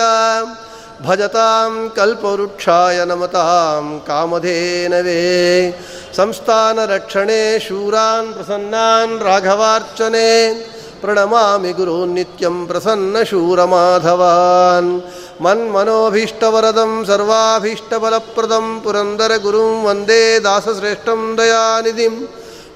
[1.04, 5.72] ಭಜತಾಂ ಕಲ್ಪವೃಕ್ಷಾಯ ನಮತಾಂ ಕಾಮಧೇನವೇ.
[6.16, 10.52] ಸಂಸ್ಥಾನರಕ್ಷಣೆ ಶೂರಾನ್ ಪ್ರಸನ್ನಾನ್ ರಾಘವಾರ್ಚನೆ.
[11.00, 15.02] ಪ್ರಣಮಾಮಿ ಗುರೂನ್ ನಿತ್ಯಂ ಪ್ರಸನ್ನ ಶೂರಮಾಧವಾನ್.
[15.42, 22.28] ಮನ್ಮನೋಭೀಷ್ಟವರದಂ ಸರ್ವಾಭೀಷ್ಟಬಲಪ್ರದಂ ಪುರಂದರ ಗುರುಂ ವಂದೇ ದಾಸಶ್ರೇಷ್ಠಂ ದಯಾನಿಧಿಂ.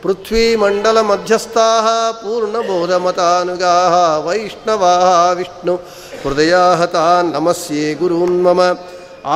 [0.02, 5.80] ಪೃಥ್ವೀಮಂಡಲಮಧ್ಯಸ್ಥಾಃ ಪೂರ್ಣಬೋಧಮತಾನುಗಾಃ ವೈಷ್ಣವಾः ವಿಷ್ಣು.
[6.23, 8.59] हृदयाहतान् नमस्ये गुरून् मम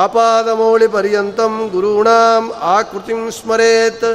[0.02, 4.05] आपादमौलिपर्यन्तं गुरूणाम् आकृतिं स्मरेत्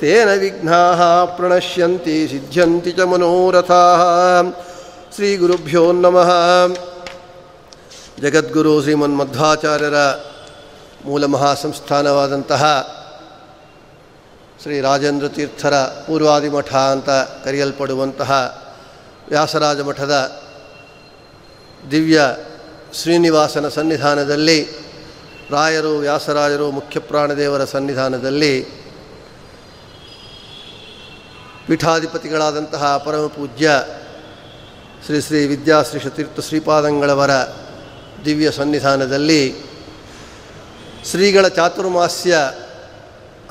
[0.00, 1.00] तेन विघ्नाः
[1.36, 4.02] प्रणश्यन्ति सिद्ध्यन्ति च मनोरथाः
[5.14, 6.28] ಶ್ರೀಗುರುಭ್ಯೋ ನಮಃ
[8.22, 9.98] ಜಗದ್ಗುರು ಶ್ರೀಮನ್ಮಧ್ವಾಚಾರ್ಯರ
[11.06, 12.62] ಮೂಲ ಮಹಾಸಂಸ್ಥಾನವಾದಂತಹ
[14.62, 15.74] ಶ್ರೀ ರಾಜೇಂದ್ರ ತೀರ್ಥರ
[16.06, 17.10] ಪೂರ್ವಾದಿ ಮಠ ಅಂತ
[17.44, 18.30] ಕರೆಯಲ್ಪಡುವಂತಹ
[19.30, 20.14] ವ್ಯಾಸರಾಜ ಮಠದ
[21.91, 22.19] ದಿವ್ಯ
[22.93, 24.59] ಶ್ರೀನಿವಾಸನ ಸನ್ನಿಧಾನದಲ್ಲಿ
[25.49, 28.63] ರಾಯರು ವ್ಯಾಸರಾಜರು ಮುಖ್ಯಪ್ರಾಣದೇವರ ಸನ್ನಿಧಾನದಲ್ಲಿ
[31.67, 33.69] ಪೀಠಾಧಿಪತಿಗಳಾದಂತಹ ಪರಮ ಪೂಜ್ಯ
[35.05, 37.29] ಶ್ರೀ ಶ್ರೀ ವಿದ್ಯಾಶ್ರೀ ಶತೀರ್ಥ ಶ್ರೀಪಾದಂಗಳವರ
[38.25, 39.41] ದಿವ್ಯ ಸನ್ನಿಧಾನದಲ್ಲಿ
[41.05, 42.35] ಶ್ರೀಗಳ ಚಾತುರ್ಮಾಸ್ಯ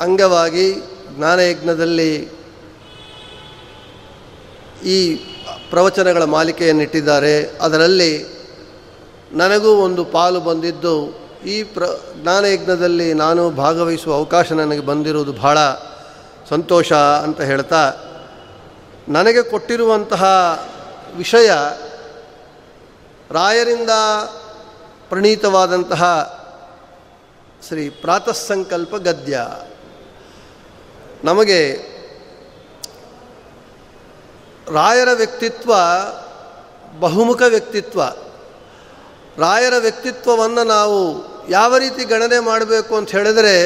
[0.01, 0.75] ಅಂಗವಾಗಿ
[1.17, 2.13] ಜ್ಞಾನಯಜ್ಞದಲ್ಲಿ
[4.87, 4.99] ಈ
[5.75, 7.59] ಪ್ರವಚನಗಳ ಮಾಲಿಕೆಯನ್ನಿಟ್ಟಿದ್ದಾರೆ.
[7.61, 8.13] ಅದರಲ್ಲಿ
[9.33, 10.95] ನನಗೂ ಒಂದು ಪಾಲು ಬಂದಿದ್ದು,
[11.47, 11.83] ಈ ಪ್ರ
[12.23, 15.59] ಜ್ಞಾನಯಜ್ಞದಲ್ಲಿ ನಾನು ಭಾಗವಹಿಸುವ ಅವಕಾಶ ನನಗೆ ಬಂದಿರುವುದು ಬಹಳ
[16.51, 17.93] ಸಂತೋಷ ಅಂತ ಹೇಳ್ತಾ,
[19.09, 20.25] ನನಗೆ ಕೊಟ್ಟಿರುವಂತಹ
[21.17, 21.51] ವಿಷಯ
[23.31, 23.91] ರಾಯರಿಂದ
[25.09, 26.03] ಪ್ರಣೀತವಾದಂತಹ
[27.69, 29.47] ಶ್ರೀ ಪ್ರಾತಃಸಂಕಲ್ಪ ಗದ್ಯ.
[31.25, 31.94] ನಮಗೆ
[34.73, 35.75] ರಾಯರ ವ್ಯಕ್ತಿತ್ವ
[37.01, 38.03] ಬಹುಮುಖ ವ್ಯಕ್ತಿತ್ವ.
[39.39, 43.57] ರಾಯರ ವ್ಯಕ್ತಿತ್ವವನ್ನು ನಾವು ಯಾವ ರೀತಿ ಗಣನೆ ಮಾಡಬೇಕು ಅಂತ ಹೇಳಿದರೆ,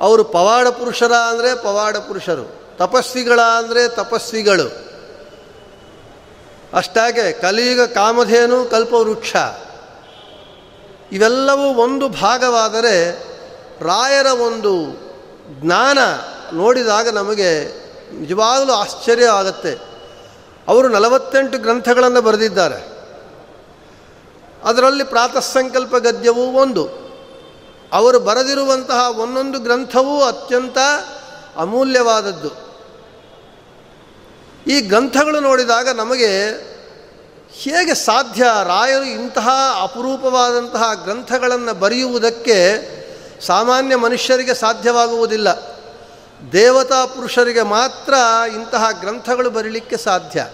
[0.00, 4.88] ಅವರು ಪವಾಡ ಪುರುಷರ ಅಂದರೆ ಪವಾಡ ಪುರುಷರು, ತಪಸ್ವಿಗಳ ಅಂದರೆ ತಪಸ್ವಿಗಳು.
[6.74, 9.36] ಅಷ್ಟಾಗೆ ಕಲಿಯುಗ ಕಾಮಧೇನು ಕಲ್ಪವೃಕ್ಷ.
[11.12, 13.22] ಇವೆಲ್ಲವೂ ಒಂದು ಭಾಗವಾದರೆ
[13.80, 15.00] ರಾಯರ ಒಂದು
[15.60, 15.98] ಜ್ಞಾನ
[16.52, 17.78] ನೋಡಿದಾಗ ನಮಗೆ
[18.12, 19.78] ನಿಜವಾಗಲೂ ಆಶ್ಚರ್ಯ ಆಗುತ್ತೆ.
[20.68, 22.98] ಅವರು ನಲವತ್ತೆಂಟು ಗ್ರಂಥಗಳನ್ನು ಬರೆದಿದ್ದಾರೆ.
[24.64, 27.08] ಅದರಲ್ಲಿ ಪ್ರಾತಃಸಂಕಲ್ಪ ಗದ್ಯವೂ ಒಂದು.
[27.92, 30.78] ಅವರು ಬರೆದಿರುವಂತಹ ಒಂದೊಂದು ಗ್ರಂಥವೂ ಅತ್ಯಂತ
[31.56, 32.68] ಅಮೂಲ್ಯವಾದದ್ದು.
[34.66, 36.48] ಈ ಗ್ರಂಥಗಳು ನೋಡಿದಾಗ ನಮಗೆ
[37.52, 39.48] ಹೇಗೆ ಸಾಧ್ಯ ರಾಯರು ಇಂತಹ
[39.82, 42.88] ಅಪರೂಪವಾದಂತಹ ಗ್ರಂಥಗಳನ್ನು ಬರೆಯುವುದಕ್ಕೆ
[43.46, 45.77] ಸಾಮಾನ್ಯ ಮನುಷ್ಯರಿಗೆ ಸಾಧ್ಯವಾಗುವುದಿಲ್ಲ.
[46.52, 48.14] ದೇವತಾ ಪುರುಷರಿಗೆ ಮಾತ್ರ
[48.54, 50.46] ಇಂತಹ ಗ್ರಂಥಗಳು ಬರೀಲಿಕ್ಕೆ ಸಾಧ್ಯ.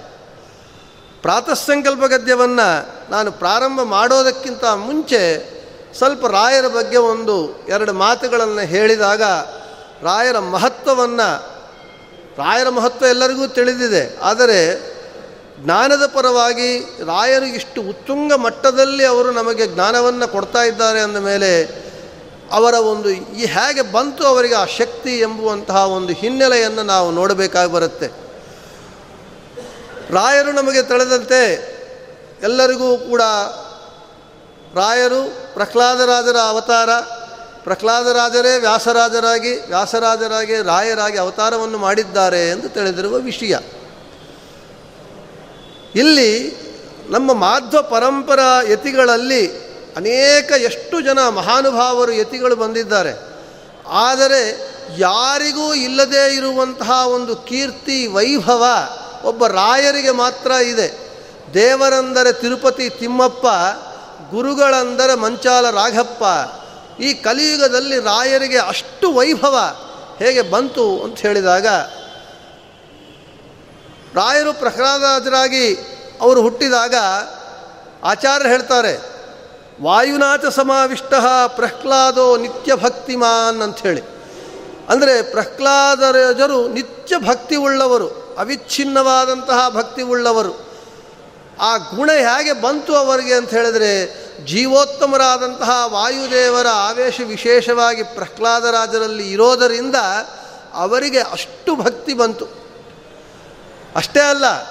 [1.22, 5.54] ಪ್ರಾತಃಸಂಕಲ್ಪ ಗದ್ಯವನ್ನು ನಾನು ಪ್ರಾರಂಭ ಮಾಡೋದಕ್ಕಿಂತ ಮುಂಚೆ
[5.98, 9.22] ಸ್ವಲ್ಪ ರಾಯರ ಬಗ್ಗೆ ಒಂದು ಎರಡು ಮಾತುಗಳನ್ನು ಹೇಳಿದಾಗ
[10.02, 11.46] ರಾಯರ ಮಹತ್ವವನ್ನು,
[12.38, 14.18] ರಾಯರ ಮಹತ್ವ ಎಲ್ಲರಿಗೂ ತಿಳಿದಿದೆ.
[14.22, 14.94] ಆದರೆ
[15.64, 21.83] ಜ್ಞಾನದ ಪರವಾಗಿ ರಾಯರು ಇಷ್ಟು ಉತ್ತುಂಗ ಮಟ್ಟದಲ್ಲಿ ಅವರು ನಮಗೆ ಜ್ಞಾನವನ್ನು ಕೊಡ್ತಾ ಇದ್ದಾರೆ ಅಂದ ಮೇಲೆ
[22.54, 28.08] ಅವರ ಒಂದು ಈ ಹೇಗೆ ಬಂತು ಅವರಿಗೆ ಆ ಶಕ್ತಿ ಎಂಬುವಂತಹ ಒಂದು ಹಿನ್ನೆಲೆಯನ್ನು ನಾವು ನೋಡಬೇಕಾಗಿ ಬರುತ್ತೆ.
[30.10, 31.40] ರಾಯರು ನಮಗೆ ತಳೆದಂತೆ
[32.42, 33.22] ಎಲ್ಲರಿಗೂ ಕೂಡ
[34.74, 35.20] ರಾಯರು
[35.54, 36.90] ಪ್ರಹ್ಲಾದರಾಜರ ಅವತಾರ,
[37.62, 43.56] ಪ್ರಹ್ಲಾದರಾಜರೇ ವ್ಯಾಸರಾಜರಾಗಿ ವ್ಯಾಸರಾಜರಾಗಿ ರಾಯರಾಗಿ ಅವತಾರವನ್ನು ಮಾಡಿದ್ದಾರೆ ಎಂದು ತಿಳಿದಿರುವ ವಿಷಯ.
[45.94, 46.30] ಇಲ್ಲಿ
[47.08, 48.40] ನಮ್ಮ ಮಾಧ್ವ ಪರಂಪರ
[48.72, 49.63] ಯತಿಗಳಲ್ಲಿ
[49.96, 53.34] ಅನೇಕ ಎಷ್ಟು ಜನ ಮಹಾನುಭಾವರು ಯತಿಗಳು ಬಂದಿದ್ದಾರೆ.
[53.86, 58.64] ಆದರೆ ಯಾರಿಗೂ ಇಲ್ಲದೇ ಇರುವಂತಹ ಒಂದು ಕೀರ್ತಿ, ವೈಭವ
[59.24, 60.88] ಒಬ್ಬ ರಾಯರಿಗೆ ಮಾತ್ರ ಇದೆ.
[61.54, 63.46] ದೇವರಂದರೆ ತಿರುಪತಿ ತಿಮ್ಮಪ್ಪ,
[64.30, 66.24] ಗುರುಗಳಂದರೆ ಮಂಚಾಲ ರಾಘಪ್ಪ.
[67.00, 69.76] ಈ ಕಲಿಯುಗದಲ್ಲಿ ರಾಯರಿಗೆ ಅಷ್ಟು ವೈಭವ
[70.18, 71.66] ಹೇಗೆ ಬಂತು ಅಂತ ಹೇಳಿದಾಗ,
[74.14, 75.74] ರಾಯರು ಪ್ರಹ್ಲಾದರಾಜರಾಗಿ
[76.20, 76.94] ಅವರು ಹುಟ್ಟಿದಾಗ
[78.04, 79.13] ಆಚಾರ್ಯ ಹೇಳ್ತಾರೆ
[79.82, 81.14] ವಾಯುನಾಥ ಸಮಾವಿಷ್ಟ
[81.46, 84.02] ಪ್ರಹ್ಲಾದೋ ನಿತ್ಯ ಭಕ್ತಿಮಾನ್ ಅಂಥೇಳಿ.
[84.88, 90.74] ಅಂದರೆ ಪ್ರಹ್ಲಾದರಜರು ನಿತ್ಯ ಭಕ್ತಿ ಉಳ್ಳವರು ಅವಿಚ್ಛಿನ್ನವಾದಂತಹ ಭಕ್ತಿ ಉಳ್ಳವರು
[91.60, 93.92] ಆ ಗುಣ ಹೇಗೆ ಬಂತು ಅವರಿಗೆ ಅಂತ ಹೇಳಿದರೆ,
[94.44, 99.94] ಜೀವೋತ್ತಮರಾದಂತಹ ವಾಯುದೇವರ ಆವೇಶ ವಿಶೇಷವಾಗಿ ಪ್ರಹ್ಲಾದರಾಜರಲ್ಲಿ ಇರೋದರಿಂದ
[100.74, 102.46] ಅವರಿಗೆ ಅಷ್ಟು ಭಕ್ತಿ ಬಂತು.
[103.96, 104.62] ಅಷ್ಟೇ ಅಲ್ಲ,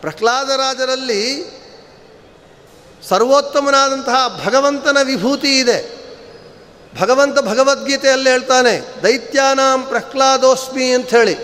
[0.00, 1.63] ಪ್ರಹ್ಲಾದರಾಜರಲ್ಲಿ
[3.08, 5.78] ಸರ್ವೋತ್ತಮನಾದಂತಹ ಭಗವಂತನ ವಿಭೂತಿ ಇದೆ.
[7.00, 11.34] ಭಗವಂತ ಭಗವದ್ಗೀತೆಯಲ್ಲಿ ಹೇಳ್ತಾನೆ, ದೈತ್ಯಾನಾಂ ಪ್ರಹ್ಲಾದೋಸ್ಮಿ ಅಂಥೇಳಿ.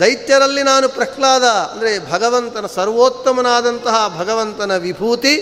[0.00, 5.34] ದೈತ್ಯರಲ್ಲಿ ನಾನು ಪ್ರಹ್ಲಾದ ಅಂದರೆ ಭಗವಂತನ ಸರ್ವೋತ್ತಮನಾದಂತಹ ಭಗವಂತನ ವಿಭೂತಿ,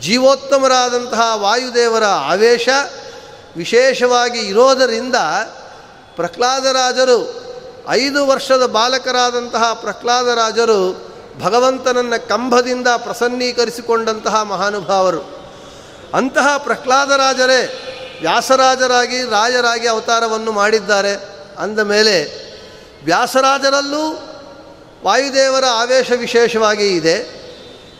[0.00, 2.68] ಜೀವೋತ್ತಮರಾದಂತಹ ವಾಯುದೇವರ ಆವೇಶ,
[3.56, 5.14] ವಿಶೇಷವಾಗಿ ಇರೋದರಿಂದ
[6.16, 7.18] ಪ್ರಹ್ಲಾದರಾಜರು,
[7.88, 10.80] ಐದು ವರ್ಷದ ಬಾಲಕರಾದಂತಹ ಪ್ರಹ್ಲಾದರಾಜರು
[11.40, 15.44] ಭಗವಂತನನ್ನು ಕಂಬದಿಂದ ಪ್ರಸನ್ನೀಕರಿಸಿಕೊಂಡಂತಹ ಮಹಾನುಭಾವರು.
[16.14, 17.80] ಅಂತಹ ಪ್ರಹ್ಲಾದರಾಜರೇ,
[18.20, 21.28] ವ್ಯಾಸರಾಜರಾಗಿ ರಾಜರಾಗಿ ಅವತಾರವನ್ನು ಮಾಡಿದ್ದಾರೆ.
[21.58, 22.44] ಅಂದ ಮೇಲೆ,
[23.04, 24.30] ವ್ಯಾಸರಾಜರಲ್ಲೂ
[25.04, 27.44] ವಾಯುದೇವರ ಆವೇಶ ವಿಶೇಷವಾಗಿ ಇದೆ.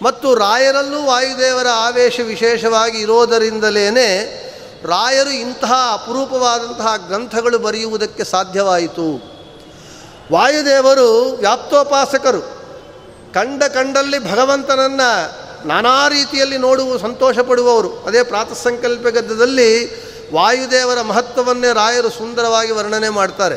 [0.02, 3.90] ಮತ್ತು ರಾಯರಲ್ಲೂ ವಾಯುದೇವರ ಆವೇಶ ವಿಶೇಷವಾಗಿ ಇರೋದರಿಂದಲೇ
[4.84, 9.34] ರಾಯರು ಇಂತಹ ಅಪರೂಪವಾದಂತಹ ಗ್ರಂಥಗಳು ಬರೆಯುವುದಕ್ಕೆ ಸಾಧ್ಯವಾಯಿತು.
[10.32, 12.63] ವಾಯುದೇವರು ವ್ಯಾಪ್ತೋಪಾಸಕರು.
[13.34, 20.04] ಕಂಡ ಕಂಡಲ್ಲಿ ಭಗವಂತನನ್ನು ನಾನಾ ರೀತಿಯಲ್ಲಿ ನೋಡುವ ಸಂತೋಷ ಪಡುವವರು ಅದೇ ಪ್ರಾತಃಸಂಕಲ್ಪ ಗದ್ದದಲ್ಲಿ
[20.34, 23.54] ವಾಯುದೇವರ ಮಹತ್ವವನ್ನೇ ರಾಯರು ಸುಂದರವಾಗಿ ವರ್ಣನೆ ಮಾಡ್ತಾರೆ.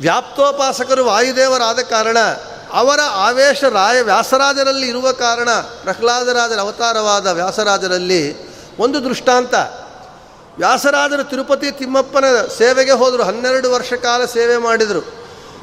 [0.00, 2.18] ವ್ಯಾಪ್ತೋಪಾಸಕರು ವಾಯುದೇವರಾದ ಕಾರಣ,
[2.72, 9.54] ಅವರ ಆವೇಶ ರಾಯ ವ್ಯಾಸರಾಜರಲ್ಲಿ ಇರುವ ಕಾರಣ ಪ್ರಹ್ಲಾದರಾಜರ ಅವತಾರವಾದ ವ್ಯಾಸರಾಜರಲ್ಲಿ ಒಂದು ದೃಷ್ಟಾಂತ.
[10.58, 12.24] ವ್ಯಾಸರಾಜರು ತಿರುಪತಿ ತಿಮ್ಮಪ್ಪನ
[12.58, 15.00] ಸೇವೆಗೆ ಹೋದರು ಹನ್ನೆರಡು ವರ್ಷ ಕಾಲ ಸೇವೆ ಮಾಡಿದರು.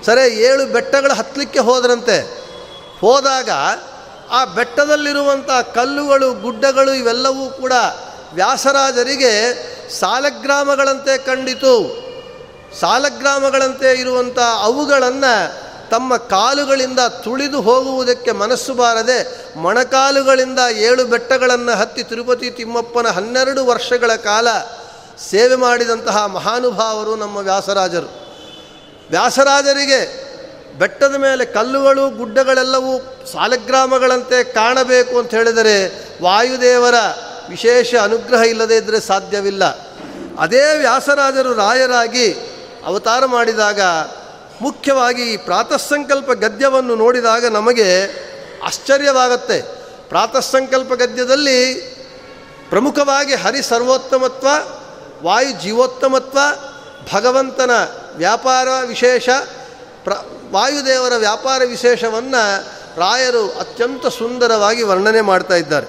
[0.06, 2.39] ಸರಿ, ಏಳು ಬೆಟ್ಟಗಳು ಹತ್ತಲಿಕ್ಕೆ ಹೋದ್ರಂತೆ.
[3.01, 3.50] ಹೋದಾಗ
[4.31, 7.74] ಆ ಬೆಟ್ಟದಲ್ಲಿರುವಂಥ ಕಲ್ಲುಗಳು, ಗುಡ್ಡಗಳು ಇವೆಲ್ಲವೂ ಕೂಡ
[8.34, 9.34] ವ್ಯಾಸರಾಜರಿಗೆ
[10.00, 12.10] ಸಾಲಗ್ರಾಮಗಳಂತೆ ಕಂಡಿತು.
[12.80, 23.07] ಸಾಲಗ್ರಾಮಗಳಂತೆ ಇರುವಂಥ ಅವುಗಳನ್ನು ತಮ್ಮ ಕಾಲುಗಳಿಂದ ತುಳಿದು ಹೋಗುವುದಕ್ಕೆ ಮನಸ್ಸು ಬಾರದೆ ಮೊಣಕಾಲುಗಳಿಂದ ಏಳು ಬೆಟ್ಟಗಳನ್ನು ಹತ್ತಿ ತಿರುಪತಿ ತಿಮ್ಮಪ್ಪನ
[23.07, 24.48] ಹನ್ನೆರಡು ವರ್ಷಗಳ ಕಾಲ
[25.30, 28.10] ಸೇವೆ ಮಾಡಿದಂತಹ ಮಹಾನುಭಾವರು ನಮ್ಮ ವ್ಯಾಸರಾಜರು.
[29.10, 30.29] ವ್ಯಾಸರಾಜರಿಗೆ
[30.80, 33.00] ಬೆಟ್ಟದ ಮೇಲೆ ಕಲ್ಲುಗಳು, ಗುಡ್ಡಗಳೆಲ್ಲವೂ
[33.31, 35.76] ಸಾಲಗ್ರಾಮಗಳಂತೆ ಕಾಣಬೇಕು ಅಂತ ಹೇಳಿದರೆ
[36.24, 36.94] ವಾಯುದೇವರ
[37.50, 39.64] ವಿಶೇಷ ಅನುಗ್ರಹ ಇಲ್ಲದೇ ಇದ್ದರೆ ಸಾಧ್ಯವಿಲ್ಲ.
[40.40, 42.34] ಅದೇ ವ್ಯಾಸರಾಜರು ರಾಯರಾಗಿ
[42.86, 43.81] ಅವತಾರ ಮಾಡಿದಾಗ,
[44.62, 48.06] ಮುಖ್ಯವಾಗಿ ಈ ಪ್ರಾತಃಸಂಕಲ್ಪ ಗದ್ಯವನ್ನು ನೋಡಿದಾಗ ನಮಗೆ
[48.66, 49.62] ಆಶ್ಚರ್ಯವಾಗುತ್ತೆ.
[50.10, 51.74] ಪ್ರಾತಃಸಂಕಲ್ಪ ಗದ್ಯದಲ್ಲಿ
[52.70, 54.48] ಪ್ರಮುಖವಾಗಿ ಹರಿ ಸರ್ವೋತ್ತಮತ್ವ
[55.24, 56.40] ವಾಯು ಜೀವೋತ್ತಮತ್ವ,
[57.14, 57.72] ಭಗವಂತನ
[58.16, 59.30] ವ್ಯಾಪಾರ ವಿಶೇಷ,
[60.04, 60.14] ಪ್ರ
[60.52, 62.44] ವಾಯುದೇವರ ವ್ಯಾಪಾರ ವಿಶೇಷವನ್ನು
[63.00, 65.88] ರಾಯರು ಅತ್ಯಂತ ಸುಂದರವಾಗಿ ವರ್ಣನೆ ಮಾಡ್ತಾ ಇದ್ದಾರೆ.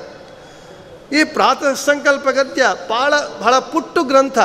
[1.19, 4.39] ಈ ಪ್ರಾತಃ ಸಂಕಲ್ಪ ಗದ್ಯ ಭಾಳ ಬಹಳ ಪುಟ್ಟು ಗ್ರಂಥ.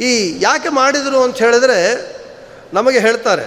[0.00, 0.10] ಈ
[0.42, 1.78] ಯಾಕೆ ಮಾಡಿದರು ಅಂತ ಹೇಳಿದ್ರೆ
[2.74, 3.44] ನಮಗೆ ಹೇಳ್ತಾರೆ,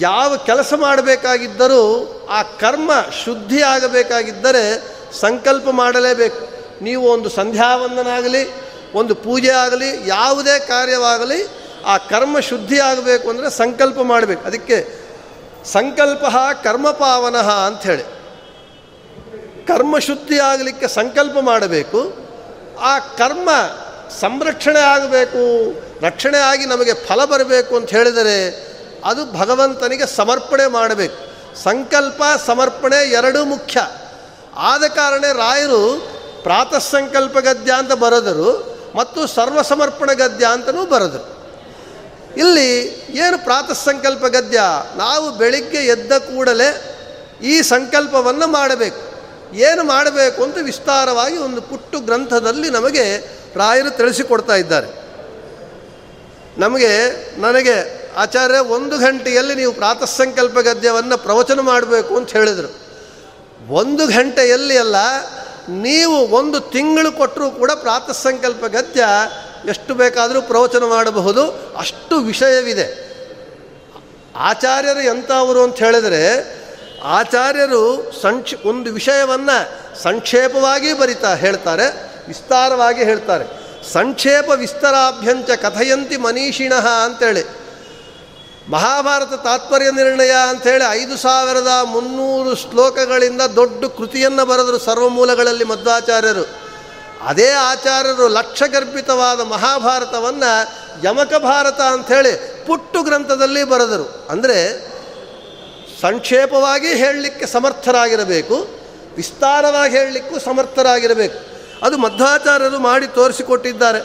[0.00, 1.82] ಯಾವ ಕೆಲಸ ಮಾಡಬೇಕಾಗಿದ್ದರೂ
[2.30, 2.90] ಆ ಕರ್ಮ
[3.24, 4.62] ಶುದ್ಧಿ ಆಗಬೇಕಾಗಿದ್ದರೆ
[5.20, 6.42] ಸಂಕಲ್ಪ ಮಾಡಲೇಬೇಕು.
[6.84, 8.42] ನೀವು ಒಂದು ಸಂಧ್ಯಾವಂದನಾಗಲಿ,
[8.94, 11.40] ಒಂದು ಪೂಜೆ ಆಗಲಿ, ಯಾವುದೇ ಕಾರ್ಯವಾಗಲಿ
[11.84, 14.46] ಆ ಕರ್ಮ ಶುದ್ಧಿ ಆಗಬೇಕು ಅಂದರೆ ಸಂಕಲ್ಪ ಮಾಡಬೇಕು.
[14.46, 15.04] ಅದಕ್ಕೆ
[15.64, 16.24] ಸಂಕಲ್ಪ
[16.62, 18.02] ಕರ್ಮಪಾವನ ಅಂಥೇಳಿ
[19.66, 22.00] ಕರ್ಮ ಶುದ್ಧಿ ಆಗಲಿಕ್ಕೆ ಸಂಕಲ್ಪ ಮಾಡಬೇಕು.
[22.80, 23.48] ಆ ಕರ್ಮ
[24.20, 25.42] ಸಂರಕ್ಷಣೆ ಆಗಬೇಕು,
[26.06, 28.36] ರಕ್ಷಣೆ ಆಗಿ ನಮಗೆ ಫಲ ಬರಬೇಕು ಅಂತ ಹೇಳಿದರೆ
[29.04, 31.18] ಅದು ಭಗವಂತನಿಗೆ ಸಮರ್ಪಣೆ ಮಾಡಬೇಕು.
[31.62, 33.80] ಸಂಕಲ್ಪ, ಸಮರ್ಪಣೆ ಎರಡೂ ಮುಖ್ಯ.
[34.56, 36.08] ಆದ ಕಾರಣ ರಾಯರು
[36.42, 41.33] ಪ್ರಾತಃ ಸಂಕಲ್ಪ ಗದ್ಯ ಅಂತ ಬರೆದರು ಮತ್ತು ಸರ್ವಸಮರ್ಪಣ ಗದ್ಯ ಅಂತಲೂ ಬರೆದರು.
[42.36, 42.68] ಇಲ್ಲಿ
[43.14, 44.60] ಏನು ಪ್ರಾತಃ ಸಂಕಲ್ಪ ಗದ್ಯ?
[44.96, 46.68] ನಾವು ಬೆಳಿಗ್ಗೆ ಎದ್ದ ಕೂಡಲೇ
[47.42, 49.02] ಈ ಸಂಕಲ್ಪವನ್ನು ಮಾಡಬೇಕು.
[49.56, 53.04] ಏನು ಮಾಡಬೇಕು ಅಂತ ವಿಸ್ತಾರವಾಗಿ ಒಂದು ಪುಟ್ಟು ಗ್ರಂಥದಲ್ಲಿ ನಮಗೆ
[53.56, 55.04] ರಾಯರು ತಿಳಿಸಿಕೊಡ್ತಾ ಇದ್ದಾರೆ.
[56.58, 56.90] ನಮಗೆ,
[57.40, 62.70] ನನಗೆ ಆಚಾರ್ಯ, ಒಂದು ಗಂಟೆಯಲ್ಲಿ ನೀವು ಪ್ರಾತಃ ಸಂಕಲ್ಪ ಗದ್ಯವನ್ನು ಪ್ರವಚನ ಮಾಡಬೇಕು ಅಂತ ಹೇಳಿದರು.
[63.68, 64.96] ಒಂದು ಗಂಟೆಯಲ್ಲಿ ಅಲ್ಲ,
[65.68, 69.04] ನೀವು ಒಂದು ತಿಂಗಳು ಕೊಟ್ಟರೂ ಕೂಡ ಪ್ರಾತಃ ಸಂಕಲ್ಪ ಗದ್ಯ
[69.68, 71.72] ಎಷ್ಟು ಬೇಕಾದರೂ ಪ್ರವಚನ ಮಾಡಬಹುದು.
[71.76, 73.14] ಅಷ್ಟು ವಿಷಯವಿದೆ.
[74.36, 76.54] ಆಚಾರ್ಯರು ಎಂಥವರು ಅಂತ ಹೇಳಿದರೆ,
[77.04, 83.64] ಆಚಾರ್ಯರು ಸಂಕ್ಷ, ಒಂದು ವಿಷಯವನ್ನು ಸಂಕ್ಷೇಪವಾಗಿ ಬರಿತಾ ಹೇಳ್ತಾರೆ, ವಿಸ್ತಾರವಾಗಿ ಹೇಳ್ತಾರೆ.
[83.92, 87.64] ಸಂಕ್ಷೇಪ ವಿಸ್ತರಾಭ್ಯಂಚ ಕಥಯಂತಿ ಮನೀಷಿಣಃ ಅಂತೇಳಿ.
[88.70, 96.63] ಮಹಾಭಾರತ ತಾತ್ಪರ್ಯ ನಿರ್ಣಯ ಅಂಥೇಳಿ ಐದು ಸಾವಿರದ ಮುನ್ನೂರು ಶ್ಲೋಕಗಳಿಂದ ದೊಡ್ಡ ಕೃತಿಯನ್ನು ಬರೆದರು ಸರ್ವಮೂಲಗಳಲ್ಲಿ ಮಧ್ವಾಚಾರ್ಯರು.
[97.22, 100.68] ಅದೇ ಆಚಾರ್ಯರು ಲಕ್ಷಗರ್ಭಿತವಾದ ಮಹಾಭಾರತವನ್ನು
[101.04, 104.26] ಯಮಕ ಭಾರತ ಅಂಥೇಳಿ ಪುಟ್ಟು ಗ್ರಂಥದಲ್ಲಿ ಬರೆದರು.
[104.30, 104.88] ಅಂದರೆ
[106.00, 108.68] ಸಂಕ್ಷೇಪವಾಗಿ ಹೇಳಲಿಕ್ಕೆ ಸಮರ್ಥರಾಗಿರಬೇಕು,
[109.16, 111.54] ವಿಸ್ತಾರವಾಗಿ ಹೇಳಲಿಕ್ಕೂ ಸಮರ್ಥರಾಗಿರಬೇಕು.
[111.86, 113.98] ಅದು ಮಧ್ವಾಚಾರ್ಯರು ಮಾಡಿ ತೋರಿಸಿಕೊಟ್ಟಿದ್ದಾರೆ.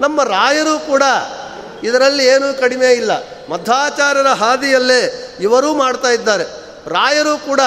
[0.00, 1.02] ನಮ್ಮ ರಾಯರು ಕೂಡ
[1.84, 3.10] ಇದರಲ್ಲಿ ಏನೂ ಕಡಿಮೆ ಇಲ್ಲ.
[3.50, 6.44] ಮಧ್ವಾಚಾರ್ಯರ ಹಾದಿಯಲ್ಲೇ ಇವರೂ ಮಾಡ್ತಾ ಇದ್ದಾರೆ.
[6.86, 7.60] ರಾಯರು ಕೂಡ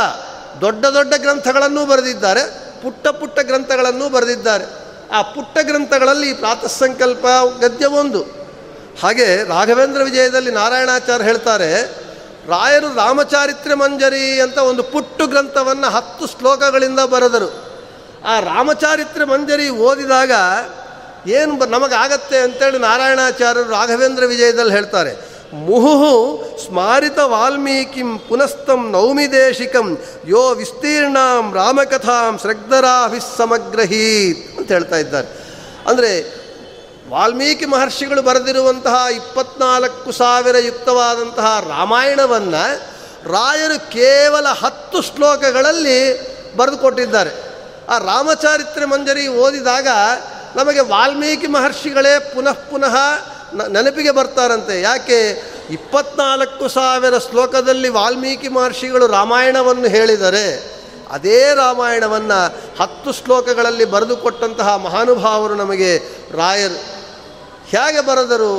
[0.62, 2.69] ದೊಡ್ಡ ದೊಡ್ಡ ಗ್ರಂಥಗಳನ್ನೂ ಬರೆದಿದ್ದಾರೆ.
[2.82, 4.66] ಪುಟ್ಟ ಪುಟ್ಟ ಗ್ರಂಥಗಳನ್ನು ಬರೆದಿದ್ದಾರೆ.
[5.12, 7.26] ಆ ಪುಟ್ಟ ಗ್ರಂಥಗಳಲ್ಲಿ ಪ್ರಾತಃ ಸಂಕಲ್ಪ
[7.62, 8.22] ಗದ್ಯ ಒಂದು
[9.04, 11.70] ಹಾಗೆ ರಾಘವೇಂದ್ರ ವಿಜಯದಲ್ಲಿ ನಾರಾಯಣಾಚಾರ್ಯ ಹೇಳ್ತಾರೆ,
[12.48, 17.50] ರಾಯರು ರಾಮಚಾರಿತ್ರ್ಯ ಮಂಜರಿ ಅಂತ ಒಂದು ಪುಟ್ಟು ಗ್ರಂಥವನ್ನು ಹತ್ತು ಶ್ಲೋಕಗಳಿಂದ ಬರೆದರು.
[18.28, 20.32] ಆ ರಾಮಚಾರಿತ್ರ್ಯ ಮಂಜರಿ ಓದಿದಾಗ
[21.30, 25.29] ಏನು ನಮಗಾಗತ್ತೆ ಅಂತೇಳಿ ನಾರಾಯಣಾಚಾರ್ಯರು ರಾಘವೇಂದ್ರ ವಿಜಯದಲ್ಲಿ ಹೇಳ್ತಾರೆ.
[25.54, 35.28] ಮುಹುಹು ಸ್ಮಾರಿತ ವಾಲ್ಮೀಕಿಂ ಪುನಸ್ತಂ ನೌಮಿದೇಶಿಕಂ ಯೋ ವಿಸ್ತೀರ್ಣಾಂ ರಾಮಕಥಾಂ ಶ್ರಗ್ಧರಾಭಿಸ್ಸಮಗ್ರಹೀತ್ ಅಂತ ಹೇಳ್ತಾ ಇದ್ದಾರೆ.
[35.88, 36.40] ಅಂದರೆ
[37.10, 47.30] ವಾಲ್ಮೀಕಿ ಮಹರ್ಷಿಗಳು ಬರೆದಿರುವಂತಹ ಇಪ್ಪತ್ನಾಲ್ಕು ಸಾವಿರ ಯುಕ್ತವಾದಂತಹ ರಾಮಾಯಣವನ್ನು ರಾಯರು ಕೇವಲ ಹತ್ತು ಶ್ಲೋಕಗಳಲ್ಲಿ ಬರೆದುಕೊಟ್ಟಿದ್ದಾರೆ.
[47.90, 49.88] ಆ ರಾಮಚಾರಿತ್ರ್ಯ ಮಂಜರಿ ಓದಿದಾಗ
[50.56, 52.96] ನಮಗೆ ವಾಲ್ಮೀಕಿ ಮಹರ್ಷಿಗಳೇ ಪುನಃ ಪುನಃ
[53.54, 54.82] ನೆನಪಿಗೆ ಬರ್ತಾರಂತೆ.
[54.82, 55.44] ಯಾಕೆ?
[55.70, 60.80] ಇಪ್ಪತ್ನಾಲ್ಕು ಸಾವಿರ ಶ್ಲೋಕದಲ್ಲಿ ವಾಲ್ಮೀಕಿ ಮಹರ್ಷಿಗಳು ರಾಮಾಯಣವನ್ನು ಹೇಳಿದರೆ,
[61.12, 65.98] ಅದೇ ರಾಮಾಯಣವನ್ನು ಹತ್ತು ಶ್ಲೋಕಗಳಲ್ಲಿ ಬರೆದುಕೊಟ್ಟಂತಹ ಮಹಾನುಭಾವರು ನಮಗೆ
[66.32, 66.76] ರಾಯರು
[67.68, 68.54] ಹೇಗೆ ಬರೆದರು?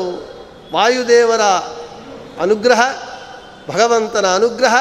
[0.73, 1.40] ವಾಯುದೇವರ
[2.40, 2.80] ಅನುಗ್ರಹ,
[3.68, 4.75] ಭಗವಂತನ ಅನುಗ್ರಹ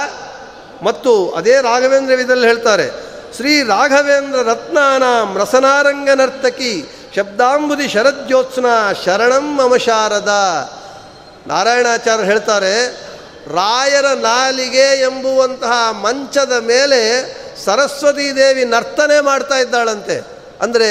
[0.83, 2.87] ಮತ್ತು ಅದೇ ರಾಘವೇಂದ್ರ ವಿಧದಲ್ಲಿ ಹೇಳ್ತಾರೆ,
[3.35, 8.67] ಶ್ರೀ ರಾಘವೇಂದ್ರ ರತ್ನಾನಾಂ ರಸನಾರಂಗ ನರ್ತಕಿ ಶಬ್ದಾಂಬುದಿ ಶರಜ್ಯೋತ್ಸ್ನ
[9.05, 10.31] ಶರಣಂ ಮಮ ಶಾರದ.
[11.47, 12.73] ನಾರಾಯಣಾಚಾರ್ಯ ಹೇಳ್ತಾರೆ,
[13.53, 16.99] ರಾಯರ ನಾಲಿಗೆ ಎಂಬುವಂತಹ ಮಂಚದ ಮೇಲೆ
[17.65, 20.17] ಸರಸ್ವತೀ ದೇವಿ ನರ್ತನೆ ಮಾಡ್ತಾ ಇದ್ದಾಳಂತೆ.
[20.61, 20.89] ಅಂದರೆ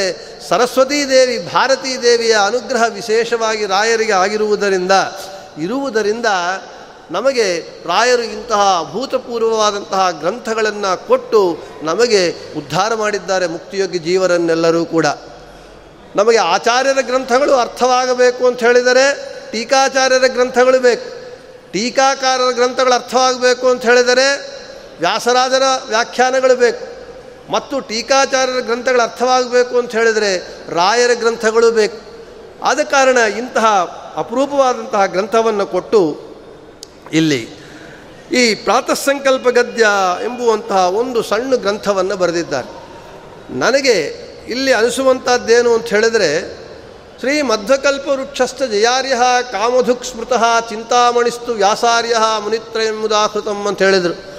[0.48, 4.92] ಸರಸ್ವತೀ ದೇವಿ ಭಾರತೀ ದೇವಿಯ ಅನುಗ್ರಹ ವಿಶೇಷವಾಗಿ ರಾಯರಿಗೆ ಆಗಿರುವುದರಿಂದ,
[5.58, 6.26] ಇರುವುದರಿಂದ
[7.10, 7.46] ನಮಗೆ
[7.87, 11.40] ರಾಯರು ಇಂತಹ ಭೂತಪೂರ್ವವಾದಂತಹ ಗ್ರಂಥಗಳನ್ನು ಕೊಟ್ಟು
[11.82, 12.22] ನಮಗೆ
[12.56, 15.06] ಉದ್ಧಾರ ಮಾಡಿದ್ದಾರೆ ಮುಕ್ತಿಯೋಗ್ಯ ಜೀವರನ್ನೆಲ್ಲರೂ ಕೂಡ.
[16.18, 21.18] ನಮಗೆ ಆಚಾರ್ಯರ ಗ್ರಂಥಗಳು ಅರ್ಥವಾಗಬೇಕು ಅಂತ ಹೇಳಿದರೆ ಟೀಕಾಚಾರ್ಯರ ಗ್ರಂಥಗಳು ಬೇಕು.
[21.72, 24.50] ಟೀಕಾಕಾರರ ಗ್ರಂಥಗಳು ಅರ್ಥವಾಗಬೇಕು ಅಂತ ಹೇಳಿದರೆ
[24.98, 26.87] ವ್ಯಾಸರಾಜರ ವ್ಯಾಖ್ಯಾನಗಳು ಬೇಕು.
[27.52, 30.38] ಮತ್ತು ಟೀಕಾಚಾರ್ಯರ ಗ್ರಂಥಗಳು ಅರ್ಥವಾಗಬೇಕು ಅಂತ ಹೇಳಿದರೆ
[30.70, 31.98] ರಾಯರ ಗ್ರಂಥಗಳು ಬೇಕು.
[32.62, 33.66] ಆದ ಕಾರಣ ಇಂತಹ
[34.16, 36.20] ಅಪರೂಪವಾದಂತಹ ಗ್ರಂಥವನ್ನು ಕೊಟ್ಟು
[37.12, 37.48] ಇಲ್ಲಿ
[38.32, 39.87] ಈ ಪ್ರಾತಃ ಸಂಕಲ್ಪ ಗದ್ಯ
[40.25, 42.68] ಎಂಬುವಂತಹ ಒಂದು ಸಣ್ಣ ಗ್ರಂಥವನ್ನು ಬರೆದಿದ್ದಾರೆ.
[43.58, 46.58] ನನಗೆ ಇಲ್ಲಿ ಅನಿಸುವಂಥದ್ದೇನು ಅಂತ ಹೇಳಿದರೆ,
[47.18, 49.14] ಶ್ರೀ ಮಧ್ವಕಲ್ಪ ವೃಕ್ಷಸ್ಥ ಜಯಾರ್ಯ
[49.52, 54.38] ಕಾಮಧುಕ್ ಸ್ಮೃತಃ ಚಿಂತಾಮಣಿಸ್ತು ವ್ಯಾಸಾರ್ಯ ಮುನಿತ್ರಯಂಬುದಾಕೃತಂ ಅಂತ ಹೇಳಿದರು.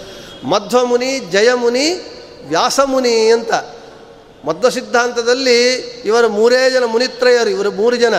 [0.50, 1.94] ಮಧ್ವಮುನಿ, ಜಯಮುನಿ,
[2.48, 3.54] ವ್ಯಾಸಮುನಿ ಅಂತ.
[4.46, 5.74] ಮಧ್ವ ಸಿದ್ಧಾಂತದಲ್ಲಿ
[6.06, 8.14] ಇವರ ಮೂರೇ ಜನ ಮುನಿತ್ರಯರು, ಇವರು ಮೂರು ಜನ.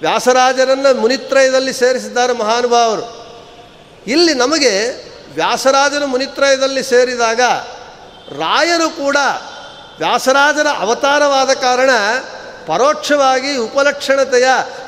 [0.00, 3.18] ವ್ಯಾಸರಾಜರನ್ನು ಮುನಿತ್ರಯದಲ್ಲಿ ಸೇರಿಸಿದ್ದಾರೆ ಮಹಾನುಭಾವರು.
[4.06, 7.40] ಇಲ್ಲಿ ನಮಗೆ ವ್ಯಾಸರಾಜನ ಮುನಿತ್ರಯದಲ್ಲಿ ಸೇರಿದಾಗ
[8.38, 9.16] ರಾಯರು ಕೂಡ
[9.98, 11.90] ವ್ಯಾಸರಾಜರ ಅವತಾರವಾದ ಕಾರಣ
[12.66, 14.44] ಪರೋಕ್ಷವಾಗಿ ಉಪಲಕ್ಷಣತೆಯ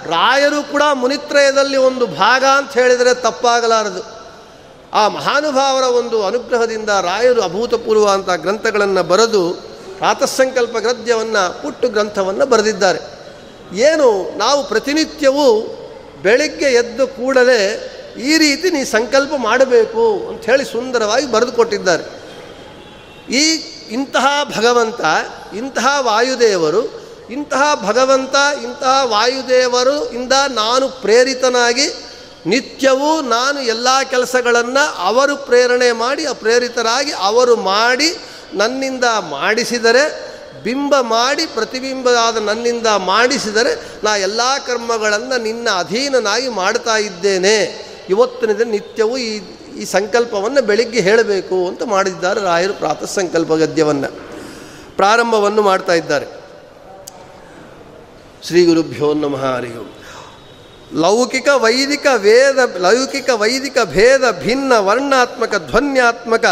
[0.07, 4.03] ರಾಯರು ಕೂಡ ಮುನಿತ್ರಯದಲ್ಲಿ ಒಂದು ಭಾಗ ಅಂತ ಹೇಳಿದರೆ ತಪ್ಪಾಗಲಾರದು.
[4.93, 9.53] ಆ ಮಹಾನುಭಾವರ ಒಂದು ಅನುಗ್ರಹದಿಂದ ರಾಯರು ಅಭೂತಪೂರ್ವ ಅಂತ ಗ್ರಂಥಗಳನ್ನು ಬರೆದು
[9.99, 13.01] ಪ್ರಾತಃಸಂಕಲ್ಪ ಗ್ರದ್ಯವನ್ನು ಪುಟ್ಟು ಗ್ರಂಥವನ್ನು ಬರೆದಿದ್ದಾರೆ.
[13.77, 15.77] ಏನು, ನಾವು ಪ್ರತಿನಿತ್ಯವೂ
[16.23, 17.61] ಬೆಳಗ್ಗೆ ಎದ್ದು ಕೂಡಲೇ
[18.19, 22.05] ಈ ರೀತಿ ನೀ ಸಂಕಲ್ಪ ಮಾಡಬೇಕು ಅಂಥೇಳಿ ಸುಂದರವಾಗಿ ಬರೆದುಕೊಟ್ಟಿದ್ದಾರೆ.
[23.35, 25.01] ಈ ಇಂತಹ ಭಗವಂತ,
[25.57, 31.87] ಇಂತಹ ವಾಯುದೇವರು, ಇಂತಹ ಭಗವಂತ ಇಂತಹ ವಾಯುದೇವರು ಇಂದ ನಾನು ಪ್ರೇರಿತನಾಗಿ
[32.47, 38.17] ನಿತ್ಯವೂ ನಾನು ಎಲ್ಲ ಕೆಲಸಗಳನ್ನು ಅವರು ಪ್ರೇರಣೆ ಮಾಡಿ ಪ್ರೇರಿತರಾಗಿ ಅವರು ಮಾಡಿ,
[38.55, 40.31] ನನ್ನಿಂದ ಮಾಡಿಸಿದರೆ,
[40.63, 47.91] ಬಿಂಬ ಮಾಡಿ, ಪ್ರತಿಬಿಂಬವಾದ ನನ್ನಿಂದ ಮಾಡಿಸಿದರೆ ನಾ ಎಲ್ಲ ಕರ್ಮಗಳನ್ನು ನಿನ್ನ ಅಧೀನನಾಗಿ ಮಾಡ್ತಾ ಇದ್ದೇನೆ.
[48.09, 49.39] ಇವತ್ತಿನ ನಿತ್ಯವೂ ಈ
[49.79, 54.31] ಈ ಸಂಕಲ್ಪವನ್ನು ಬೆಳಿಗ್ಗೆ ಹೇಳಬೇಕು ಅಂತ ಮಾಡಿದ್ದಾರೆ ರಾಯರು ಪ್ರಾತಃ ಸಂಕಲ್ಪ ಗದ್ಯವನ್ನು.
[54.97, 56.27] ಪ್ರಾರಂಭವನ್ನು ಮಾಡ್ತಾ ಇದ್ದಾರೆ.
[58.43, 59.69] ಶ್ರೀ ಗುರುಭ್ಯೋ ನಮಃ, ಹರಿ
[60.95, 66.45] ಲೌಕಿಕ ವೈದಿಕ ವೇದ, ಲೌಕಿಕ ವೈದಿಕ ಭೇದ, ಭಿನ್ನ, ವರ್ಣಾತ್ಮಕ, ಧ್ವನ್ಯಾತ್ಮಕ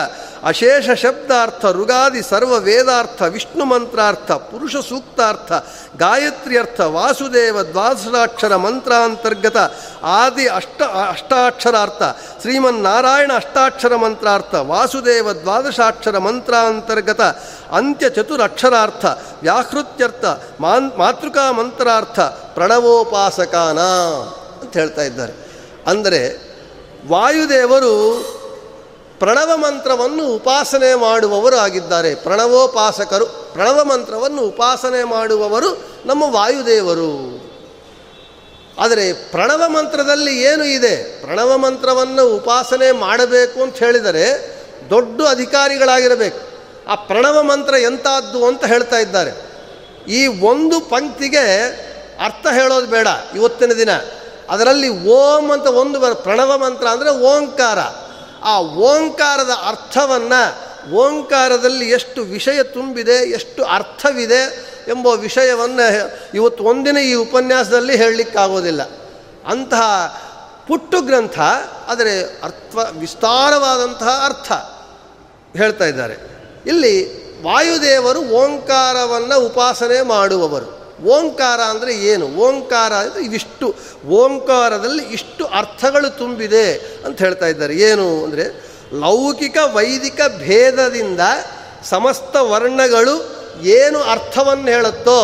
[0.42, 5.52] ಅಶೇಷ ಶಬ್ದಾರ್ಥ ಋಗಾದಿ ಸರ್ವ ವೇದಾರ್ಥ ವಿಷ್ಣು ಮಂತ್ರಾರ್ಥ ಪುರುಷ ಸೂಕ್ತಾರ್ಥ
[5.97, 9.57] ಗಾಯತ್ರಿ ಅರ್ಥ ವಾಸುದೇವ ದ್ವಾದಶಾಕ್ಷರ ಮಂತ್ರಾಂತರ್ಗತ
[10.02, 12.02] ಆದಿ ಅಷ್ಟ ಅಷ್ಟಾಕ್ಷರಾರ್ಥ
[12.40, 17.21] ಶ್ರೀಮನ್ನಾರಾಯಣ ಅಷ್ಟಾಕ್ಷರ ಮಂತ್ರಾರ್ಥ ವಾಸುದೇವ ದ್ವಾದಶಾಕ್ಷರ ಮಂತ್ರಾಂತರ್ಗತ
[17.73, 19.04] ಅಂತ್ಯ ಚತುರಕ್ಷರಾರ್ಥ
[19.42, 20.25] ವ್ಯಾಹೃತ್ಯರ್ಥ
[20.61, 22.21] ಮಾನ್ ಮಾತೃಕಾ ಮಂತ್ರಾರ್ಥ
[22.54, 23.78] ಪ್ರಣವೋಪಾಸಕಾನ
[24.62, 25.33] ಅಂತ ಹೇಳ್ತಾ ಇದ್ದಾರೆ.
[25.87, 26.21] ಅಂದರೆ
[27.09, 27.92] ವಾಯುದೇವರು
[29.18, 37.38] ಪ್ರಣವ ಮಂತ್ರವನ್ನು ಉಪಾಸನೆ ಮಾಡುವವರು ಆಗಿದ್ದಾರೆ ಪ್ರಣವೋಪಾಸಕರು, ಪ್ರಣವ ಮಂತ್ರವನ್ನು ಉಪಾಸನೆ ಮಾಡುವವರು ನಮ್ಮ ವಾಯುದೇವರು.
[38.78, 41.20] ಆದರೆ ಪ್ರಣವ ಮಂತ್ರದಲ್ಲಿ ಏನು ಇದೆ?
[41.20, 44.58] ಪ್ರಣವ ಮಂತ್ರವನ್ನು ಉಪಾಸನೆ ಮಾಡಬೇಕು ಅಂತ ಹೇಳಿದರೆ
[44.90, 46.40] ದೊಡ್ಡ ಅಧಿಕಾರಿಗಳಾಗಿರಬೇಕು.
[46.88, 49.30] ಆ ಪ್ರಣವ ಮಂತ್ರ ಎಂಥದ್ದು ಅಂತ ಹೇಳ್ತಾ ಇದ್ದಾರೆ.
[50.08, 51.66] ಈ ಒಂದು ಪಂಕ್ತಿಗೆ
[52.25, 53.88] ಅರ್ಥ ಹೇಳೋದು ಬೇಡ ಇವತ್ತಿನ ದಿನ.
[54.50, 57.78] ಅದರಲ್ಲಿ ಓಂ ಅಂತ ಒಂದು ಪ್ರಣವ ಮಂತ್ರ ಅಂದರೆ ಓಂಕಾರ.
[58.42, 67.97] ಆ ಓಂಕಾರದ ಅರ್ಥವನ್ನು ಓಂಕಾರದಲ್ಲಿ ಎಷ್ಟು ವಿಷಯ ತುಂಬಿದೆ, ಎಷ್ಟು ಅರ್ಥವಿದೆ ಎಂಬ ವಿಷಯವನ್ನು ಇವತ್ತು ಒಂದಿನ ಈ ಉಪನ್ಯಾಸದಲ್ಲಿ
[67.97, 68.83] ಹೇಳಲಿಕ್ಕಾಗೋದಿಲ್ಲ.
[69.47, 69.83] ಅಂತಹ
[70.68, 71.38] ಪುಟ್ಟು ಗ್ರಂಥ
[71.88, 74.52] ಆದರೆ ಅರ್ಥ, ವಿಸ್ತಾರವಾದಂತಹ ಅರ್ಥ
[75.57, 76.16] ಹೇಳ್ತಾ ಇದ್ದಾರೆ.
[76.66, 80.88] ಇಲ್ಲಿ ವಾಯುದೇವರು ಓಂಕಾರವನ್ನು ಉಪಾಸನೆ ಮಾಡುವವರು.
[81.07, 82.26] ಓಂಕಾರ ಅಂದರೆ ಏನು?
[82.37, 83.67] ಓಂಕಾರ ಅಂದರೆ ಇದಿಷ್ಟು,
[84.21, 86.67] ಓಂಕಾರದಲ್ಲಿ ಇಷ್ಟು ಅರ್ಥಗಳು ತುಂಬಿದೆ
[87.05, 87.75] ಅಂತ ಹೇಳ್ತಾ ಇದ್ದಾರೆ.
[87.75, 88.45] ಏನು ಅಂದರೆ
[89.05, 91.21] ಲೌಕಿಕ ವೈದಿಕ ಭೇದದಿಂದ
[91.90, 93.14] ಸಮಸ್ತ ವರ್ಣಗಳು
[93.62, 95.21] ಏನು ಅರ್ಥವನ್ನು ಹೇಳುತ್ತೋ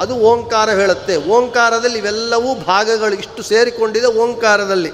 [0.00, 1.16] ಅದು ಓಂಕಾರ ಹೇಳುತ್ತೆ.
[1.16, 4.92] ಓಂಕಾರದಲ್ಲಿ ಇವೆಲ್ಲವೂ ಭಾಗಗಳು ಇಷ್ಟು ಸೇರಿಕೊಂಡಿದೆ ಓಂಕಾರದಲ್ಲಿ.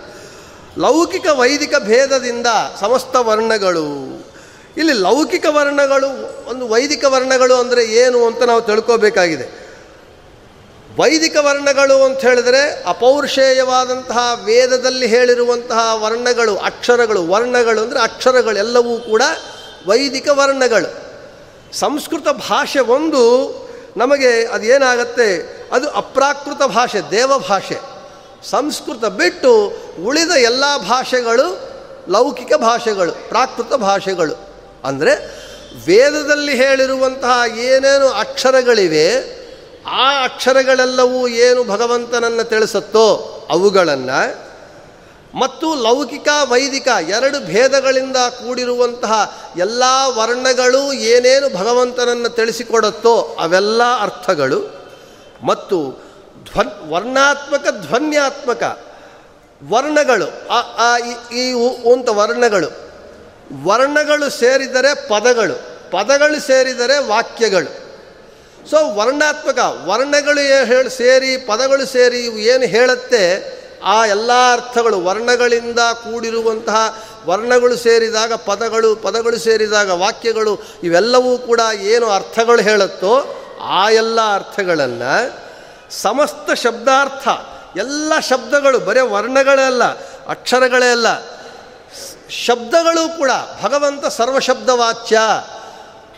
[0.78, 2.46] ಲೌಕಿಕ ವೈದಿಕ ಭೇದದಿಂದ
[2.80, 3.86] ಸಮಸ್ತ ವರ್ಣಗಳು,
[4.76, 6.10] ಇಲ್ಲಿ ಲೌಕಿಕ ವರ್ಣಗಳು,
[6.50, 9.46] ಒಂದು ವೈದಿಕ ವರ್ಣಗಳು ಅಂದರೆ ಏನು ಅಂತ ನಾವು ತಿಳ್ಕೋಬೇಕಾಗಿದೆ.
[10.98, 19.22] ವೈದಿಕ ವರ್ಣಗಳು ಅಂತ ಹೇಳಿದರೆ ಅಪೌರುಷೇಯವಾದಂತಹ ವೇದದಲ್ಲಿ ಹೇಳಿರುವಂತಹ ವರ್ಣಗಳು, ಅಕ್ಷರಗಳು, ವರ್ಣಗಳು ಅಂದರೆ ಅಕ್ಷರಗಳು ಎಲ್ಲವೂ ಕೂಡ
[19.86, 20.94] ವೈದಿಕ ವರ್ಣಗಳು.
[21.72, 23.22] ಸಂಸ್ಕೃತ ಭಾಷೆ ಒಂದು,
[23.96, 27.78] ನಮಗೆ ಅದು ಅದೇನಾಗತ್ತೆ ಅದು ಅಪ್ರಾಕೃತ ಭಾಷೆ ದೇವಭಾಷೆ
[28.50, 29.72] ಸಂಸ್ಕೃತ ಬಿಟ್ಟು
[30.04, 31.60] ಉಳಿದ ಎಲ್ಲ ಭಾಷೆಗಳು
[32.08, 34.50] ಲೌಕಿಕ ಭಾಷೆಗಳು, ಪ್ರಾಕೃತ ಭಾಷೆಗಳು.
[34.84, 35.14] ಅಂದರೆ
[35.86, 39.39] ವೇದದಲ್ಲಿ ಹೇಳಿರುವಂತಹ ಏನೇನು ಅಕ್ಷರಗಳಿವೆ
[39.86, 44.50] ಆ ಅಕ್ಷರಗಳೆಲ್ಲವೂ ಏನು ಭಗವಂತನನ್ನು ತಿಳಿಸುತ್ತೋ ಅವುಗಳನ್ನು
[45.38, 54.80] ಮತ್ತು ಲೌಕಿಕ, ವೈದಿಕ ಎರಡು ಭೇದಗಳಿಂದ ಕೂಡಿರುವಂತಹ ಎಲ್ಲ ವರ್ಣಗಳು ಏನೇನು ಭಗವಂತನನ್ನು ತಿಳಿಸಿಕೊಡುತ್ತೋ ಅವೆಲ್ಲ ಅರ್ಥಗಳು.
[55.42, 55.90] ಮತ್ತು
[56.44, 58.80] ಧ್ವನ್, ವರ್ಣಾತ್ಮಕ, ಧ್ವನ್ಯಾತ್ಮಕ
[59.68, 62.90] ವರ್ಣಗಳು, ಆ ಈ ಈ ಉ ಅಂತ ವರ್ಣಗಳು.
[63.64, 65.54] ವರ್ಣಗಳು ಸೇರಿದರೆ ಪದಗಳು
[65.90, 67.79] ಪದಗಳು ಸೇರಿದರೆ ವಾಕ್ಯಗಳು.
[68.68, 73.24] ಸೊ ವರ್ಣಾತ್ಮಕ ವರ್ಣಗಳು ಹೇಳಿ ಸೇರಿ ಪದಗಳು ಸೇರಿ ಇವು ಏನು ಹೇಳುತ್ತೆ
[73.84, 82.62] ಆ ಎಲ್ಲ ಅರ್ಥಗಳು ವರ್ಣಗಳಿಂದ ಕೂಡಿರುವಂತಹ ವರ್ಣಗಳು ಸೇರಿದಾಗ ಪದಗಳು ಪದಗಳು ಸೇರಿದಾಗ ವಾಕ್ಯಗಳು ಇವೆಲ್ಲವೂ ಕೂಡ ಏನು ಅರ್ಥಗಳು
[82.62, 85.40] ಹೇಳುತ್ತೋ ಆ ಎಲ್ಲ ಅರ್ಥಗಳನ್ನು
[85.90, 87.28] ಸಮಸ್ತ ಶಬ್ದಾರ್ಥ,
[87.76, 89.84] ಎಲ್ಲ ಶಬ್ದಗಳು ಬರೀ ವರ್ಣಗಳೇ ಅಲ್ಲ,
[90.28, 91.06] ಅಕ್ಷರಗಳೇ ಅಲ್ಲ,
[92.30, 93.30] ಶಬ್ದಗಳು ಕೂಡ
[93.62, 95.18] ಭಗವಂತ ಸರ್ವಶಬ್ದವಾಚ್ಯ.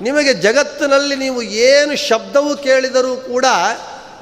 [0.02, 3.44] ನಿಮಗೆ ಜಗತ್ತಿನಲ್ಲಿ ನೀವು ಏನು ಶಬ್ದವು ಕೇಳಿದರೂ ಕೂಡ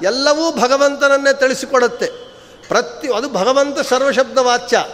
[0.03, 2.07] ಎಲ್ಲವೂ ಭಗವಂತನನ್ನೇ ತಿಳಿಸಿಕೊಡುತ್ತೆ.
[2.69, 4.85] ಪ್ರತಿ ಅದು ಭಗವಂತ ಸರ್ವಶಬ್ದ ವಾಚ್ಯ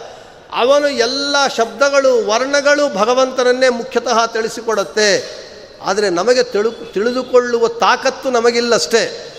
[0.53, 5.37] ಅವನು ಎಲ್ಲ ಶಬ್ದಗಳು, ವರ್ಣಗಳು ಭಗವಂತನನ್ನೇ ಮುಖ್ಯತಃ ತಿಳಿಸಿಕೊಡುತ್ತೆ.
[5.83, 9.33] ಆದರೆ ನಮಗೆ ತಿಳು, ತಿಳಿದುಕೊಳ್ಳುವ ತಾಕತ್ತು ನಮಗಿಲ್ಲಷ್ಟೇ.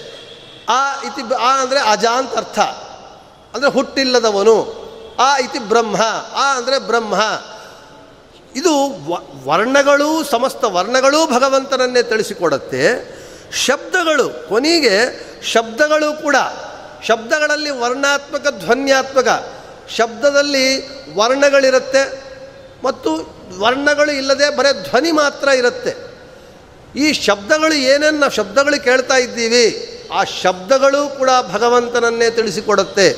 [0.68, 2.58] ಆ ಇತಿ ಆ ಅಂದರೆ ಅಜಾಂತ್ ಅರ್ಥ.
[3.54, 4.88] ಅಂದರೆ ಹುಟ್ಟಿಲ್ಲದವನು.
[5.18, 5.96] ಆ ಇತಿ ಬ್ರಹ್ಮ.
[6.34, 7.14] ಆ ಅಂದರೆ ಬ್ರಹ್ಮ.
[8.56, 8.92] ಇದು
[9.44, 13.18] ವರ್ಣಗಳು ಸಮಸ್ತ ವರ್ಣಗಳೂ ಭಗವಂತನನ್ನೇ ತಿಳಿಸಿಕೊಡುತ್ತೆ.
[13.64, 16.36] ಶಬ್ದಗಳು, ಕೊನೆಗೆ ಶಬ್ದಗಳು ಕೂಡ,
[17.06, 19.52] ಶಬ್ದಗಳಲ್ಲಿ ವರ್ಣಾತ್ಮಕ, ಧ್ವನ್ಯಾತ್ಮಕ,
[19.96, 22.22] ಶಬ್ದದಲ್ಲಿ ವರ್ಣಗಳಿರುತ್ತೆ
[22.84, 25.94] ಮತ್ತು ವರ್ಣಗಳು ಇಲ್ಲದೆ ಬರೀ ಧ್ವನಿ ಮಾತ್ರ ಇರುತ್ತೆ.
[26.96, 33.16] ಈ ಶಬ್ದಗಳು ಏನೇನು ನಾವು ಶಬ್ದಗಳು ಕೇಳ್ತಾ ಇದ್ದೀವಿ, ಆ ಶಬ್ದಗಳು ಕೂಡ ಭಗವಂತನನ್ನೇ ತಿಳಿಸಿಕೊಡುತ್ತೆ.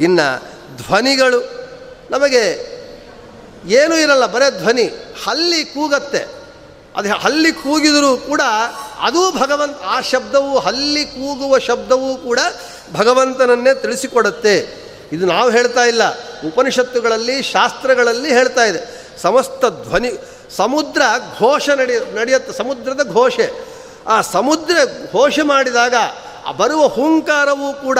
[0.00, 0.42] ಇನ್ನು
[0.76, 1.40] ಧ್ವನಿಗಳು,
[2.10, 2.79] ನಮಗೆ
[3.66, 5.14] ಏನೂ ಇರಲ್ಲ, ಬರೇ ಧ್ವನಿ.
[5.24, 6.40] ಹಲ್ಲಿ ಕೂಗತ್ತೆ.
[6.96, 8.40] ಅದು ಹಲ್ಲಿ ಕೂಗಿದರೂ ಕೂಡ
[9.00, 12.38] ಅದೂ ಭಗವಂತ, ಆ ಶಬ್ದವು, ಹಲ್ಲಿ ಕೂಗುವ ಶಬ್ದವೂ ಕೂಡ
[12.92, 14.80] ಭಗವಂತನನ್ನೇ ತಿಳಿಸಿಕೊಡುತ್ತೆ.
[15.12, 16.02] ಇದು ನಾವು ಹೇಳ್ತಾ ಇಲ್ಲ.
[16.46, 19.06] ಉಪನಿಷತ್ತುಗಳಲ್ಲಿ, ಶಾಸ್ತ್ರಗಳಲ್ಲಿ ಹೇಳ್ತಾ ಇದೆ.
[19.22, 20.10] ಸಮಸ್ತ ಧ್ವನಿ,
[20.56, 21.02] ಸಮುದ್ರ
[21.38, 23.70] ಘೋಷ ನಡೆಯ ನಡೆಯುತ್ತೆ, ಸಮುದ್ರದ ಘೋಷೆ.
[24.06, 24.76] ಆ ಸಮುದ್ರ
[25.12, 25.94] ಘೋಷ ಮಾಡಿದಾಗ
[26.56, 27.98] ಬರುವ ಹೂಂಕಾರವೂ ಕೂಡ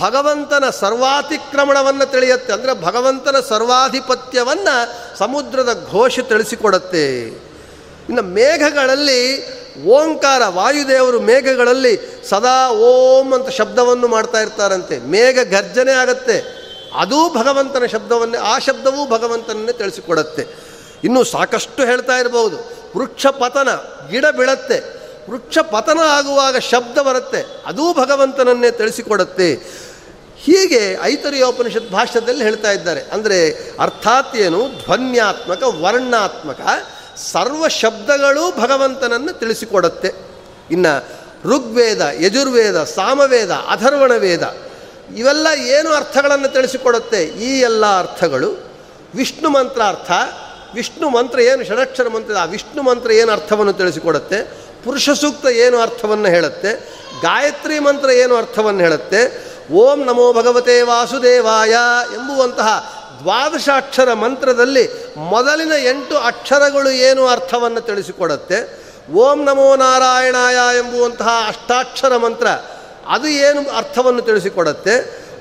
[0.00, 2.52] ಭಗವಂತನ ಸರ್ವಾತಿಕ್ರಮಣವನ್ನು ತಿಳಿಯುತ್ತೆ.
[2.52, 7.22] ಅಂದರೆ ಭಗವಂತನ ಸರ್ವಾಧಿಪತ್ಯವನ್ನು ಸಮುದ್ರದ ಘೋಷ ತಿಳಿಸಿಕೊಡತ್ತೆ.
[8.08, 14.98] ಇನ್ನು ಮೇಘಗಳಲ್ಲಿ ಓಂಕಾರ, ವಾಯುದೇವರು ಮೇಘಗಳಲ್ಲಿ ಸದಾ ಓಂ ಅಂತ ಶಬ್ದವನ್ನು ಮಾಡ್ತಾ ಇರ್ತಾರಂತೆ.
[14.98, 16.58] ಮೇಘ ಗರ್ಜನೆ ಆಗತ್ತೆ.
[16.94, 20.46] ಅದೂ ಭಗವಂತನ ಶಬ್ದವನ್ನೇ, ಆ ಶಬ್ದವೂ ಭಗವಂತನನ್ನೇ ತಿಳಿಸಿಕೊಡತ್ತೆ.
[21.04, 22.56] ಇನ್ನೂ ಸಾಕಷ್ಟು ಹೇಳ್ತಾ ಇರಬಹುದು
[22.96, 23.68] ವೃಕ್ಷ ಪತನ,
[24.10, 24.98] ಗಿಡ ಬೀಳತ್ತೆ.
[25.30, 27.62] ವೃಕ್ಷ ಪತನ ಆಗುವಾಗ ಶಬ್ದ ಬರುತ್ತೆ.
[27.66, 29.78] ಅದೂ ಭಗವಂತನನ್ನೇ ತಿಳಿಸಿಕೊಡುತ್ತೆ.
[30.42, 33.00] ಹೀಗೆ ಐತರಿಯೋಪನಿಷತ್ ಭಾಷ್ಯದಲ್ಲಿ ಹೇಳ್ತಾ ಇದ್ದಾರೆ.
[33.00, 34.68] ಅಂದರೆ ಅರ್ಥಾತ್ ಏನು?
[34.84, 36.60] ಧ್ವನ್ಯಾತ್ಮಕ, ವರ್ಣಾತ್ಮಕ,
[37.16, 40.12] ಸರ್ವ ಶಬ್ದಗಳೂ ಭಗವಂತನನ್ನು ತಿಳಿಸಿಕೊಡುತ್ತೆ.
[40.70, 41.04] ಇನ್ನು
[41.44, 44.68] ಋಗ್ವೇದ, ಯಜುರ್ವೇದ, ಸಾಮವೇದ ಅಥರ್ವಣ ವೇದ
[45.16, 47.24] ಇವೆಲ್ಲ ಏನು ಅರ್ಥಗಳನ್ನು ತಿಳಿಸಿಕೊಡುತ್ತೆ?
[47.24, 48.70] ಈ ಎಲ್ಲ ಅರ್ಥಗಳು.
[49.14, 50.10] ವಿಷ್ಣು ಮಂತ್ರ ಅರ್ಥ.
[50.74, 51.64] ವಿಷ್ಣು ಮಂತ್ರ ಏನು?
[51.64, 52.36] ಷಡಕ್ಷರ ಮಂತ್ರ.
[52.36, 54.42] ಆ ವಿಷ್ಣು ಮಂತ್ರ ಏನು ಅರ್ಥವನ್ನು ತಿಳಿಸಿಕೊಡುತ್ತೆ?
[54.84, 56.72] ಪುರುಷ ಸೂಕ್ತ ಏನು ಅರ್ಥವನ್ನು ಹೇಳುತ್ತೆ?
[57.22, 59.47] ಗಾಯತ್ರಿ ಮಂತ್ರ ಏನು ಅರ್ಥವನ್ನು ಹೇಳುತ್ತೆ?
[59.70, 61.70] ಓಂ ನಮೋ ಭಗವತೆ ವಾಸುದೇವಾಯ
[62.14, 62.68] ಎಂಬುವಂತಹ
[63.20, 68.78] ದ್ವಾದಶಾಕ್ಷರ ಮಂತ್ರದಲ್ಲಿ ಮೊದಲಿನ ಎಂಟು ಅಕ್ಷರಗಳು ಏನು ಅರ್ಥವನ್ನು ತಿಳಿಸಿಕೊಡುತ್ತೆ?
[69.12, 72.46] ಓಂ ನಮೋ ನಾರಾಯಣಾಯ ಎಂಬುವಂತಹ ಅಷ್ಟಾಕ್ಷರ ಮಂತ್ರ,
[73.08, 74.94] ಅದು ಏನು ಅರ್ಥವನ್ನು ತಿಳಿಸಿಕೊಡುತ್ತೆ?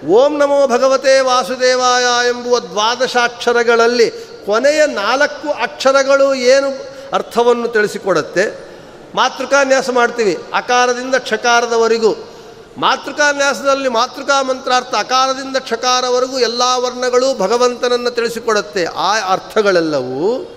[0.08, 4.12] ಓಂ ನಮೋ ಭಗವತೆ ವಾಸುದೇವಾಯ ಎಂಬುವ ದ್ವಾದಶಾಕ್ಷರಗಳಲ್ಲಿ
[4.46, 6.70] ಕೊನೆಯ ನಾಲ್ಕು ಅಕ್ಷರಗಳು ಏನು
[7.13, 8.68] ಅರ್ಥವನ್ನು ತಿಳಿಸಿಕೊಡುತ್ತೆ?
[9.16, 12.37] ಮಾತೃಕಾನ್ಯಾಸ ಮಾಡ್ತೀವಿ, ಅಕಾರದಿಂದ ಕ್ಷಕಾರದವರೆಗೂ.
[12.78, 18.86] ಮಾತೃಕಾನ್ಯಾಸದಲ್ಲಿ ಮಾತೃಕಾ ಮಂತ್ರಾರ್ಥ ಅಕಾರದಿಂದ ಕ್ಷಕಾರವರೆಗೂ ಎಲ್ಲ ವರ್ಣಗಳು ಭಗವಂತನನ್ನು ತಿಳಿಸಿಕೊಡುತ್ತೆ.
[18.86, 20.52] ಆ ಅರ್ಥಗಳೆಲ್ಲವೂ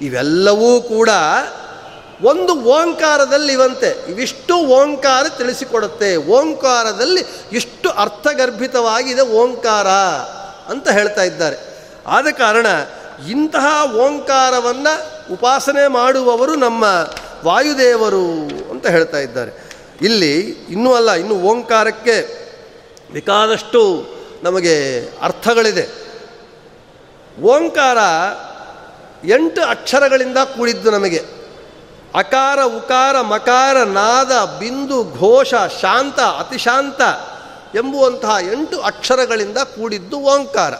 [0.00, 1.08] ಇವೆಲ್ಲವೂ ಕೂಡ
[2.22, 4.10] ಒಂದು ಓಂಕಾರದಲ್ಲಿ ಇವಂತೆ.
[4.10, 6.16] ಇವಿಷ್ಟು ಓಂಕಾರ ತಿಳಿಸಿಕೊಡುತ್ತೆ.
[6.16, 9.88] ಓಂಕಾರದಲ್ಲಿ ಇಷ್ಟು ಅರ್ಥಗರ್ಭಿತವಾಗಿದೆ ಓಂಕಾರ
[10.72, 11.88] ಅಂತ ಹೇಳ್ತಾ ಇದ್ದಾರೆ.
[12.06, 12.66] ಆದ ಕಾರಣ
[13.28, 16.84] ಇಂತಹ ಓಂಕಾರವನ್ನು ಉಪಾಸನೆ ಮಾಡುವವರು ನಮ್ಮ
[17.44, 18.30] ವಾಯುದೇವರು
[18.70, 19.65] ಅಂತ ಹೇಳ್ತಾ ಇದ್ದಾರೆ.
[20.02, 22.46] ಇಲ್ಲಿ ಇನ್ನೂ ಅಲ್ಲ, ಇನ್ನು ಓಂಕಾರಕ್ಕೆ
[23.12, 24.06] ಬೇಕಾದಷ್ಟು
[24.42, 26.06] ನಮಗೆ ಅರ್ಥಗಳಿದೆ.
[27.42, 27.98] ಓಂಕಾರ
[29.26, 31.24] ಎಂಟು ಅಕ್ಷರಗಳಿಂದ ಕೂಡಿದ್ದು ನಮಗೆ.
[32.14, 37.00] ಅಕಾರ, ಉಕಾರ, ಮಕಾರ, ನಾದ, ಬಿಂದು, ಘೋಷ, ಶಾಂತ, ಅತಿಶಾಂತ
[37.76, 40.74] ಎಂಬುವಂತಹ ಎಂಟು ಅಕ್ಷರಗಳಿಂದ ಕೂಡಿದ್ದು ಓಂಕಾರ.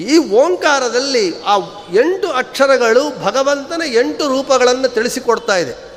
[0.00, 1.56] ಈ ಓಂಕಾರದಲ್ಲಿ ಆ
[1.92, 5.87] ಎಂಟು ಅಕ್ಷರಗಳು ಭಗವಂತನ ಎಂಟು ರೂಪಗಳನ್ನು ತಿಳಿಸಿಕೊಡ್ತಾ ಇದೆ.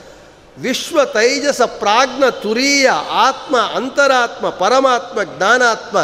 [0.58, 5.98] ವಿಶ್ವ ತೈಜಸ ಪ್ರಾಜ್ಞ ತುರೀಯ ಆತ್ಮ ಅಂತರಾತ್ಮ ಪರಮಾತ್ಮ ಜ್ಞಾನಾತ್ಮ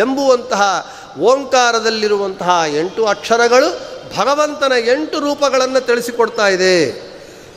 [0.00, 6.90] ಎಂಬುವಂತಹ ಓಂಕಾರದಲ್ಲಿರುವಂತಹ ಎಂಟು ಅಕ್ಷರಗಳು ಭಗವಂತನ ಎಂಟು ರೂಪಗಳನ್ನು ತಿಳಿಸಿಕೊಡ್ತಾ ಇದೆ.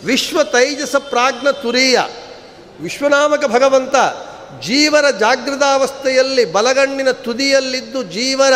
[0.05, 1.99] ವಿಶ್ವ ತೈಜಸ ಪ್ರಾಜ್ಞ ತುರೀಯ,
[2.81, 3.95] ವಿಶ್ವನಾಮಕ ಭಗವಂತ,
[4.61, 8.53] ಜೀವರ ಜಾಗೃತಾವಸ್ಥೆಯಲ್ಲಿ ಬಲಗಣ್ಣಿನ ತುದಿಯಲ್ಲಿದ್ದು ಜೀವರ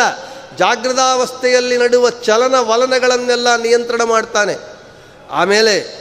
[0.58, 4.56] ಜಾಗೃತಾವಸ್ಥೆಯಲ್ಲಿ ನಡುವ ಚಲನ ವಲನಗಳನ್ನೆಲ್ಲ ನಿಯಂತ್ರಣ ಮಾಡ್ತಾನೆ.
[5.30, 5.99] ಆಮೇಲೆ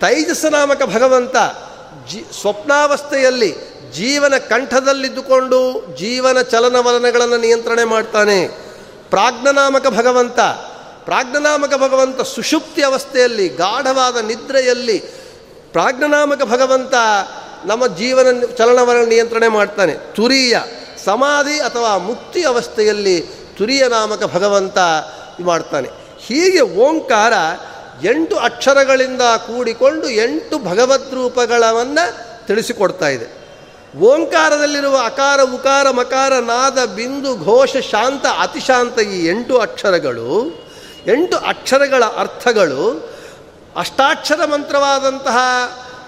[0.00, 1.36] ತೈಜಸ ನಾಮಕ ಭಗವಂತ
[2.10, 3.54] ಜಿ, ಸ್ವಪ್ನಾವಸ್ಥೆಯಲ್ಲಿ
[3.94, 8.48] ಜೀವನ ಕಂಠದಲ್ಲಿದ್ದುಕೊಂಡು ಜೀವನ ಚಲನವಲನಗಳನ್ನು ನಿಯಂತ್ರಣೆ ಮಾಡ್ತಾನೆ.
[9.10, 10.40] ಪ್ರಾಜ್ಞನಾಮಕ ಭಗವಂತ
[11.04, 14.98] ಪ್ರಾಜ್ಞನಾಮಕ ಭಗವಂತ ಸುಷುಪ್ತಿ ಅವಸ್ಥೆಯಲ್ಲಿ, ಗಾಢವಾದ ನಿದ್ರೆಯಲ್ಲಿ
[15.72, 16.94] ಪ್ರಾಜ್ಞನಾಮಕ ಭಗವಂತ
[17.64, 19.92] ನಮ್ಮ ಜೀವನ ಚಲನವಲನ ನಿಯಂತ್ರಣೆ ಮಾಡ್ತಾನೆ.
[19.92, 20.56] ತುರಿಯ
[21.04, 23.20] ಸಮಾಧಿ ಅಥವಾ ಮುಕ್ತಿ ಅವಸ್ಥೆಯಲ್ಲಿ
[23.58, 24.78] ತುರಿಯ ನಾಮಕ ಭಗವಂತ
[25.40, 25.88] ಮಾಡ್ತಾನೆ.
[26.20, 27.32] ಹೀಗೆ ಓಂಕಾರ
[28.02, 33.44] ಎಂಟು ಅಕ್ಷರಗಳಿಂದ ಕೂಡಿಕೊಂಡು ಎಂಟು ಭಗವದ್ ರೂಪಗಳನ್ನು ತಿಳಿಸಿಕೊಡ್ತಾ ಇದೆ.
[33.98, 40.58] ಓಂಕಾರದಲ್ಲಿರುವ ಅಕಾರ, ಉಕಾರ, ಮಕಾರ, ನಾದ, ಬಿಂದು, ಘೋಷ, ಶಾಂತ, ಅತಿಶಾಂತ ಈ ಎಂಟು ಅಕ್ಷರಗಳು,
[41.06, 43.08] ಎಂಟು ಅಕ್ಷರಗಳ ಅರ್ಥಗಳು,
[43.76, 45.36] ಅಷ್ಟಾಕ್ಷರ ಮಂತ್ರವಾದಂತಹ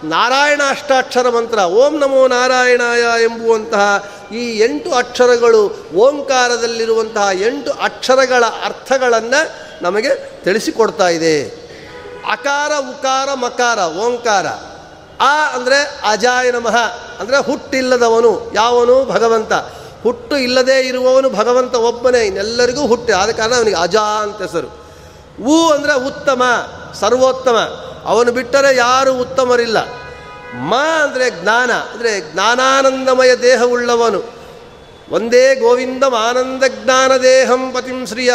[0.05, 9.51] ನಾರಾಯಣ ಅಷ್ಟಾಕ್ಷರ ಮಂತ್ರ, ಓಂ ನಮೋ ನಾರಾಯಣಾಯ ಎಂಬುವಂತಹ ಈ ಎಂಟು ಅಕ್ಷರಗಳು ಓಂಕಾರದಲ್ಲಿರುವಂತಹ ಎಂಟು ಅಕ್ಷರಗಳ ಅರ್ಥಗಳನ್ನು
[9.83, 11.65] ನಮಗೆ ತಿಳಿಸಿಕೊಡ್ತಾ ಇದೆ.
[12.30, 14.46] ಅಕಾರ, ಉಕಾರ, ಮಕಾರ, ಓಂಕಾರ.
[15.20, 16.76] ಆ ಅಂದರೆ ಅಜಾಯ ನಮಃ.
[17.20, 19.04] ಅಂದರೆ ಹುಟ್ಟಿಲ್ಲದವನು, ಯಾವನು?
[19.04, 19.52] ಭಗವಂತ.
[20.02, 23.16] ಹುಟ್ಟು ಇಲ್ಲದೇ ಇರುವವನು ಭಗವಂತ ಒಬ್ಬನೇ, ಇನ್ನೆಲ್ಲರಿಗೂ ಹುಟ್ಟು.
[23.16, 24.66] ಆದ ಕಾರಣ ಅವನಿಗೆ ಅಜಾ ಅಂತ ಹೆಸರು.
[25.42, 26.42] ಊ ಅಂದರೆ ಉತ್ತಮ,
[27.00, 27.56] ಸರ್ವೋತ್ತಮ.
[28.04, 29.76] ಅವನು ಬಿಟ್ಟರೆ ಯಾರು ಉತ್ತಮರಿಲ್ಲ.
[30.54, 31.72] ಮ ಅಂದರೆ ಜ್ಞಾನ.
[31.72, 34.24] ಅಂದರೆ ಜ್ಞಾನಾನಂದಮಯ ದೇಹವುಳ್ಳವನು.
[35.10, 38.34] ಒಂದೇ ಗೋವಿಂದಂ ಆನಂದ ಜ್ಞಾನ ದೇಹಂ ಪತಿಂ ಶ್ರಿಯ.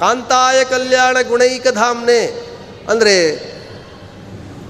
[0.00, 2.47] ಕಾಂತಾಯ ಕಲ್ಯಾಣ ಗುಣೈಕಧಾಮ್ನೆ.
[2.88, 3.14] ಅಂದರೆ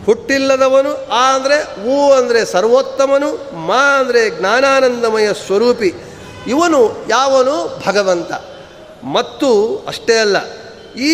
[0.06, 3.30] ಹುಟ್ಟಿಲ್ಲದವನು, ಆ ಅಂದರೆ ಊ ಅಂದರೆ ಸರ್ವೋತ್ತಮನು,
[3.66, 5.90] ಮಾ ಅಂದರೆ ಜ್ಞಾನಾನಂದಮಯ ಸ್ವರೂಪಿ.
[6.46, 7.56] ಇವನು ಯಾವನು?
[7.86, 8.32] ಭಗವಂತ.
[9.12, 9.50] ಮತ್ತು
[9.88, 10.36] ಅಷ್ಟೇ ಅಲ್ಲ,
[11.00, 11.12] ಈ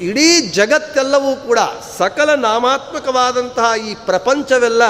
[0.00, 1.60] ಇಡೀ ಜಗತ್ತೆಲ್ಲವೂ ಕೂಡ
[1.98, 4.82] ಸಕಲ ನಾಮಾತ್ಮಕವಾದಂತಹ ಈ ಪ್ರಪಂಚವೆಲ್ಲ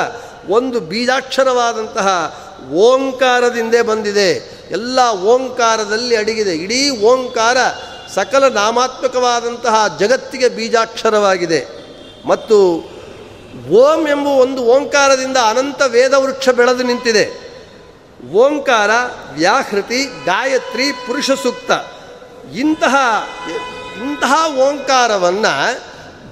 [0.49, 2.09] ಒಂದು ಬೀಜಾಕ್ಷರವಾದಂತಹ
[2.87, 4.31] ಓಂಕಾರದಿಂದೇ ಬಂದಿದೆ.
[4.71, 6.55] ಎಲ್ಲ ಓಂಕಾರದಲ್ಲಿ ಅಡಗಿದೆ.
[6.57, 7.59] ಇಡೀ ಓಂಕಾರ
[8.17, 11.61] ಸಕಲ ನಾಮಾತ್ಮಕವಾದಂತಹ ಜಗತ್ತಿಗೆ ಬೀಜಾಕ್ಷರವಾಗಿದೆ.
[12.27, 12.57] ಮತ್ತು
[13.71, 17.25] ಓಂ ಎಂಬ ಒಂದು ಓಂಕಾರದಿಂದ ಅನಂತ ವೇದವೃಕ್ಷ ಬೆಳೆದು ನಿಂತಿದೆ.
[18.33, 18.91] ಓಂಕಾರ,
[19.33, 21.71] ವ್ಯಾಹೃತಿ, ಗಾಯತ್ರಿ ಪುರುಷ ಸೂಕ್ತ
[22.55, 22.97] ಇಂತಹ
[24.03, 25.53] ಇಂತಹ ಓಂಕಾರವನ್ನು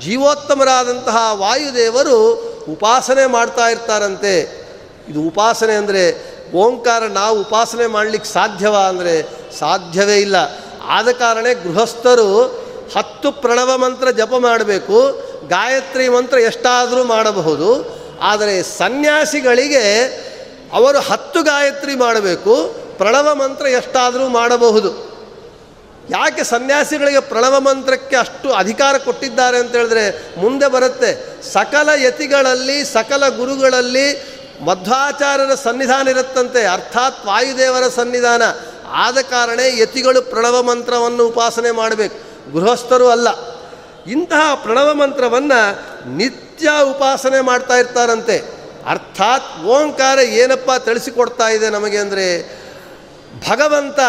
[0.01, 2.19] ಜೀವೋತ್ತಮರಾದಂತಹ ವಾಯುದೇವರು
[2.69, 4.35] ಉಪಾಸನೆ ಮಾಡ್ತಾ ಇರ್ತಾರಂತೆ.
[5.09, 6.05] ಇದು ಉಪಾಸನೆ ಅಂದರೆ
[6.53, 9.23] ಓಂಕಾರ ನಾವು ಉಪಾಸನೆ ಮಾಡಲಿಕ್ಕೆ ಸಾಧ್ಯವಾ ಅಂದರೆ
[9.59, 10.64] ಸಾಧ್ಯವೇ ಇಲ್ಲ.
[10.89, 12.45] ಆದ ಕಾರಣ ಗೃಹಸ್ಥರು
[12.97, 14.99] ಹತ್ತು ಪ್ರಣವ ಮಂತ್ರ ಜಪ ಮಾಡಬೇಕು,
[15.49, 17.69] ಗಾಯತ್ರಿ ಮಂತ್ರ ಎಷ್ಟಾದರೂ ಮಾಡಬಹುದು,
[18.21, 20.05] ಆದರೆ ಸನ್ಯಾಸಿಗಳಿಗೆ
[20.73, 22.55] ಅವರು ಹತ್ತು ಗಾಯತ್ರಿ ಮಾಡಬೇಕು,
[22.99, 25.15] ಪ್ರಣವ ಮಂತ್ರ ಎಷ್ಟಾದರೂ ಮಾಡಬಹುದು.
[26.11, 31.43] ಯಾಕೆ ಸನ್ಯಾಸಿಗಳಿಗೆ ಪ್ರಣವ ಮಂತ್ರಕ್ಕೆ ಅಷ್ಟು ಅಧಿಕಾರ ಕೊಟ್ಟಿದ್ದಾರೆ ಅಂತ ಹೇಳಿದ್ರೆ ಮುಂದೆ ಬರುತ್ತೆ.
[31.53, 38.43] ಸಕಲ ಯತಿಗಳಲ್ಲಿ, ಸಕಲ ಗುರುಗಳಲ್ಲಿ ಮಧ್ವಾಚಾರ್ಯರ ಸನ್ನಿಧಾನ ಇರುತ್ತಂತೆ, ಅರ್ಥಾತ್ ವಾಯುದೇವರ ಸನ್ನಿಧಾನ.
[38.87, 42.17] ಆದ ಕಾರಣ ಯತಿಗಳು ಪ್ರಣವ ಮಂತ್ರವನ್ನು ಉಪಾಸನೆ ಮಾಡಬೇಕು.
[42.53, 43.29] ಗೃಹಸ್ಥರು ಅಲ್ಲ.
[44.11, 45.79] ಇಂತಹ ಪ್ರಣವ ಮಂತ್ರವನ್ನು
[46.17, 48.43] ನಿತ್ಯ ಉಪಾಸನೆ ಮಾಡ್ತಾ ಇರ್ತಾರಂತೆ.
[48.87, 52.57] ಅರ್ಥಾತ್ ಓಂಕಾರ ಏನಪ್ಪ ತಿಳಿಸಿಕೊಡ್ತಾ ಇದೆ ನಮಗೆ ಅಂದರೆ
[53.49, 54.01] ಭಗವಂತ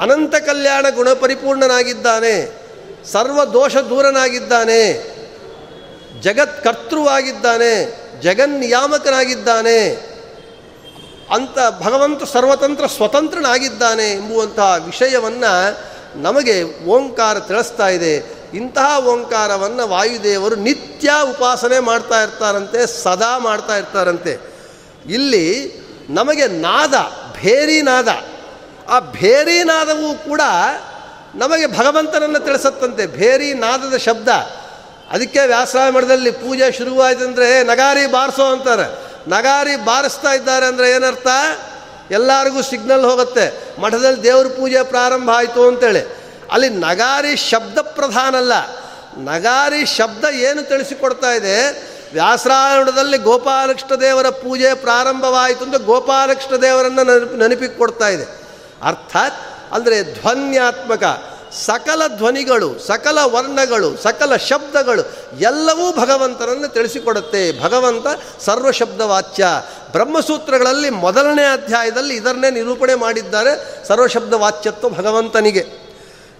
[0.00, 2.64] ಅನಂತ ಕಲ್ಯಾಣ ಗುಣಪರಿಪೂರ್ಣನಾಗಿದ್ದಾನೆ
[3.12, 5.14] ಸರ್ವ ದೋಷ ದೂರನಾಗಿದ್ದಾನೆ.
[6.20, 10.13] ಜಗತ್ಕರ್ತೃವಾಗಿದ್ದಾನೆ ಜಗನ್ನಿಯಾಮಕನಾಗಿದ್ದಾನೆ
[11.30, 15.78] ಅಂತ ಭಗವಂತ ಸರ್ವತಂತ್ರ ಸ್ವತಂತ್ರನಾಗಿದ್ದಾನೆ ಎಂಬುವಂತಹ ವಿಷಯವನ್ನು
[16.22, 18.44] ನಮಗೆ ಓಂಕಾರ ತಿಳಿಸ್ತಾ ಇದೆ.
[18.54, 24.38] ಇಂತಹ ಓಂಕಾರವನ್ನು ವಾಯುದೇವರು ನಿತ್ಯ ಉಪಾಸನೆ ಮಾಡ್ತಾ ಇರ್ತಾರಂತೆ, ಸದಾ ಮಾಡ್ತಾ ಇರ್ತಾರಂತೆ.
[25.08, 25.72] ಇಲ್ಲಿ
[26.10, 26.94] ನಮಗೆ ನಾದ,
[27.40, 28.08] ಭೇರಿ ನಾದ.
[28.88, 30.40] ಆ ಭೇರಿ ನಾದವು ಕೂಡ
[31.34, 33.06] ನಮಗೆ ಭಗವಂತನನ್ನು ತಿಳಿಸತ್ತಂತೆ.
[33.06, 34.28] ಭೇರಿ ನಾದದ ಶಬ್ದ.
[35.10, 39.03] ಅದಕ್ಕೆ ವ್ಯಾಸರಾಯ ಮಠದಲ್ಲಿ ಪೂಜೆ ಶುರುವಾಯ್ತಂದರೆ ನಗಾರಿ ಬಾರಿಸೋ ಅಂತಾರೆ.
[39.28, 41.26] ನಗಾರಿ ಬಾರಿಸ್ತಾ ಇದ್ದಾರೆ ಅಂದರೆ ಏನರ್ಥ?
[42.10, 43.80] ಎಲ್ಲರಿಗೂ ಸಿಗ್ನಲ್ ಹೋಗುತ್ತೆ.
[43.80, 46.16] ಮಠದಲ್ಲಿ ದೇವ್ರ ಪೂಜೆ ಪ್ರಾರಂಭ ಆಯಿತು ಅಂತೇಳಿ.
[46.52, 48.52] ಅಲ್ಲಿ ನಗಾರಿ ಶಬ್ದ ಪ್ರಧಾನ ಅಲ್ಲ.
[49.18, 51.70] ನಗಾರಿ ಶಬ್ದ ಏನು ತಿಳಿಸಿಕೊಡ್ತಾ ಇದೆ?
[52.12, 58.24] ವ್ಯಾಸರಾಯಣದಲ್ಲಿ ಗೋಪಾಲಕೃಷ್ಣ ದೇವರ ಪೂಜೆ ಪ್ರಾರಂಭವಾಯಿತು ಅಂತ ಗೋಪಾಲಕೃಷ್ಣ ದೇವರನ್ನು ನೆನಪಿ ನೆನಪಿಗೆ ಕೊಡ್ತಾ ಇದೆ.
[58.82, 59.34] ಅರ್ಥಾತ್,
[59.72, 61.02] ಅಂದರೆ ಧ್ವನ್ಯಾತ್ಮಕ.
[61.54, 65.02] ಸಕಲ ಧ್ವನಿಗಳು, ಸಕಲ ವರ್ಣಗಳು, ಸಕಲ ಶಬ್ದಗಳು
[65.38, 67.62] ಎಲ್ಲವೂ ಭಗವಂತನನ್ನು ತಿಳಿಸಿಕೊಡುತ್ತೆ.
[67.62, 68.06] ಭಗವಂತ
[68.40, 69.46] ಸರ್ವಶಬ್ದವಾಚ್ಯ.
[69.92, 75.64] ಬ್ರಹ್ಮಸೂತ್ರಗಳಲ್ಲಿ ಮೊದಲನೇ ಅಧ್ಯಾಯದಲ್ಲಿ ಇದನ್ನೇ ನಿರೂಪಣೆ ಮಾಡಿದ್ದಾರೆ ಸರ್ವಶಬ್ದವಾಚ್ಯತ್ವ ಭಗವಂತನಿಗೆ.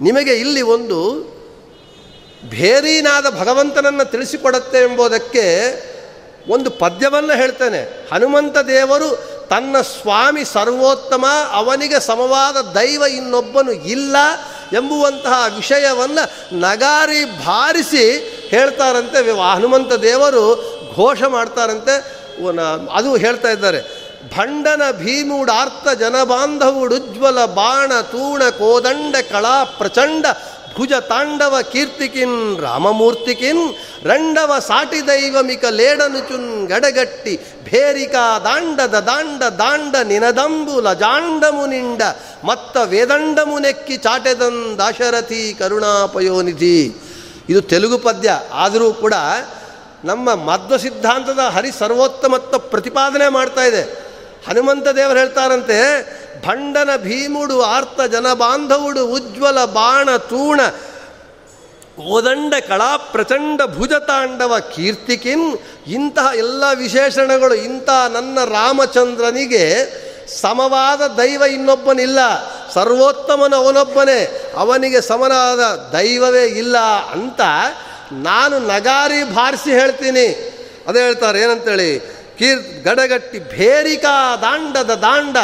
[0.01, 1.35] ನಿಮಗೆ ಇಲ್ಲಿ ಒಂದು
[2.49, 5.45] ಭೇರೀನಾದ ಭಗವಂತನನ್ನು ತಿಳಿಸಿಕೊಡುತ್ತೆ ಎಂಬುದಕ್ಕೆ
[6.49, 8.09] ಒಂದು ಪದ್ಯವನ್ನು ಹೇಳ್ತೇನೆ.
[8.13, 14.17] ಹನುಮಂತ ದೇವರು ತನ್ನ ಸ್ವಾಮಿ ಸರ್ವೋತ್ತಮ, ಅವನಿಗೆ ಸಮವಾದ ದೈವ ಇನ್ನೊಬ್ಬನು ಇಲ್ಲ.
[14.73, 21.97] ಎಂಬುವಂತಹ ವಿಷಯವನ್ನು ನಗಾರಿ ಭಾರಿಸಿ ಹೇಳ್ತಾರಂತೆ ಹನುಮಂತ ದೇವರು ಘೋಷ ಮಾಡ್ತಾರಂತೆ.
[22.93, 24.05] ಅದು ಹೇಳ್ತಾ ಇದ್ದಾರೆ.
[24.37, 30.27] ಭಂಡನ ಭೀಮುಡಾರ್ಥ ಜನಬಾಂಧವುಡುಜ್ವಲ ಬಾಣ ತೂಣ ಕೋದಂಡ ಕಳಾ ಪ್ರಚಂಡ
[30.77, 33.63] ಭುಜ ತಾಂಡವ ಕೀರ್ತಿಕಿನ್, ರಾಮಮೂರ್ತಿಕಿನ್,
[34.05, 37.35] ರಂಡವ ಸಾಟಿ ದೈವಮಿಕ ಲೇಡನುಚುನ್ ಗಡಗಟ್ಟಿ,
[37.65, 42.03] ಭೇರಿಕಾ ದಾಂಡದ ದಾಂಡ ದಾಂಡ ನಿನದಂಬು ನಿನದಂಬುಲ ಜಾಂಡಮುನಿಂಡ
[42.45, 46.79] ಮತ್ತ ವೇದಂಡಮು ನೆಕ್ಕಿ ಚಾಟೆದನ್ ದಾಶರಥಿ ಕರುಣಾಪಯೋನಿಧಿ.
[47.49, 49.15] ಇದು ತೆಲುಗು ಪದ್ಯ, ಆದರೂ ಕೂಡ
[50.05, 53.83] ನಮ್ಮ ಮಧ್ವ ಸಿದ್ಧಾಂತದ ಹರಿ ಸರ್ವೋತ್ತಮತ್ವ ಪ್ರತಿಪಾದನೆ ಮಾಡ್ತಾ ಇದೆ.
[54.49, 55.79] ಹನುಮಂತ ದೇವರು ಹೇಳ್ತಾರಂತೆ
[56.45, 60.61] ಭಂಡನ ಭೀಮುಡು ಆರ್ತ ಜನಬಾಂಧವುಡು ಉಜ್ವಲ ಬಾಣ ತೂಣ.
[61.99, 65.59] ಓದಂಡ ಕಳಾ ಪ್ರಚಂಡ ಭುಜತಾಂಡವ ಕೀರ್ತಿಕಿನ್.
[65.87, 69.75] ಇಂತಹ ಎಲ್ಲ ವಿಶೇಷಣಗಳು ಇಂತಹ ನನ್ನ ರಾಮಚಂದ್ರನಿಗೆ
[70.41, 72.19] ಸಮವಾದ ದೈವ ಇನ್ನೊಬ್ಬನಿಲ್ಲ.
[72.73, 74.53] ಸರ್ವೋತ್ತಮನ ಅವನೊಬ್ಬನೇ.
[74.57, 76.79] ಅವನಿಗೆ ಸಮನಾದ ದೈವವೇ ಇಲ್ಲ
[77.13, 77.41] ಅಂತ
[78.13, 80.27] ನಾನು ನಗಾರಿ ಭಾರಿಸಿ ಹೇಳ್ತೀನಿ.
[80.87, 81.99] ಅದೇ ಹೇಳ್ತಾರೆ ಏನಂತೇಳಿ?
[82.39, 85.37] ಕೀರ್ ಗಡಗಟ್ಟಿ ಭೇರಿಕಾ ದಾಂಡದ ದಾಂಡ.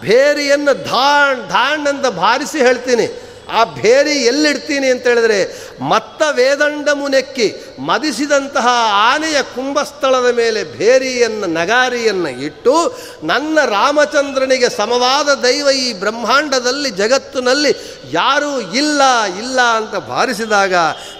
[0.00, 3.28] ಭೇರಿಯನ್ನು ಧಾಣ್ ಧಾಣ್ ಅಂತ ಭಾರಿಸಿ ಹೇಳ್ತೀನಿ.
[3.52, 12.98] ಆ ಭೇರಿ ಎಲ್ಲಿಡ್ತೀನಿ ಅಂತ ಹೇಳಿದ್ರೆ, ಮತ್ತ ವೇದಂಡ ಮುನೆಕ್ಕಿ ಮದಿಸಿದಂತಹ ಆನೆಯ ಕುಂಭಸ್ಥಳದ ಮೇಲೆ ಭೇರಿಯನ್ನು, ನಗಾರಿಯನ್ನು ಇಟ್ಟು,
[13.22, 20.74] ನನ್ನ ರಾಮಚಂದ್ರನಿಗೆ ಸಮವಾದ ದೈವ ಈ ಬ್ರಹ್ಮಾಂಡದಲ್ಲಿ, ಜಗತ್ತಿನಲ್ಲಿ ಯಾರೂ ಇಲ್ಲ ಇಲ್ಲ ಅಂತ ಭಾರಿಸಿದಾಗ,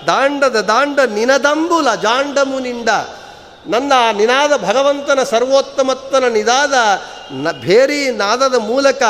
[0.06, 2.88] ದಾಂಡದ ದಾಂಡ ನಿನದಂಬುಲ, ಜಾಂಡಮುನಿಂದ
[3.66, 6.72] ನನ್ನ ನಿನಾದ ಭಗವಂತನ ಸರ್ವೋತ್ತಮತ್ತನ ನಿದಾದ
[7.32, 9.02] ನ ಭೇರಿ ನಾದದ ಮೂಲಕ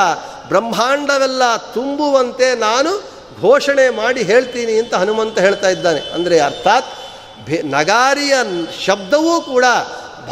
[0.49, 6.01] ಬ್ರಹ್ಮಾಂಡವೆಲ್ಲ ತುಂಬುವಂತೆ ನಾನು ಘೋಷಣೆ ಮಾಡಿ ಹೇಳ್ತೀನಿ ಅಂತ ಹನುಮಂತ ಹೇಳ್ತಾ ಇದ್ದಾನೆ.
[6.01, 6.87] ಅಂದರೆ ಅರ್ಥಾತ್
[7.47, 8.35] ಭೇ ನಗಾರಿಯ
[8.87, 9.65] ಶಬ್ದವೂ ಕೂಡ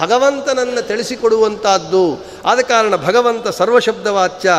[0.01, 4.51] ಭಗವಂತನನ್ನು ತಿಳಿಸಿಕೊಡುವಂಥದ್ದು ಆದ ಕಾರಣ ಭಗವಂತ ಸರ್ವಶಬ್ದವಾಚ್ಯ.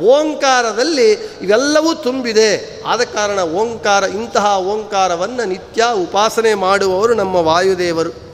[0.00, 2.82] ಓಂಕಾರದಲ್ಲಿ ಇವೆಲ್ಲವೂ ತುಂಬಿದೆ.
[2.86, 8.27] ಆದ ಕಾರಣ ಓಂಕಾರ ಇಂತಹ ಓಂಕಾರವನ್ನು ನಿತ್ಯ ಉಪಾಸನೆ ಮಾಡುವವರು ನಮ್ಮ ವಾಯುದೇವರು.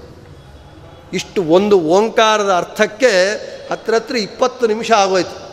[1.14, 3.10] ಇಷ್ಟು ಒಂದು ಓಂಕಾರದ ಅರ್ಥಕ್ಕೆ
[3.70, 5.44] ಹತ್ರ ಹತ್ರ ಇಪ್ಪತ್ತು ನಿಮಿಷ ಆಗೋಯ್ತು.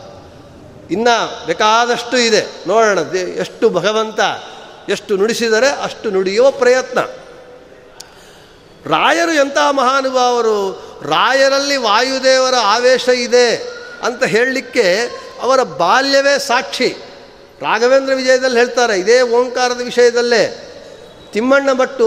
[0.90, 2.68] ಇನ್ನು ಬೇಕಾದಷ್ಟು ಇದೆ.
[2.68, 4.20] ನೋಡೋಣ ಎಷ್ಟು ಭಗವಂತ
[4.90, 7.00] ಎಷ್ಟು ನುಡಿಸಿದರೆ ಅಷ್ಟು ನುಡಿಯುವ ಪ್ರಯತ್ನ.
[8.86, 10.58] ರಾಯರು ಎಂಥ ಮಹಾನುಭಾವರು,
[11.02, 13.56] ರಾಯರಲ್ಲಿ ವಾಯುದೇವರ ಆವೇಶ ಇದೆ
[14.02, 15.08] ಅಂತ ಹೇಳಲಿಕ್ಕೆ
[15.42, 16.88] ಅವರ ಬಾಲ್ಯವೇ ಸಾಕ್ಷಿ.
[17.60, 20.68] ರಾಘವೇಂದ್ರ ವಿಜಯದಲ್ಲಿ ಹೇಳ್ತಾರೆ, ಇದೇ ಓಂಕಾರದ ವಿಷಯದಲ್ಲೇ.
[21.32, 22.06] ತಿಮ್ಮಣ್ಣ ಭಟ್ಟು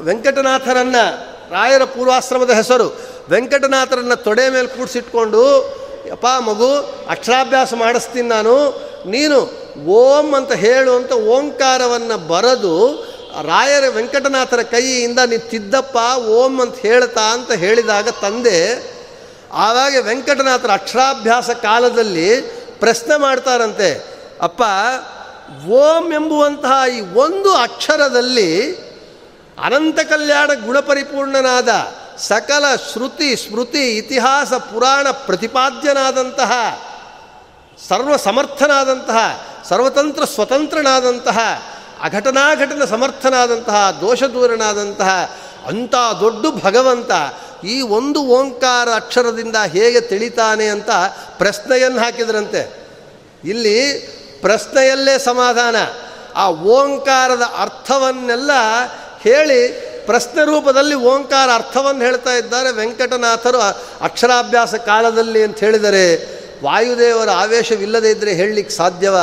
[0.00, 2.88] ವೆಂಕಟನಾಥರನ್ನು ರಾಯರ ಪೂರ್ವಾಶ್ರಮದ ಹೆಸರು.
[3.30, 5.42] ವೆಂಕಟನಾಥರನ್ನು ತೊಡೆ ಮೇಲೆ ಕೂಡಿಸಿಟ್ಕೊಂಡು
[6.12, 6.70] ಅಪ್ಪ ಮಗು,
[7.08, 8.54] ಅಕ್ಷರಾಭ್ಯಾಸ ಮಾಡಿಸ್ತೀನಿ ನಾನು.
[9.06, 9.38] ನೀನು
[9.86, 12.74] ಓಂ ಅಂತ ಹೇಳು ಅಂತ ಓಂಕಾರವನ್ನು ಬರೆದು,
[13.42, 15.96] ರಾಯರ ವೆಂಕಟನಾಥರ ಕೈಯಿಂದ ನೀ ತಿದ್ದಪ್ಪ,
[16.28, 18.58] ಓಂ ಅಂತ ಹೇಳ್ತಾ ಅಂತ ಹೇಳಿದಾಗ ತಂದೆ,
[19.52, 22.40] ಆವಾಗ ವೆಂಕಟನಾಥರ ಅಕ್ಷರಾಭ್ಯಾಸ ಕಾಲದಲ್ಲಿ
[22.80, 23.90] ಪ್ರಶ್ನೆ ಮಾಡ್ತಾರಂತೆ,
[24.42, 24.62] ಅಪ್ಪ,
[25.68, 28.50] ಓಂ ಎಂಬುವಂತಹ ಈ ಒಂದು ಅಕ್ಷರದಲ್ಲಿ
[29.64, 31.68] ಅನಂತ ಕಲ್ಯಾಣ ಗುಣಪರಿಪೂರ್ಣನಾದ
[32.18, 36.52] ಸಕಲ ಶ್ರುತಿ ಸ್ಮೃತಿ ಇತಿಹಾಸ ಪುರಾಣ ಪ್ರತಿಪಾದ್ಯನಾದಂತಹ
[37.88, 41.38] ಸರ್ವ ಸಮರ್ಥನಾದಂತಹ ಸರ್ವತಂತ್ರ ಸ್ವತಂತ್ರನಾದಂತಹ,
[42.02, 47.10] ಅಘಟನಾಘಟನ ಸಮರ್ಥನಾದಂತಹ, ದೋಷದೂರನಾದಂತಹ, ಅಂಥ ದೊಡ್ಡ ಭಗವಂತ
[47.64, 50.90] ಈ ಒಂದು ಓಂಕಾರ ಅಕ್ಷರದಿಂದ ಹೇಗೆ ತಿಳಿತಾನೆ ಅಂತ
[51.38, 52.88] ಪ್ರಶ್ನೆಯನ್ನು ಹಾಕಿದ್ರಂತೆ.
[53.44, 53.98] ಇಲ್ಲಿ
[54.40, 55.76] ಪ್ರಶ್ನೆಯಲ್ಲೇ ಸಮಾಧಾನ.
[56.36, 58.50] ಆ ಓಂಕಾರದ ಅರ್ಥವನ್ನೆಲ್ಲ
[59.26, 59.68] ಹೇಳಿ
[60.06, 63.58] ಪ್ರಶ್ನೆ ರೂಪದಲ್ಲಿ ಓಂಕಾರ ಅರ್ಥವನ್ನು ಹೇಳ್ತಾ ಇದ್ದಾರೆ ವೆಂಕಟನಾಥರು
[64.00, 66.14] ಅಕ್ಷರಾಭ್ಯಾಸ ಕಾಲದಲ್ಲಿ ಅಂತ ಹೇಳಿದರೆ,
[66.64, 69.16] ವಾಯುದೇವರ ಆವೇಶವಿಲ್ಲದೇ ಇದ್ದರೆ ಹೇಳಲಿಕ್ಕೆ ಸಾಧ್ಯವ?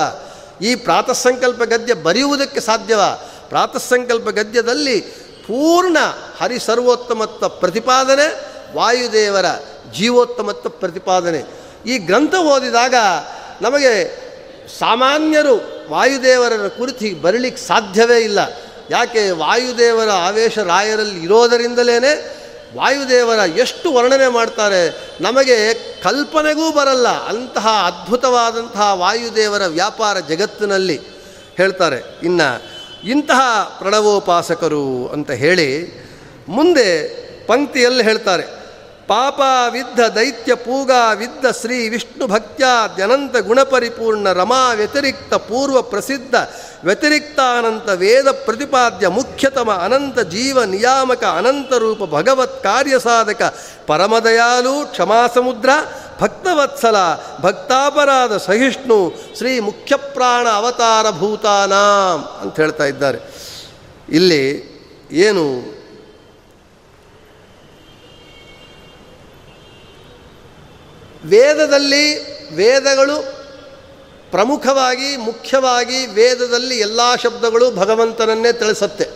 [0.62, 3.00] ಈ ಪ್ರಾತಃಸಂಕಲ್ಪ ಗದ್ಯ ಬರೆಯುವುದಕ್ಕೆ ಸಾಧ್ಯವ?
[3.50, 5.02] ಪ್ರಾತಃಸಂಕಲ್ಪ ಗದ್ಯದಲ್ಲಿ
[5.48, 5.98] ಪೂರ್ಣ
[6.39, 9.46] ಹರಿಸರ್ವೋತ್ತಮತ್ವ ಪ್ರತಿಪಾದನೆ, ವಾಯುದೇವರ
[9.96, 11.44] ಜೀವೋತ್ತಮತ್ವ ಪ್ರತಿಪಾದನೆ.
[11.86, 12.96] ಈ ಗ್ರಂಥ ಓದಿದಾಗ
[13.62, 14.24] ನಮಗೆ
[14.80, 18.39] ಸಾಮಾನ್ಯರು ವಾಯುದೇವರ ಕುರಿತು ಬರಲಿಕ್ಕೆ ಸಾಧ್ಯವೇ ಇಲ್ಲ.
[18.89, 22.39] ಯಾಕೆ ವಾಯುದೇವರ ಆವೇಶ ರಾಯರಲ್ಲಿ ಇರೋದರಿಂದಲೇ
[22.76, 25.10] ವಾಯುದೇವರ ಎಷ್ಟು ವರ್ಣನೆ ಮಾಡ್ತಾರೆ?
[25.22, 27.08] ನಮಗೆ ಕಲ್ಪನೆಗೂ ಬರಲ್ಲ.
[27.08, 31.02] ಅಂತಹ ಅದ್ಭುತವಾದಂತಹ ವಾಯುದೇವರ ವ್ಯಾಪಾರ ಜಗತ್ತಿನಲ್ಲಿ
[31.58, 32.19] ಹೇಳ್ತಾರೆ.
[32.24, 32.62] ಇನ್ನು
[33.10, 36.04] ಇಂತಹ ಪ್ರಣವೋಪಾಸಕರು ಅಂತ ಹೇಳಿ
[36.48, 38.62] ಮುಂದೆ ಪಂಕ್ತಿಯಲ್ಲಿ ಹೇಳ್ತಾರೆ.
[39.08, 39.39] ಪಾಪ
[39.70, 46.36] ವಿದ್ಧ ದೈತ್ಯ ಪೂಗ ವಿದ್ಧ ಶ್ರೀ ವಿಷ್ಣು ಭಕ್ತ್ಯಾದ್ಯನಂತ ಗುಣಪರಿಪೂರ್ಣ ರಮಾ ವ್ಯತಿರಿಕ್ತ ಪೂರ್ವ ಪ್ರಸಿದ್ಧ
[46.84, 53.54] ವ್ಯತಿರಿಕ್ತಾನಂತ ವೇದ ಪ್ರತಿಪಾದ್ಯ ಮುಖ್ಯತಮ ಅನಂತ ಜೀವ ನಿಯಾಮಕ ಅನಂತ ರೂಪ ಭಗವತ್ ಕಾರ್ಯ ಸಾಧಕ
[53.88, 55.70] ಪರಮದಯಾಲು ಕ್ಷಮಾಸಮುದ್ರ
[56.22, 56.96] ಭಕ್ತವತ್ಸಲ
[57.42, 58.98] ಭಕ್ತಾಪರಾಧ ಸಹಿಷ್ಣು
[59.38, 63.20] ಶ್ರೀ ಮುಖ್ಯಪ್ರಾಣ ಅವತಾರ ಭೂತಾನಾಂ ಅಂತ ಹೇಳ್ತಾ ಇದ್ದಾರೆ.
[64.10, 64.44] ಇಲ್ಲಿ
[65.12, 65.72] ಏನು
[71.25, 73.43] ವೇದದಲ್ಲಿ ವೇದಗಳು
[74.31, 79.07] ಪ್ರಮುಖವಾಗಿ, ಮುಖ್ಯವಾಗಿ ವೇದದಲ್ಲಿ ಎಲ್ಲ ಶಬ್ದಗಳು ಭಗವಂತನನ್ನೇ ತಿಳಿಸತ್ತೆ.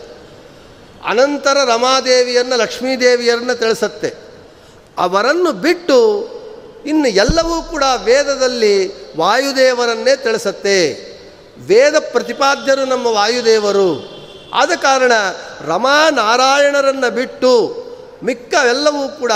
[1.08, 4.14] ಅನಂತರ ರಮಾದೇವಿಯನ್ನು ಲಕ್ಷ್ಮೀದೇವಿಯರನ್ನು ತಿಳಿಸತ್ತೆ.
[4.98, 6.28] ಅವರನ್ನು ಬಿಟ್ಟು
[6.86, 10.92] ಇನ್ನು ಎಲ್ಲವೂ ಕೂಡ ವೇದದಲ್ಲಿ ವಾಯುದೇವರನ್ನೇ ತಿಳಿಸತ್ತೆ.
[11.66, 14.18] ವೇದ ಪ್ರತಿಪಾದ್ಯರು ನಮ್ಮ ವಾಯುದೇವರು.
[14.54, 15.12] ಆದ ಕಾರಣ
[15.60, 17.84] ರಮಾನಾರಾಯಣರನ್ನು ಬಿಟ್ಟು
[18.24, 19.32] ಮಿಕ್ಕ ಎಲ್ಲವೂ ಕೂಡ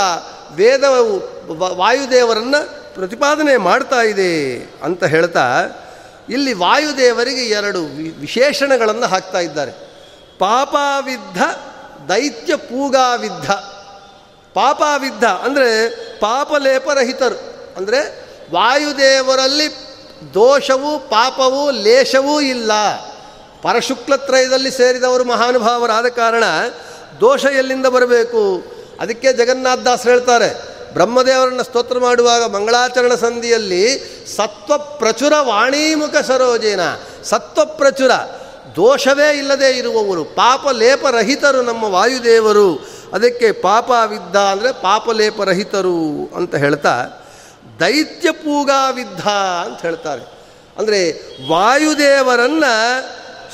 [0.55, 5.63] ವೇದವು ವಾಯುದೇವರನ್ನು ಪ್ರತಿಪಾದನೆ ಮಾಡ್ತಾ ಇದೆ ಅಂತ ಹೇಳ್ತಾ,
[6.29, 7.79] ಇಲ್ಲಿ ವಾಯುದೇವರಿಗೆ ಎರಡು
[8.19, 9.71] ವಿಶೇಷಣಗಳನ್ನು ಹಾಕ್ತಾ ಇದ್ದಾರೆ.
[10.39, 11.43] ಪಾಪಾವಿದ್ಧ,
[12.09, 13.51] ದೈತ್ಯ ಪೂಗಾವಿದ್ಧ.
[14.53, 17.53] ಪಾಪಾವಿದ್ಧ ಅಂದರೆ ಪಾಪಲೇಪರಹಿತರು.
[17.77, 19.67] ಅಂದರೆ ವಾಯುದೇವರಲ್ಲಿ
[20.33, 22.71] ದೋಷವೂ ಪಾಪವೂ ಲೇಷವೂ ಇಲ್ಲ.
[23.61, 26.43] ಪರಶುಕ್ಲತ್ರಯದಲ್ಲಿ ಸೇರಿದವರು ಮಹಾನುಭಾವರಾದ ಕಾರಣ
[27.19, 28.63] ದೋಷ ಎಲ್ಲಿಂದ ಬರಬೇಕು?
[28.99, 33.83] ಅದಕ್ಕೆ ಜಗನ್ನಾಥದಾಸರು ಹೇಳ್ತಾರೆ ಬ್ರಹ್ಮದೇವರನ್ನು ಸ್ತೋತ್ರ ಮಾಡುವಾಗ ಮಂಗಳಾಚರಣ ಸಂಧಿಯಲ್ಲಿ
[34.35, 36.83] ಸತ್ವ ಪ್ರಚುರ ವಾಣೀಮುಖ ಸರೋಜೇನ.
[37.23, 38.11] ಸತ್ವ ಪ್ರಚುರ
[38.75, 42.69] ದೋಷವೇ ಇಲ್ಲದೆ ಇರುವವರು ಪಾಪ ಲೇಪರಹಿತರು ನಮ್ಮ ವಾಯುದೇವರು.
[43.13, 45.97] ಅದಕ್ಕೆ ಪಾಪ ವಿದ್ಧ ಅಂದರೆ ಪಾಪಲೇಪರಹಿತರು
[46.35, 46.93] ಅಂತ ಹೇಳ್ತಾ
[47.79, 49.23] ದೈತ್ಯ ಪೂಗಾವಿದ್ದ
[49.65, 50.23] ಅಂತ ಹೇಳ್ತಾರೆ.
[50.77, 50.99] ಅಂದರೆ
[51.49, 52.71] ವಾಯುದೇವರನ್ನು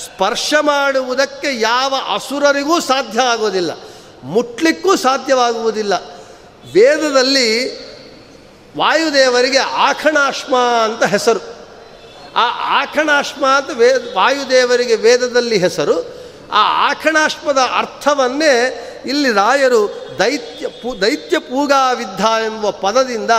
[0.06, 3.72] ಸ್ಪರ್ಶ ಮಾಡುವುದಕ್ಕೆ ಯಾವ ಅಸುರರಿಗೂ ಸಾಧ್ಯ ಆಗೋದಿಲ್ಲ,
[4.24, 5.96] ಮುಟ್ಲಿಕ್ಕೂ ಸಾಧ್ಯವಾಗುವುದಿಲ್ಲ.
[6.74, 7.80] ವೇದದಲ್ಲಿ
[8.78, 11.40] ವಾಯುದೇವರಿಗೆ ಆಖಣಾಶ್ಮ ಅಂತ ಹೆಸರು.
[12.36, 12.50] ಆ
[12.82, 16.20] ಆಖಣಾಶ್ಮ ಅಂತ ವೇದ ವಾಯುದೇವರಿಗೆ ವೇದದಲ್ಲಿ ಹೆಸರು.
[16.52, 23.32] ಆ ಆಖಣಾಶ್ಮದ ಅರ್ಥವನ್ನೇ ಇಲ್ಲಿ ರಾಯರು ದೈತ್ಯ ಪೂ, ದೈತ್ಯ ಪೂಗಾವಿದ್ಧ ಎಂಬ ಪದದಿಂದ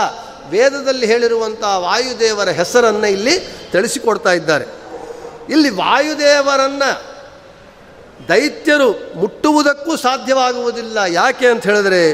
[0.49, 3.39] ವೇದದಲ್ಲಿ ಹೇಳಿರುವಂಥ ವಾಯುದೇವರ ಹೆಸರನ್ನು ಇಲ್ಲಿ
[3.71, 4.65] ತಿಳಿಸಿಕೊಡ್ತಾ ಇದ್ದಾರೆ.
[5.49, 7.10] ಇಲ್ಲಿ ವಾಯುದೇವರನ್ನು
[8.27, 10.97] ದೈತ್ಯರು ಮುಟ್ಟುವುದಕ್ಕೂ ಸಾಧ್ಯವಾಗುವುದಿಲ್ಲ.
[11.07, 12.09] ಯಾಕೆ ಅಂತ ಹೇಳಿದ್ರೆ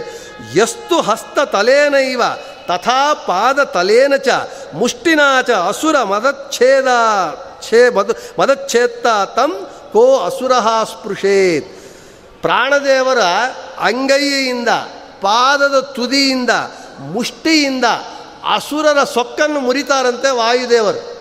[0.56, 2.22] ಎಷ್ಟು ಹಸ್ತ ತಲೇನೈವ,
[2.68, 4.28] ತಥಾ ಪಾದ ತಲೇನ ಚ
[4.74, 6.88] ಮುಷ್ಟಿನಾಚ ಅಸುರ ಮದಚ್ಛೇದ,
[7.70, 11.68] ಛೇ ಮದ, ಮದಚ್ಛೇತ್ತ ತಂ ಕೋ ಅಸುರಃ ಸ್ಪೃಶೇತ್.
[12.42, 13.22] ಪ್ರಾಣದೇವರ
[13.80, 14.70] ಅಂಗೈಯಿಂದ,
[15.22, 16.50] ಪಾದದ ತುದಿಯಿಂದ,
[17.00, 17.86] ಮುಷ್ಟಿಯಿಂದ
[18.56, 21.18] ಅಸುರರ ಸೊಕ್ಕನ್ನು ಮುರಿತಾರಂತೆ ವಾಯುದೇವರು.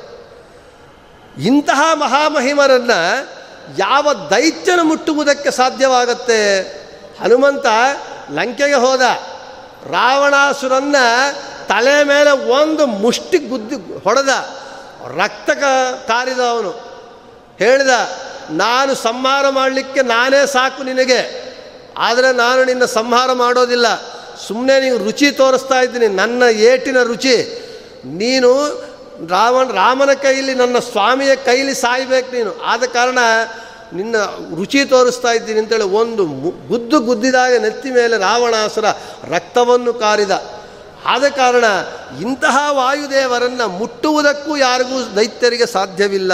[1.43, 3.29] ಇಂತಹ ಮಹಾಮಹಿಮರನ್ನು
[3.79, 6.61] ಯಾವ ದೈತ್ಯನ ಮುಟ್ಟುವುದಕ್ಕೆ ಸಾಧ್ಯವಾಗತ್ತೆ?
[7.23, 7.67] ಹನುಮಂತ
[8.33, 9.01] ಲಂಕೆಗೆ ಹೋದ.
[9.91, 10.97] ರಾವಣಾಸುರನ್ನ
[11.69, 14.29] ತಲೆ ಮೇಲೆ ಒಂದು ಮುಷ್ಟಿ ಗುದ್ದಿ ಹೊಡೆದ.
[15.17, 15.51] ರಕ್ತ
[16.09, 16.71] ಕಾರಿದ ಅವನು.
[17.59, 17.89] ಹೇಳಿದ,
[18.51, 21.47] ನಾನು ಸಂಹಾರ ಮಾಡಲಿಕ್ಕೆ ನಾನೇ ಸಾಕು ನಿನಗೆ.
[21.99, 23.87] ಆದರೆ ನಾನು ನಿನ್ನ ಸಂಹಾರ ಮಾಡೋದಿಲ್ಲ.
[24.47, 26.07] ಸುಮ್ಮನೆ ನೀವು ರುಚಿ ತೋರಿಸ್ತಾ ಇದ್ದೀನಿ.
[26.07, 27.63] ನನ್ನ ಏಟಿನ ರುಚಿ.
[28.05, 28.86] ನೀನು
[29.31, 32.61] ರಾವಣ ರಾಮನ ಕೈಲಿ ನನ್ನ ಸ್ವಾಮಿಯ ಕೈಲಿ ಸಾಯ್ಬೇಕು ನೀನು.
[32.65, 33.19] ಆದ ಕಾರಣ
[33.93, 34.17] ನಿನ್ನ
[34.57, 36.25] ರುಚಿ ತೋರಿಸ್ತಾ ಇದ್ದೀನಿ ಅಂತೇಳಿ ಒಂದು
[36.69, 38.85] ಗುದ್ದು ಗುದ್ದಿದಾಗ ನೆತ್ತಿ ಮೇಲೆ ರಾವಣಾಸುರ
[39.29, 40.31] ರಕ್ತವನ್ನು ಕಾರಿದ.
[41.07, 41.65] ಆದ ಕಾರಣ
[42.21, 46.33] ಇಂತಹ ವಾಯುದೇವರನ್ನು ಮುಟ್ಟುವುದಕ್ಕೂ ಯಾರಿಗೂ ದೈತ್ಯರಿಗೆ ಸಾಧ್ಯವಿಲ್ಲ.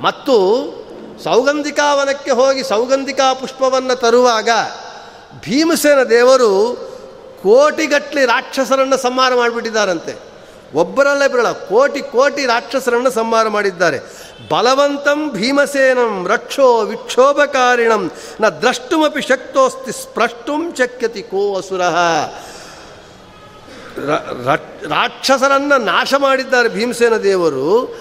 [0.00, 0.34] ಮತ್ತು
[1.24, 4.48] ಸೌಗಂಧಿಕಾವನಕ್ಕೆ ಹೋಗಿ ಸೌಗಂಧಿಕಾ ಪುಷ್ಪವನ್ನು ತರುವಾಗ
[5.40, 6.74] ಭೀಮಸೇನ ದೇವರು
[7.42, 10.27] ಕೋಟಿಗಟ್ಟಲೆ ರಾಕ್ಷಸರನ್ನು ಸಂಹಾರ ಮಾಡಿಬಿಟ್ಟಿದ್ದಾರಂತೆ.
[10.74, 13.98] ಒಬ್ಬರಲ್ಲೇ ಬಿರಳ ಕೋಟಿ ಕೋಟಿ ರಾಕ್ಷಸರನ್ನು ಸಂಹಾರ ಮಾಡಿದ್ದಾರೆ.
[14.50, 21.80] ಬಲವಂತಂ ಭೀಮಸೇನಂ ರಕ್ಷೋ ವಿಕ್ಷೋಭಕಾರಿಣಂ, ನ ದ್ರಷ್ಟುಮಪಿ ಶಕ್ತೋಸ್ತಿ ಸ್ಪ್ರಷ್ಟುಂ ಶಕ್ಯತಿ ಕೋ ಅಸುರ.
[24.88, 27.96] ರಾಕ್ಷಸರನ್ನು ನಾಶ ಮಾಡಿದ್ದಾರೆ ಭೀಮಸೇನ ದೇವರು.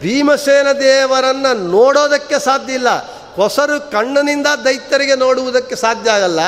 [0.00, 2.88] ಭೀಮಸೇನ ದೇವರನ್ನು ನೋಡೋದಕ್ಕೆ ಸಾಧ್ಯ ಇಲ್ಲ.
[3.34, 6.40] ಹೊಸರು ಕಣ್ಣಿನಿಂದ ದೈತ್ಯರಿಗೆ ನೋಡುವುದಕ್ಕೆ ಸಾಧ್ಯ ಆಗಲ್ಲ.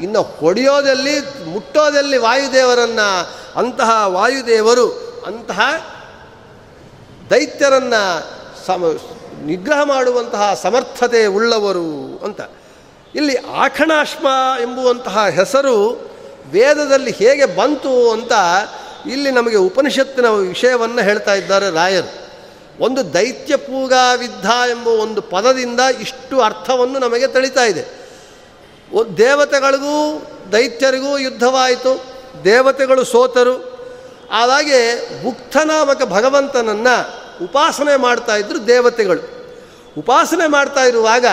[0.00, 4.88] ಇನ್ನು ಹೊಡೆಯೋದಲ್ಲಿ, ಮುಟ್ಟೋದಲ್ಲಿ ವಾಯುದೇವರನ್ನು, ಅಂತಹ ವಾಯುದೇವರು,
[5.26, 5.60] ಅಂತಹ
[7.30, 8.24] ದೈತ್ಯರನ್ನು
[8.66, 8.98] ಸಮ,
[9.44, 12.40] ನಿಗ್ರಹ ಮಾಡುವಂತಹ ಸಮರ್ಥತೆ ಉಳ್ಳವರು ಅಂತ.
[13.14, 14.26] ಇಲ್ಲಿ ಆಖಣಾಶ್ಮ
[14.62, 16.10] ಎಂಬುವಂತಹ ಹೆಸರು
[16.50, 18.32] ವೇದದಲ್ಲಿ ಹೇಗೆ ಬಂತು ಅಂತ
[19.06, 22.30] ಇಲ್ಲಿ ನಮಗೆ ಉಪನಿಷತ್ತಿನ ವಿಷಯವನ್ನು ಹೇಳ್ತಾ ಇದ್ದಾರೆ ರಾಯರು.
[22.84, 27.99] ಒಂದು ದೈತ್ಯ ಪೂಗಾವಿದ್ಧ ಎಂಬ ಒಂದು ಪದದಿಂದ ಇಷ್ಟು ಅರ್ಥವನ್ನು ನಮಗೆ ತಿಳಿತಾ ಇದೆ.
[29.18, 30.22] ದೇವತೆಗಳಿಗೂ,
[30.52, 32.04] ದೈತ್ಯರಿಗೂ ಯುದ್ಧವಾಯಿತು.
[32.44, 33.54] ದೇವತೆಗಳು ಸೋತರು.
[34.32, 39.40] ಹಾಗಾಗಿ ಮುಕ್ತನಾಮಕ ಭಗವಂತನನ್ನು ಉಪಾಸನೆ ಮಾಡ್ತಾ ಇದ್ರು ದೇವತೆಗಳು.
[39.98, 41.26] ಉಪಾಸನೆ ಮಾಡ್ತಾ ಇರುವಾಗ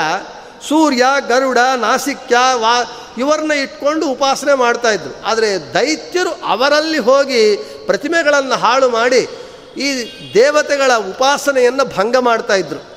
[0.68, 5.26] ಸೂರ್ಯ, ಗರುಡ, ನಾಸಿಕ್ಯ, ವಾ ಇವರನ್ನ ಇಟ್ಕೊಂಡು ಉಪಾಸನೆ ಮಾಡ್ತಾ ಇದ್ರು.
[5.26, 7.56] ಆದರೆ ದೈತ್ಯರು ಅವರಲ್ಲಿ ಹೋಗಿ
[7.86, 9.30] ಪ್ರತಿಮೆಗಳನ್ನು ಹಾಳು ಮಾಡಿ
[9.78, 12.97] ಈ ದೇವತೆಗಳ ಉಪಾಸನೆಯನ್ನು ಭಂಗ ಮಾಡ್ತಾ ಇದ್ರು.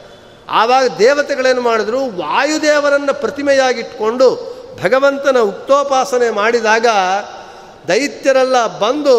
[0.51, 4.29] ಆವಾಗ ದೇವತೆಗಳೇನು ಮಾಡಿದ್ರು, ವಾಯುದೇವರನ್ನು ಪ್ರತಿಮೆಯಾಗಿಟ್ಕೊಂಡು
[4.83, 6.87] ಭಗವಂತನ ಉಕ್ತೋಪಾಸನೆ ಮಾಡಿದಾಗ
[7.89, 9.15] ದೈತ್ಯರೆಲ್ಲ ಬಂದು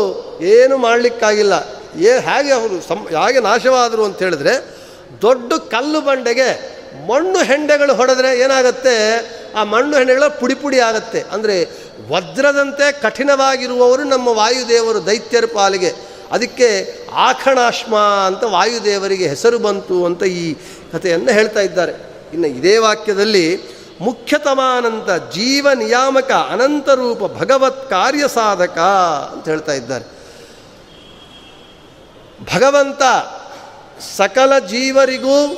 [0.55, 1.53] ಏನು ಮಾಡಲಿಕ್ಕಾಗಿಲ್ಲ,
[1.95, 4.53] ಏ ಹೇಗೆ ಅವರು ಸಂ, ಹೇಗೆ ನಾಶವಾದರು ಅಂತ ಹೇಳಿದ್ರೆ,
[5.21, 6.49] ದೊಡ್ಡ ಕಲ್ಲು ಬಂಡೆಗೆ
[7.07, 8.95] ಮಣ್ಣು ಹೆಂಡೆಗಳು ಹೊಡೆದ್ರೆ ಏನಾಗುತ್ತೆ,
[9.55, 11.21] ಆ ಮಣ್ಣು ಹೆಂಡೆಗಳ ಪುಡಿ ಪುಡಿ ಆಗುತ್ತೆ.
[11.31, 11.55] ಅಂದರೆ
[12.11, 15.91] ವಜ್ರದಂತೆ ಕಠಿಣವಾಗಿರುವವರು ನಮ್ಮ ವಾಯುದೇವರು ದೈತ್ಯರ ಪಾಲಿಗೆ.
[16.31, 16.67] ಅದಕ್ಕೆ
[17.13, 20.45] ಆಖಣಾಶ್ಮ ಅಂತ ವಾಯುದೇವರಿಗೆ ಹೆಸರು ಬಂತು ಅಂತ ಈ
[20.91, 21.93] ಕಥೆಯನ್ನು ಹೇಳ್ತಾ ಇದ್ದಾರೆ.
[22.33, 23.59] ಇನ್ನು ಇದೇ ವಾಕ್ಯದಲ್ಲಿ
[24.01, 28.77] ಮುಖ್ಯತಮಾನಂತ ಜೀವ ನಿಯಾಮಕ ಅನಂತರೂಪ ಭಗವತ್ ಕಾರ್ಯ ಸಾಧಕ
[29.33, 30.05] ಅಂತ ಹೇಳ್ತಾ ಇದ್ದಾರೆ.
[32.55, 33.01] ಭಗವಂತ
[34.17, 35.57] ಸಕಲ ಜೀವರಿಗೂ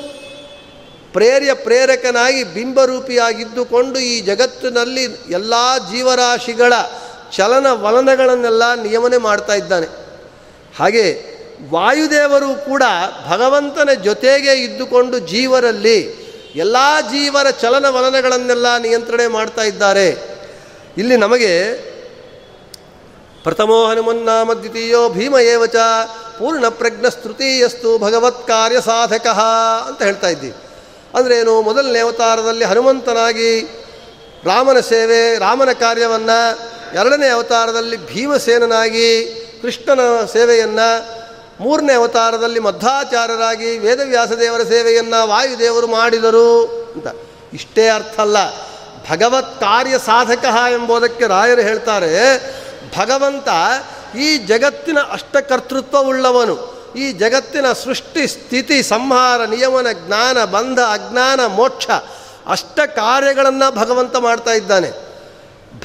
[1.14, 5.54] ಪ್ರೇರ್ಯ ಪ್ರೇರಕನಾಗಿ ಬಿಂಬರೂಪಿಯಾಗಿದ್ದುಕೊಂಡು ಈ ಜಗತ್ತಿನಲ್ಲಿ ಎಲ್ಲ
[5.92, 6.74] ಜೀವರಾಶಿಗಳ
[7.32, 9.88] ಚಲನವಲನಗಳನ್ನೆಲ್ಲ ನಿಯಮನೆ ಮಾಡ್ತಾ ಇದ್ದಾನೆ.
[10.80, 11.33] ಹಾಗೆ
[11.72, 12.84] ವಾಯುದೇವರು ಕೂಡ
[13.30, 15.98] ಭಗವಂತನ ಜೊತೆಗೆ ಇದ್ದುಕೊಂಡು ಜೀವರಲ್ಲಿ
[16.56, 16.78] ಎಲ್ಲ
[17.12, 20.08] ಜೀವರ ಚಲನವಲನಗಳನ್ನೆಲ್ಲ ನಿಯಂತ್ರಣೆ ಮಾಡ್ತಾ ಇದ್ದಾರೆ.
[20.98, 21.54] ಇಲ್ಲಿ ನಮಗೆ
[23.44, 25.76] ಪ್ರಥಮೋ ಹನುಮನ್ನಾಮ ದ್ವಿತೀಯೋ ಭೀಮ ಏವಚ
[26.38, 29.28] ಪೂರ್ಣ ಪ್ರಜ್ಞಸ್ತೃತೀಯಸ್ತು ಭಗವತ್ ಕಾರ್ಯ ಸಾಧಕ
[29.88, 30.56] ಅಂತ ಹೇಳ್ತಾ ಇದ್ದೀವಿ
[31.14, 33.62] ಅಂದರೆ ಏನು, ಮೊದಲನೇ ಅವತಾರದಲ್ಲಿ ಹನುಮಂತನಾಗಿ
[34.46, 36.40] ರಾಮನ ಸೇವೆ, ರಾಮನ ಕಾರ್ಯವನ್ನು,
[36.96, 39.26] ಎರಡನೇ ಅವತಾರದಲ್ಲಿ ಭೀಮಸೇನನಾಗಿ
[39.62, 41.23] ಕೃಷ್ಣನ ಸೇವೆಯನ್ನು
[41.60, 47.08] ಮೂರನೇ ಅವತಾರದಲ್ಲಿ ಮಧ್ವಾಚಾರ್ಯರಾಗಿ ವೇದವ್ಯಾಸದೇವರ ಸೇವೆಯನ್ನು ವಾಯುದೇವರು ಮಾಡಿದರು ಅಂತ.
[47.54, 48.38] ಇಷ್ಟೇ ಅರ್ಥ ಅಲ್ಲ.
[49.12, 52.38] ಭಗವತ್ ಕಾರ್ಯ ಸಾಧಕ ಎಂಬುದಕ್ಕೆ ರಾಯರು ಹೇಳ್ತಾರೆ,
[52.98, 53.48] ಭಗವಂತ
[54.18, 56.74] ಈ ಜಗತ್ತಿನ ಅಷ್ಟಕರ್ತೃತ್ವವುಳ್ಳವನು.
[56.96, 61.88] ಈ ಜಗತ್ತಿನ ಸೃಷ್ಟಿ, ಸ್ಥಿತಿ, ಸಂಹಾರ, ನಿಯಮನ, ಜ್ಞಾನ, ಬಂಧ, ಅಜ್ಞಾನ, ಮೋಕ್ಷ
[62.48, 65.14] ಅಷ್ಟ ಕಾರ್ಯಗಳನ್ನು ಭಗವಂತ ಮಾಡ್ತಾ ಇದ್ದಾನೆ.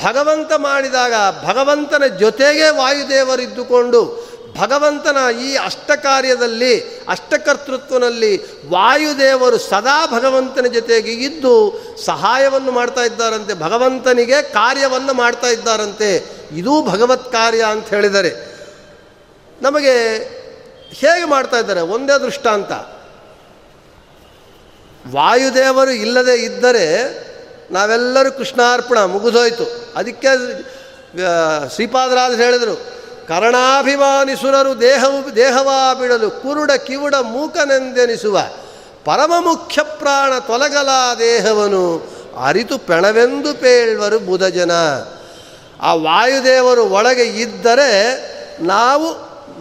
[0.04, 1.12] ಭಗವಂತ ಮಾಡಿದಾಗ
[1.44, 4.28] ಭಗವಂತನ ಜೊತೆಗೆ ವಾಯುದೇವರಿದ್ದುಕೊಂಡು
[4.58, 8.32] ಭಗವಂತನ ಈ ಅಷ್ಟಕಾರ್ಯದಲ್ಲಿ, ಅಷ್ಟಕರ್ತೃತ್ವನಲ್ಲಿ
[8.68, 16.38] ವಾಯುದೇವರು ಸದಾ ಭಗವಂತನ ಜೊತೆಗೆ ಇದ್ದು ಸಹಾಯವನ್ನು ಮಾಡ್ತಾ ಇದ್ದಾರಂತೆ, ಭಗವಂತನಿಗೆ ಕಾರ್ಯವನ್ನು ಮಾಡ್ತಾ ಇದ್ದಾರಂತೆ.
[16.56, 18.32] ಇದೂ ಭಗವತ್ ಕಾರ್ಯ ಅಂತ ಹೇಳಿದರೆ
[19.62, 19.94] ನಮಗೆ
[20.88, 21.80] ಹೇಗೆ ಮಾಡ್ತಾ ಇದ್ದಾರೆ?
[21.80, 22.70] ಒಂದೇ ದೃಷ್ಟಾಂತ.
[25.12, 26.84] ವಾಯುದೇವರು ಇಲ್ಲದೆ ಇದ್ದರೆ
[27.70, 29.92] ನಾವೆಲ್ಲರೂ ಕೃಷ್ಣಾರ್ಪಣ ಮುಗಿದೋಯ್ತು.
[29.96, 30.30] ಅದಕ್ಕೆ
[31.74, 32.74] ಶ್ರೀಪಾದರಾಜ್ ಹೇಳಿದರು
[33.28, 38.40] ಕರ್ಣಾಭಿಮಾನಿಸುರರು ದೇಹವು ದೇಹವಾ ಬಿಡಲು ಕುರುಡ ಕಿವುಡ ಮೂಕನೆಂದೆನಿಸುವ
[39.04, 42.10] ಪರಮ ಮುಖ್ಯ ಪ್ರಾಣ ತೊಲಗಲ ದೇಹವನು
[42.44, 44.70] ಅರಿತು ಪೆಣವೆಂದು ಪೇಳ್ವರು ಬುಧಜನ.
[45.80, 47.92] ಆ ವಾಯುದೇವರು ಒಳಗೆ ಇದ್ದರೆ
[48.62, 49.06] ನಾವು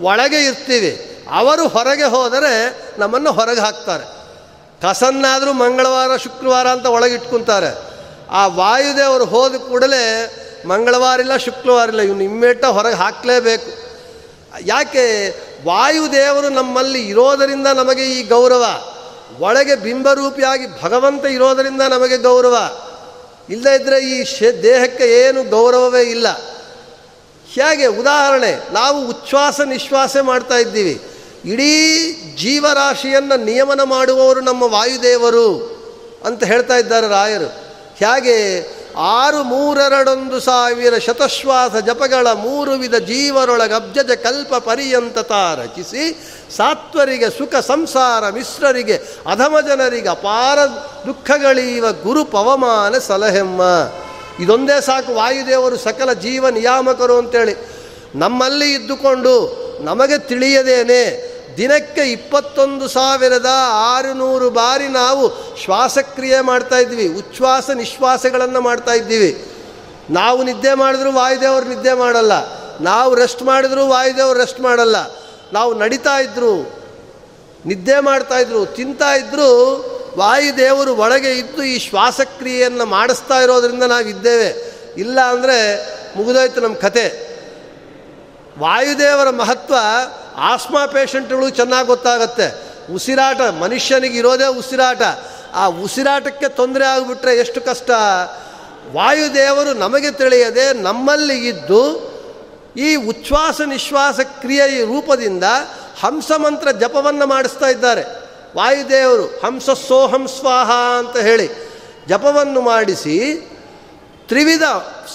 [0.03, 1.23] ಒಳಗೆ ಇರ್ತೀವಿ.
[1.33, 4.03] ಅವರು ಹೊರಗೆ ಹೋದರೆ ನಮ್ಮನ್ನು ಹೊರಗೆ ಹಾಕ್ತಾರೆ.
[4.81, 7.77] ಕಸನ್ನಾದರೂ ಮಂಗಳವಾರ, ಶುಕ್ರವಾರ ಅಂತ ಒಳಗಿಟ್ಕೊಂತಾರೆ.
[8.31, 10.33] ಆ ವಾಯುದೇವರು ಹೋದ ಕೂಡಲೇ
[10.65, 13.87] ಮಂಗಳವಾರ ಇಲ್ಲ ಶುಕ್ರವಾರ ಇಲ್ಲ ಇವನು ಇಮ್ಮೇಟ ಹೊರಗೆ ಹಾಕಲೇಬೇಕು.
[14.65, 15.29] ಯಾಕೆ?
[15.65, 18.65] ವಾಯುದೇವರು ನಮ್ಮಲ್ಲಿ ಇರೋದರಿಂದ ನಮಗೆ ಈ ಗೌರವ.
[19.39, 22.57] ಒಳಗೆ ಬಿಂಬರೂಪಿಯಾಗಿ ಭಗವಂತ ಇರೋದರಿಂದ ನಮಗೆ ಗೌರವ.
[23.49, 24.25] ಇಲ್ಲದೇ ಇದ್ದರೆ ಈ
[24.63, 26.27] ದೇಹಕ್ಕೆ ಏನು ಗೌರವವೇ ಇಲ್ಲ.
[27.53, 31.01] ಹೇಗೆ ಉದಾಹರಣೆ, ನಾವು ಉಚ್ಛ್ವಾಸ ನಿಶ್ವಾಸ ಮಾಡ್ತಾ ಇದ್ದೀವಿ.
[31.45, 35.77] ಇಡೀ ಜೀವರಾಶಿಯನ್ನು ನಿಯಮನ ಮಾಡುವವರು ನಮ್ಮ ವಾಯುದೇವರು
[36.25, 37.47] ಅಂತ ಹೇಳ್ತಾ ಇದ್ದಾರೆ ರಾಯರು.
[37.95, 38.59] ಹೇಗೆ
[38.97, 48.29] ಆರು ಮೂರೆರಡೊಂದು ಸಾವಿರ ಶತಶ್ವಾಸ ಜಪಗಳ ಮೂರು ವಿಧ ಜೀವರೊಳಗೆ ಅಬ್ಜಜ ಕಲ್ಪ ಪರ್ಯಂತತ ರಚಿಸಿ ಸಾತ್ವರಿಗೆ ಸುಖ ಸಂಸಾರ
[48.29, 50.59] ಮಿಶ್ರರಿಗೆ ಅಧಮ ಜನರಿಗೆ ಅಪಾರ
[51.07, 53.61] ದುಃಖಗಳೀವ ಗುರು ಪವಮಾನ ಸಲಹೆಮ್ಮ.
[54.39, 57.55] ಇದೊಂದೇ ಸಾಕು ವಾಯುದೇವರು ಸಕಲ ಜೀವ ನಿಯಾಮಕರು ಅಂತೇಳಿ
[58.15, 59.33] ನಮ್ಮಲ್ಲಿ ಇದ್ದುಕೊಂಡು
[59.81, 63.51] ನಮಗೆ ತಿಳಿಯದೇನೆ ದಿನಕ್ಕೆ ಇಪ್ಪತ್ತೊಂದು ಸಾವಿರದ
[63.93, 65.23] ಆರುನೂರು ಬಾರಿ ನಾವು
[65.63, 69.31] ಶ್ವಾಸಕ್ರಿಯೆ ಮಾಡ್ತಾ ಇದ್ವಿ, ಉಚ್ಛ್ವಾಸ ನಿಶ್ವಾಸಗಳನ್ನು ಮಾಡ್ತಾ ಇದ್ದೀವಿ.
[70.11, 72.33] ನಾವು ನಿದ್ದೆ ಮಾಡಿದ್ರು ವಾಯುದೇವರು ನಿದ್ದೆ ಮಾಡಲ್ಲ,
[72.81, 74.97] ನಾವು ರೆಸ್ಟ್ ಮಾಡಿದ್ರು ವಾಯುದೇವರು ರೆಸ್ಟ್ ಮಾಡಲ್ಲ.
[75.53, 76.53] ನಾವು ನಡೀತಾ ಇದ್ರು,
[77.65, 79.49] ನಿದ್ದೆ ಮಾಡ್ತಾ ಇದ್ರು, ತಿಂತಾ ಇದ್ರು
[80.17, 84.49] ವಾಯುದೇವರು ಒಳಗೆ ಇದ್ದು ಈ ಶ್ವಾಸಕ್ರಿಯೆಯನ್ನು ಮಾಡಿಸ್ತಾ ಇರೋದ್ರಿಂದ ನಾವಿದ್ದೇವೆ.
[84.97, 85.57] ಇಲ್ಲ ಅಂದರೆ
[86.17, 87.26] ಮುಗಿದೋಯ್ತು ನಮ್ಮ ಕತೆ.
[88.57, 89.75] ವಾಯುದೇವರ ಮಹತ್ವ
[90.37, 92.47] ಆಸ್ಮಾ ಪೇಷಂಟ್ಗಳು ಚೆನ್ನಾಗಿ ಗೊತ್ತಾಗತ್ತೆ.
[92.93, 95.01] ಉಸಿರಾಟ, ಮನುಷ್ಯನಿಗೆ ಇರೋದೇ ಉಸಿರಾಟ.
[95.53, 97.89] ಆ ಉಸಿರಾಟಕ್ಕೆ ತೊಂದರೆ ಆಗಿಬಿಟ್ರೆ ಎಷ್ಟು ಕಷ್ಟ?
[98.93, 101.81] ವಾಯುದೇವರು ನಮಗೆ ತಿಳಿಯದೆ ನಮ್ಮಲ್ಲಿ ಇದ್ದು,
[102.77, 105.43] ಈ ಉಚ್ಛ್ವಾಸ ನಿಶ್ವಾಸ ಕ್ರಿಯೆಯ ರೂಪದಿಂದ
[105.99, 108.03] ಹಂಸ ಮಂತ್ರ ಜಪವನ್ನು ಮಾಡಿಸ್ತಾ ಇದ್ದಾರೆ.
[108.57, 111.49] ವಾಯುದೇವರು ಹಂಸ ಸೋಹಂ ಸ್ವಾಹ ಅಂತ ಹೇಳಿ
[112.07, 113.15] ಜಪವನ್ನು ಮಾಡಿಸಿ
[114.27, 114.63] ತ್ರಿವಿಧ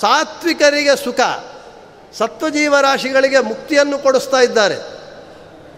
[0.01, 1.21] ಸಾತ್ವಿಕರಿಗೆ ಸುಖ.
[2.19, 4.77] ಸತ್ವಜೀವರಾಶಿಗಳಿಗೆ ಮುಕ್ತಿಯನ್ನು ಕೊಡಿಸ್ತಾ ಇದ್ದಾರೆ.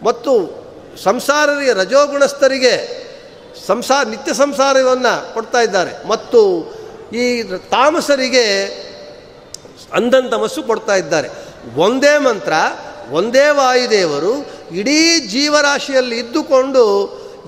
[0.05, 0.65] ಮತ್ತು
[1.03, 3.05] ಸಂಸಾರರಿಗೆ ರಜೋಗುಣಸ್ಥರಿಗೆ
[3.67, 6.09] ಸಂಸಾರ ನಿತ್ಯ ಸಂಸಾರವನ್ನು ಕೊಡ್ತಾ ಇದ್ದಾರೆ.
[6.09, 6.73] ಮತ್ತು
[7.13, 8.67] ಈ ತಾಮಸರಿಗೆ
[9.93, 11.29] ಅಂದಂತಮಸ್ಸು ಕೊಡ್ತಾ ಇದ್ದಾರೆ.
[11.77, 12.53] ಒಂದೇ ಮಂತ್ರ,
[13.11, 16.85] ಒಂದೇ ವಾಯುದೇವರು ಇಡೀ ಜೀವರಾಶಿಯಲ್ಲಿ ಇದ್ದುಕೊಂಡು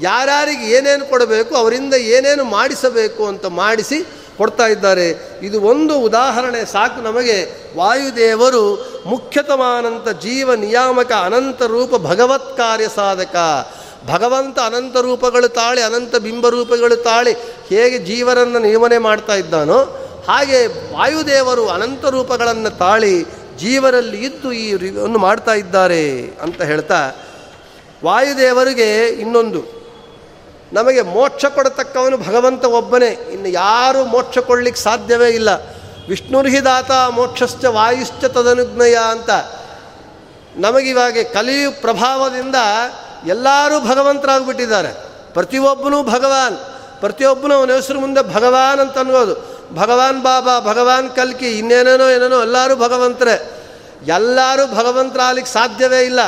[0.03, 4.07] ಯಾರ್ಯಾರಿಗೆ ಏನೇನು ಕೊಡಬೇಕು, ಅವರಿಂದ ಏನೇನು ಮಾಡಿಸಬೇಕು ಅಂತ ಮಾಡಿಸಿ
[4.37, 5.39] ಕೊಡ್ತಾ ಇದ್ದಾರೆ.
[5.43, 7.66] ಇದು ಒಂದು ಉದಾಹರಣೆ ಸಾಕು ನಮಗೆ.
[7.76, 8.62] ವಾಯುದೇವರು
[9.07, 13.37] ಮುಖ್ಯತಮಾನಂತ ಜೀವ ನಿಯಾಮಕ ಅನಂತ ರೂಪ ಭಗವತ್ ಕಾರ್ಯ ಸಾಧಕ.
[14.07, 17.32] ಭಗವಂತ ಅನಂತ ರೂಪಗಳು ತಾಳಿ, ಅನಂತ ಬಿಂಬರೂಪಗಳು ತಾಳಿ
[17.68, 19.78] ಹೇಗೆ ಜೀವರನ್ನು ನಿಯಮನೆ ಮಾಡ್ತಾ ಇದ್ದಾನೋ,
[20.28, 23.24] ಹಾಗೆ ವಾಯುದೇವರು ಅನಂತ ರೂಪಗಳನ್ನು ತಾಳಿ
[23.59, 26.03] ಜೀವರಲ್ಲಿ ಇದ್ದು ಈ ಒಂದು ಮಾಡ್ತಾ ಇದ್ದಾರೆ
[26.43, 27.01] ಅಂತ ಹೇಳ್ತಾ,
[28.05, 29.76] ವಾಯುದೇವರಿಗೆ ಇನ್ನೊಂದು
[30.72, 33.06] ನಮಗೆ ಮೋಕ್ಷ ಕೊಡತಕ್ಕವನು ಭಗವಂತ ಒಬ್ಬನೇ.
[33.06, 35.48] ಇನ್ನು ಯಾರೂ ಮೋಕ್ಷ ಕೊಡ್ಲಿಕ್ಕೆ ಸಾಧ್ಯವೇ ಇಲ್ಲ.
[36.08, 39.30] ವಿಷ್ಣುರ್ಹಿದಾತ ಮೋಕ್ಷಶ್ಚ ವಾಯುಶ್ಚ ತದನುಜ್ಞಯ ಅಂತ.
[40.56, 42.54] ನಮಗಿವಾಗ ಕಲಿಯು ಪ್ರಭಾವದಿಂದ
[43.26, 44.88] ಎಲ್ಲರೂ ಭಗವಂತರಾಗ್ಬಿಟ್ಟಿದ್ದಾರೆ.
[45.32, 46.56] ಪ್ರತಿಯೊಬ್ಬನೂ ಭಗವಾನ್.
[47.00, 49.34] ಪ್ರತಿಯೊಬ್ಬನೂ ಅವನ ಹೆಸರು ಮುಂದೆ ಭಗವಾನ್ ಅಂತ ಅನ್ಬೋದು.
[49.74, 53.62] ಭಗವಾನ್ ಬಾಬಾ, ಭಗವಾನ್ ಕಲ್ಕಿ, ಇನ್ನೇನೇನೋ ಏನೇನೋ ಎಲ್ಲರೂ ಭಗವಂತರೇ.
[54.06, 56.20] ಎಲ್ಲರೂ ಭಗವಂತರಾಗಲಿಕ್ಕೆ ಸಾಧ್ಯವೇ ಇಲ್ಲ.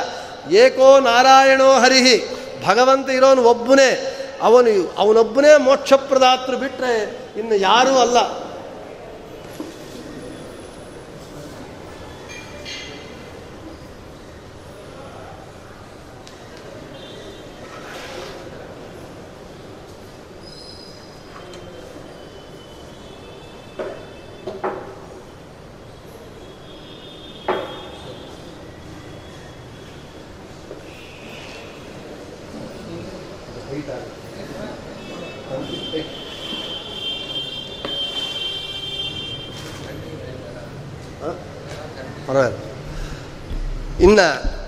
[0.53, 2.39] ಏಕೋ ನಾರಾಯಣೋ ಹರಿಹಿ.
[2.67, 4.15] ಭಗವಂತ ಇರೋನು ಒಬ್ಬನೇ.
[4.43, 6.93] ಅವನು ಅವನೊಬ್ಬನೇ ಮೋಕ್ಷಪ್ರದಾತೃ ಬಿಟ್ಟರೆ
[7.37, 8.48] ಇನ್ನು ಯಾರೂ ಅಲ್ಲ.
[44.19, 44.59] ಇನ್ನು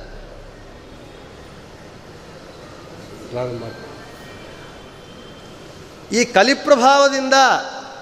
[6.12, 7.34] ಈ ಕಲಿಪ್ರಭಾವದಿಂದ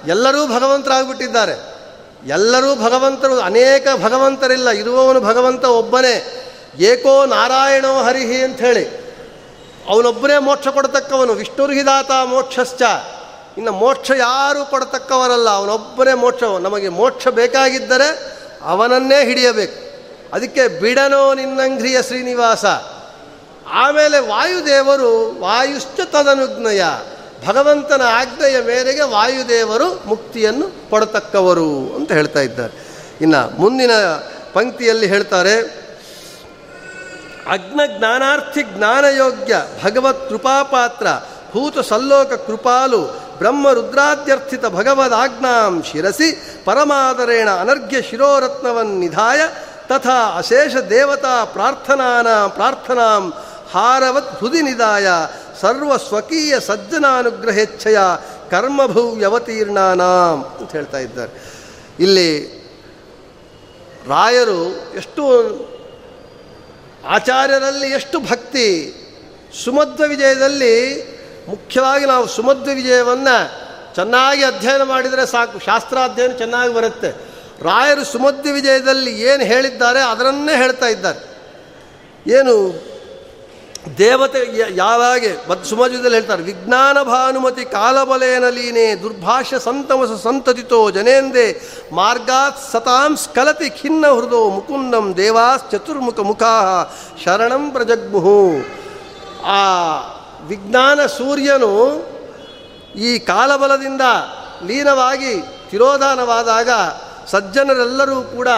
[0.06, 1.78] ಎಲ್ಲರೂ ಭಗವಂತರಾಗ್ಬಿಟ್ಟಿದ್ದಾರೆ.
[2.26, 4.70] ಎಲ್ಲರೂ ಭಗವಂತರು, ಅನೇಕ ಭಗವಂತರಿಲ್ಲ.
[4.70, 6.44] ಇರುವವನು ಭಗವಂತ ಒಬ್ಬನೇ.
[6.78, 9.14] ಏಕೋ ನಾರಾಯಣೋ ಹರಿಹಿ ಅಂಥೇಳಿ.
[9.88, 11.32] ಅವನೊಬ್ಬನೇ ಮೋಕ್ಷ ಕೊಡತಕ್ಕವನು.
[11.32, 12.82] ವಿಷ್ಣುರ್ಹಿದಾತ ಮೋಕ್ಷಶ್ಚ.
[13.56, 15.50] ಇನ್ನು ಮೋಕ್ಷ ಯಾರೂ ಕೊಡತಕ್ಕವರಲ್ಲ.
[15.50, 16.42] ಅವನೊಬ್ಬನೇ ಮೋಕ್ಷ.
[16.42, 19.87] ನಮಗೆ ಮೋಕ್ಷ ಬೇಕಾಗಿದ್ದರೆ ಅವನನ್ನೇ ಹಿಡಿಯಬೇಕು.
[20.32, 22.64] ಅದಕ್ಕೆ ಬಿಡನೋ ನಿನ್ನಂಘ್ರಿಯ ಶ್ರೀನಿವಾಸ.
[23.68, 26.82] ಆಮೇಲೆ ವಾಯುದೇವರು ವಾಯುಶ್ಚ ತದನುಜ್ಞಯ.
[27.46, 32.88] ಭಗವಂತನ ಆಜ್ಞೆಯ ಮೇರೆಗೆ ವಾಯುದೇವರು ಮುಕ್ತಿಯನ್ನು ಕೊಡತಕ್ಕವರು ಅಂತ ಹೇಳ್ತಾ ಇದ್ದಾರೆ.
[33.20, 33.90] ಇನ್ನು ಮುಂದಿನ
[34.52, 35.58] ಪಂಕ್ತಿಯಲ್ಲಿ ಹೇಳ್ತಾರೆ
[37.50, 41.06] ಅಗ್ನ ಜ್ಞಾನಾರ್ಥಿ ಜ್ಞಾನಯೋಗ್ಯ ಭಗವತ್ ಕೃಪಾಪಾತ್ರ,
[41.52, 43.00] ಭೂತ ಸಲ್ಲೋಕ ಕೃಪಾಲು,
[43.38, 49.40] ಬ್ರಹ್ಮ ರುದ್ರಾದ್ಯರ್ಥಿತ ಭಗವದಾಜ್ಞಾಂ ಶಿರಸಿ, ಪರಮಾದರೇಣ ಅನರ್ಘ್ಯ ಶಿರೋರತ್ನವನ್ನಿಧಾಯ
[49.88, 53.34] ತಥಾ ಅಶೇಷ ದೇವತಾ ಪ್ರಾರ್ಥನಾನ ಪ್ರಾರ್ಥನಾಂ
[53.70, 55.08] ಹಾರವತ್ ಹೃದಿ ನಿದಾಯ
[55.60, 57.98] ಸರ್ವ ಸ್ವಕೀಯ ಸಜ್ಜನಾನುಗ್ರಹೇಚ್ಛೆಯ
[58.50, 61.58] ಕರ್ಮಭೂವ್ಯವತೀರ್ಣಾನಾಂ ಅಂತ ಹೇಳ್ತಾ ಇದ್ದಾರೆ.
[62.00, 62.58] ಇಲ್ಲಿ
[64.08, 65.24] ರಾಯರು ಎಷ್ಟು
[67.06, 68.94] ಆಚಾರ್ಯರಲ್ಲಿ ಎಷ್ಟು ಭಕ್ತಿ,
[69.64, 71.02] ಸುಮಧ್ವ ವಿಜಯದಲ್ಲಿ
[71.48, 73.64] ಮುಖ್ಯವಾಗಿ ನಾವು ಸುಮಧ್ವ ವಿಜಯವನ್ನು
[73.94, 75.58] ಚೆನ್ನಾಗಿ ಅಧ್ಯಯನ ಮಾಡಿದರೆ ಸಾಕು.
[75.58, 77.27] ಶಾಸ್ತ್ರಾಧ್ಯಯನ ಚೆನ್ನಾಗಿ ಬರುತ್ತೆ.
[77.62, 81.38] ರಾಯರು ಸುಮಧ್ಯ ವಿಜಯದಲ್ಲಿ ಏನು ಹೇಳಿದ್ದಾರೆ ಅದರನ್ನೇ ಹೇಳ್ತಾ ಇದ್ದಾರೆ.
[82.30, 82.88] ಏನು?
[83.98, 84.38] ದೇವತೆ
[84.76, 91.60] ಯಾವಾಗೆ ಮತ್ತು ಸುಮಧ್ಯದಲ್ಲಿ ಹೇಳ್ತಾರೆ ವಿಜ್ಞಾನ ಭಾನುಮತಿ ಕಾಲಬಲೇನ ಲೀನೆ ದುರ್ಭಾಷ್ಯ ಸಂತಮಸ ಸಂತತಿತೋ ಜನೇಂದೇ
[91.92, 96.84] ಮಾರ್ಗಾತ್ ಸತಾಂ ಸ್ಖಲತಿ ಖಿನ್ನ ಹೃದೋ ಮುಕುಂದಂ ದೇವಾಸ್ ಚತುರ್ಮುಖ ಮುಖಾ
[97.24, 98.52] ಶರಣಂ ಪ್ರಜಗ್ಮುಹು.
[99.46, 99.62] ಆ
[100.42, 101.72] ವಿಜ್ಞಾನ ಸೂರ್ಯನು
[102.96, 104.00] ಈ ಕಾಲಬಲದಿಂದ
[104.66, 106.70] ಲೀನವಾಗಿ ತಿರೋಧಾನವಾದಾಗ
[107.30, 108.48] ಸಜ್ಜನರೆಲ್ಲರೂ ಕೂಡ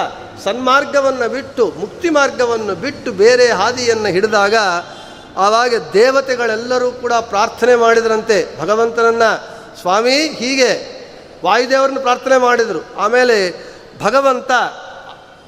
[0.45, 4.55] ಸನ್ಮಾರ್ಗವನ್ನು ಬಿಟ್ಟು, ಮುಕ್ತಿ ಮಾರ್ಗವನ್ನು ಬಿಟ್ಟು ಬೇರೆ ಹಾದಿಯನ್ನು ಹಿಡಿದಾಗ
[5.37, 8.61] ಆವಾಗ ದೇವತೆಗಳೆಲ್ಲರೂ ಕೂಡ ಪ್ರಾರ್ಥನೆ ಮಾಡಿದರಂತೆ.
[8.61, 9.49] ಭಗವಂತನನ್ನು
[9.81, 11.01] ಸ್ವಾಮಿ ಹೀಗೆ
[11.45, 12.85] ವಾಯುದೇವರನ್ನು ಪ್ರಾರ್ಥನೆ ಮಾಡಿದರು.
[12.99, 13.67] ಆಮೇಲೆ
[14.03, 14.51] ಭಗವಂತ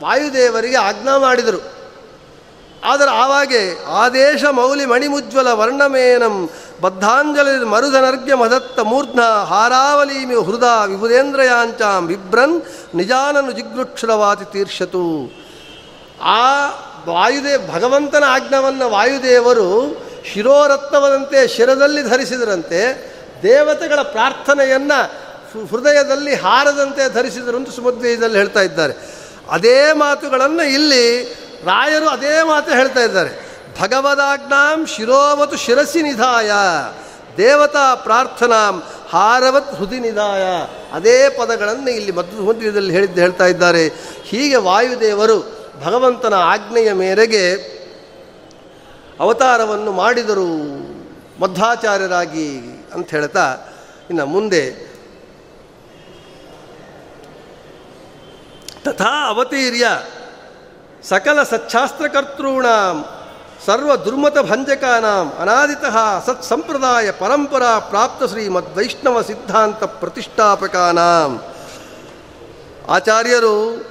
[0.03, 1.82] ವಾಯುದೇವರಿಗೆ ಆಜ್ಞಾ ಮಾಡಿದರು.
[2.85, 12.63] ಆದರೆ ಆವಾಗೆ ಆದೇಶ ಮೌಲಿ ಮಣಿಮುಜ್ವಲ ವರ್ಣಮೇನಂ ಬದ್ಧಾಂಜಲಿ ಮರುಧನರ್ಘ್ಯ ಮದತ್ತ ಮೂರ್ಧ್ನ ಹಾರಾವಲೀಮಿ ಹೃದ ವಿಭುದೇಂದ್ರಯಾಂಚಾಂ ಬಿಭ್ರನ್
[12.95, 15.33] ನಿಜಾನನು ಜಿಗ್ರುಕ್ಷುರವಾತಿ ತೀರ್ಷತು.
[16.23, 16.67] ಆ
[17.09, 19.97] ವಾಯುದೇ ಭಗವಂತನ ಆಜ್ಞವನ್ನು ವಾಯುದೇವರು
[20.33, 23.13] ಶಿರೋರತ್ನವದಂತೆ ಶಿರದಲ್ಲಿ ಧರಿಸಿದರಂತೆ
[23.43, 25.23] ದೇವತೆಗಳ ಪ್ರಾರ್ಥನೆಯನ್ನು
[25.67, 29.23] ಹೃದಯದಲ್ಲಿ ಹಾರದಂತೆ ಧರಿಸಿದರು ಅಂತ ಸುಮಧ್ವೇಯದಲ್ಲಿ ಹೇಳ್ತಾ ಇದ್ದಾರೆ.
[29.51, 33.53] ಅದೇ ಮಾತುಗಳನ್ನು ಇಲ್ಲಿ ರಾಯರು ಅದೇ ಮಾತು ಹೇಳ್ತಾ ಇದ್ದಾರೆ.
[33.81, 36.51] ಭಗವದಾಜ್ಞಾಂ ಶಿರೋವತು ಶಿರಸಿ ನಿಧಾಯ,
[37.37, 40.43] ದೇವತಾ ಪ್ರಾರ್ಥನಾಂ ಹಾರವತ್ ಹೃದಿ ನಿಧಾಯ.
[40.93, 43.89] ಅದೇ ಪದಗಳನ್ನು ಇಲ್ಲಿ ಮಧ್ವದಲ್ಲಿ ಹೇಳಿದ್ದು ಹೇಳ್ತಾ ಇದ್ದಾರೆ.
[44.23, 47.55] ಹೀಗೆ ವಾಯುದೇವರು ಭಗವಂತನ ಆಜ್ಞೆಯ ಮೇರೆಗೆ
[49.21, 50.49] ಅವತಾರವನ್ನು ಮಾಡಿದರು.
[51.41, 52.59] ಮಧ್ವಾಚಾರ್ಯರಾಗಿ
[52.95, 53.59] ಅಂತ ಹೇಳ್ತಾ
[54.11, 54.93] ಇನ್ನು ಮುಂದೆ.
[58.85, 59.87] ತಥಾ ಅವತೀರ್ಯ
[61.09, 63.05] ಸಕಲ ಸಚ್ಛಾಸ್ತ್ರಕರ್ತॄಣಾಂ,
[63.67, 71.43] ಸರ್ವ ದುರ್ಮತ ಭಂಜಕಾನಾಂ, ಅನಾದಿತಃ ಸತ್ ಸಂಪ್ರದಾಯ ಪರಂಪರಾ ಪ್ರಾಪ್ತ ಶ್ರೀ ಮದ್ವೈಷ್ಣವ ಸಿದ್ಧಾಂತ ಪ್ರತಿಷ್ಠಾಪಕಾನಾಂ.
[72.89, 73.87] ಆಚಾರ್ಯರು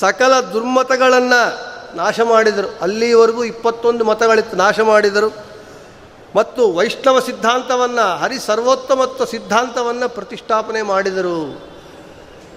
[0.00, 1.66] ಸಕಲ ದುರ್ಮತಗಳನ್ನು
[1.96, 2.78] ನಾಶ ಮಾಡಿದರು.
[2.82, 5.46] ಅಲ್ಲಿವರೆಗೂ ಇಪ್ಪತ್ತೊಂದು ಮತಗಳಿತ್ತು ನಾಶ ಮಾಡಿದರು.
[6.36, 11.62] ಮತ್ತು ವೈಷ್ಣವ ಸಿದ್ಧಾಂತವನ್ನು, ಹರಿ ಸರ್ವೋತ್ತಮತ್ವ ಸಿದ್ಧಾಂತವನ್ನು ಪ್ರತಿಷ್ಠಾಪನೆ ಮಾಡಿದರು.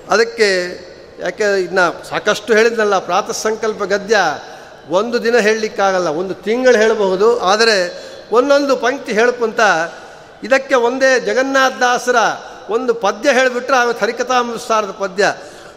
[0.10, 0.89] ಅದಕ್ಕೆ
[1.20, 4.18] ಯಾಕೆ ಇನ್ನು ಸಾಕಷ್ಟು ಹೇಳಿದ್ನಲ್ಲ, ಪ್ರಾತಃ ಸಂಕಲ್ಪ ಗದ್ಯ
[4.90, 7.78] ಒಂದು ದಿನ ಹೇಳಲಿಕ್ಕಾಗಲ್ಲ, ಒಂದು ತಿಂಗಳು ಹೇಳಬಹುದು, ಆದರೆ
[8.32, 9.60] ಒಂದೊಂದು ಪಂಕ್ತಿ ಹೇಳ್ಕೊಂತ
[10.44, 12.16] ಇದಕ್ಕೆ ಒಂದೇ ಜಗನ್ನಾಥದಾಸರ
[12.70, 15.32] ಒಂದು ಪದ್ಯ ಹೇಳಿಬಿಟ್ರೆ ಆಮೇಲೆ ಹರಿಕಥಾಮೃತಾರದ ಪದ್ಯ,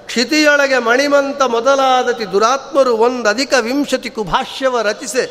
[0.07, 5.25] ಕ್ಷಿತಿಯೊಳಗೆ ಮಣಿಮಂತ ಮೊದಲಾದತಿ ದುರಾತ್ಮರು ಒಂದು ಅಧಿಕ ವಿಂಶತಿ ಕುಭಾಷ್ಯವ ರಚಿಸೆ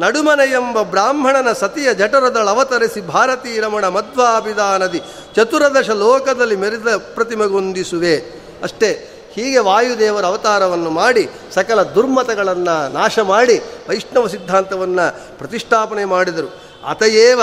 [0.00, 5.00] ನಡುಮನ ಎಂಬ ಬ್ರಾಹ್ಮಣನ ಸತಿಯ ಜಠರದಳ ಅವತರಿಸಿ ಭಾರತೀ ರಮಣ ಮಧ್ವಾಭಿಧಾನದಿ
[5.36, 8.14] ಚತುರದಶ ಲೋಕದಲ್ಲಿ ಮೆರೆದ ಪ್ರತಿಮೆಗೊಂದಿಸುವೆ
[8.62, 13.58] ಅಷ್ಟೇ ಹೀಗೆ ವಾಯುದೇವರ ಅವತಾರವನ್ನು ಮಾಡಿ ಸಕಲ ದುರ್ಮತಗಳನ್ನು ನಾಶ ಮಾಡಿ
[13.88, 16.68] ವೈಷ್ಣವ ಸಿದ್ಧಾಂತವನ್ನು ಪ್ರತಿಷ್ಠಾಪನೆ ಮಾಡಿದರು.
[16.88, 17.42] ಅತಯೇವ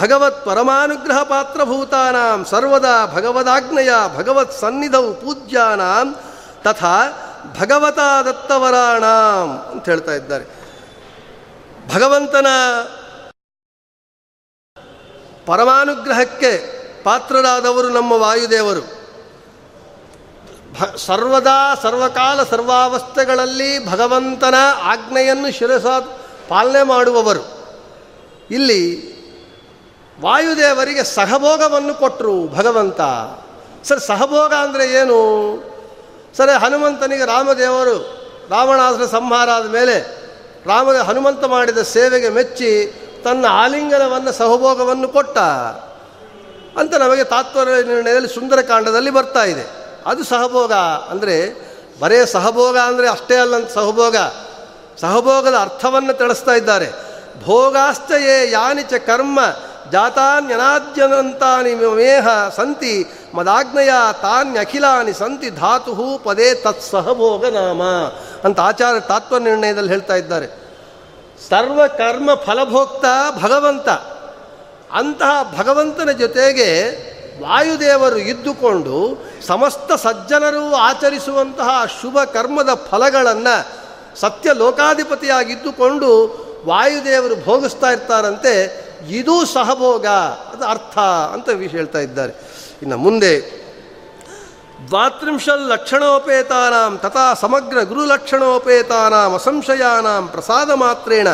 [0.00, 6.14] ಭಗವತ್ ಪರಮಾನುಗ್ರಹ ಪಾತ್ರಭೂತಾನಾಂ ಸರ್ವದಾ ಭಗವದಾಜ್ಞೆಯ ಭಗವತ್ ಸನ್ನಿಧವು ಪೂಜ್ಯಾನಾಂ
[6.64, 6.96] ತಥಾ
[7.60, 10.44] ಭಗವತಾ ದತ್ತವರಾಣಾಂ ಅಂತ ಹೇಳ್ತಾ ಇದ್ದಾರೆ.
[11.94, 12.46] ಭಗವಂತನ
[15.46, 18.97] ಪರಮಾನುಗ್ರಹಕ್ಕೆ ಪಾತ್ರರಾದವರು ನಮ್ಮ ವಾಯುದೇವರು.
[20.78, 25.86] ಭ ಸರ್ವದಾ ಸರ್ವಕಾಲ ಸರ್ವಾವಸ್ಥೆಗಳಲ್ಲಿ ಭಗವಂತನ ಆಜ್ಞೆಯನ್ನು ಶಿರಸ
[26.48, 27.58] ಪಾಲನೆ ಮಾಡುವವರು.
[28.50, 29.18] ಇಲ್ಲಿ
[30.20, 33.00] ವಾಯುದೇವರಿಗೆ ಸಹಭೋಗವನ್ನು ಕೊಟ್ಟರು ಭಗವಂತ.
[33.84, 35.18] ಸರ್, ಸಹಭೋಗ ಅಂದರೆ ಏನು?
[36.36, 38.18] ಸರ್, ಹನುಮಂತನಿಗೆ ರಾಮದೇವರು
[38.50, 40.28] ರಾವಣಾಸನ ಸಂಹಾರ ಆದ ಮೇಲೆ
[40.66, 45.38] ರಾಮ ಹನುಮಂತ ಮಾಡಿದ ಸೇವೆಗೆ ಮೆಚ್ಚಿ ತನ್ನ ಆಲಿಂಗನವನ್ನು ಸಹಭೋಗವನ್ನು ಕೊಟ್ಟ.
[46.78, 49.87] ಅಂತ ನಮಗೆ ತಾತ್ಪರ್ಯ ನಿರ್ಣಯದಲ್ಲಿ ಸುಂದರಕಾಂಡದಲ್ಲಿ ಬರ್ತಾ ಇದೆ.
[50.08, 50.72] ಅದು ಸಹಭೋಗ
[51.10, 51.68] ಅಂದರೆ
[52.00, 54.16] ಬರೇ ಸಹಭೋಗ ಅಂದರೆ ಅಷ್ಟೇ ಅಲ್ಲಂತ ಸಹಭೋಗ.
[55.00, 56.88] ಸಹಭೋಗದ ಅರ್ಥವನ್ನು ತಿಳಿಸ್ತಾ ಇದ್ದಾರೆ.
[57.44, 59.40] ಭೋಗಾಶ್ಚಯೇ ಯಾನಿಚ ಕರ್ಮ
[59.92, 63.90] ಜಾತಾನ್ಯನಾದ್ಯನಂತಾನಿ ಮೇಹ ಸಂತಿ ಮದಾಗ್ನೆಯ
[64.22, 67.82] ತಾನ್ಯಖಿಲಾನಿ ಸಂತಿ ಧಾತು ಪದೇ ತತ್ ಸಹಭೋಗ ನಾಮ
[68.44, 70.46] ಅಂತ ಆಚಾರ್ಯ ತಾತ್ವ ನಿರ್ಣಯದಲ್ಲಿ ಹೇಳ್ತಾ ಇದ್ದಾರೆ.
[71.48, 73.04] ಸರ್ವ ಕರ್ಮ ಫಲಭೋಕ್ತ
[73.42, 73.88] ಭಗವಂತ.
[74.92, 76.68] ಅಂತಹ ಭಗವಂತನ ಜೊತೆಗೆ
[77.40, 83.78] ವಾಯುದೇವರು ಇದ್ದುಕೊಂಡು ಸಮಸ್ತ ಸಜ್ಜನರು ಆಚರಿಸುವಂತಹ ಶುಭ ಕರ್ಮದ ಫಲಗಳನ್ನು
[84.20, 86.10] ಸತ್ಯ ಲೋಕಾಧಿಪತಿಯಾಗಿದ್ದುಕೊಂಡು
[86.66, 88.88] ವಾಯುದೇವರು ಭೋಗಿಸ್ತಾ ಇರ್ತಾರಂತೆ.
[89.08, 90.06] ಇದೂ ಸಹಭೋಗ
[90.52, 90.98] ಅದು ಅರ್ಥ
[91.32, 92.32] ಅಂತ ಹೇಳ್ತಾ ಇದ್ದಾರೆ.
[92.82, 93.58] ಇನ್ನು ಮುಂದೆ,
[94.88, 101.28] ದ್ವಾತ್ರಿಂಶಲ್ ಲಕ್ಷಣೋಪೇತಾನಾಂ ತಥಾ ಸಮಗ್ರ ಗುರುಲಕ್ಷಣೋಪೇತಾನಾಂ ಅಸಂಶಯಾನಾಂ ಪ್ರಸಾದ ಮಾತ್ರೇಣ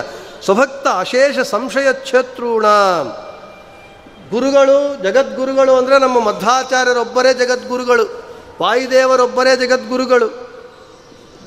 [0.45, 3.24] ಸ್ವಭಕ್ತ ಅಶೇಷ ಸಂಶಯಕ್ಷೇತ್ರೂಣಾಂ
[4.31, 8.05] ಗುರುಗಳು, ಜಗದ್ಗುರುಗಳು ಅಂದರೆ ನಮ್ಮ ಮಧ್ವಾಚಾರ್ಯರೊಬ್ಬರೇ ಜಗದ್ಗುರುಗಳು,
[8.63, 10.45] ವಾಯುದೇವರೊಬ್ಬರೇ ಜಗದ್ಗುರುಗಳು.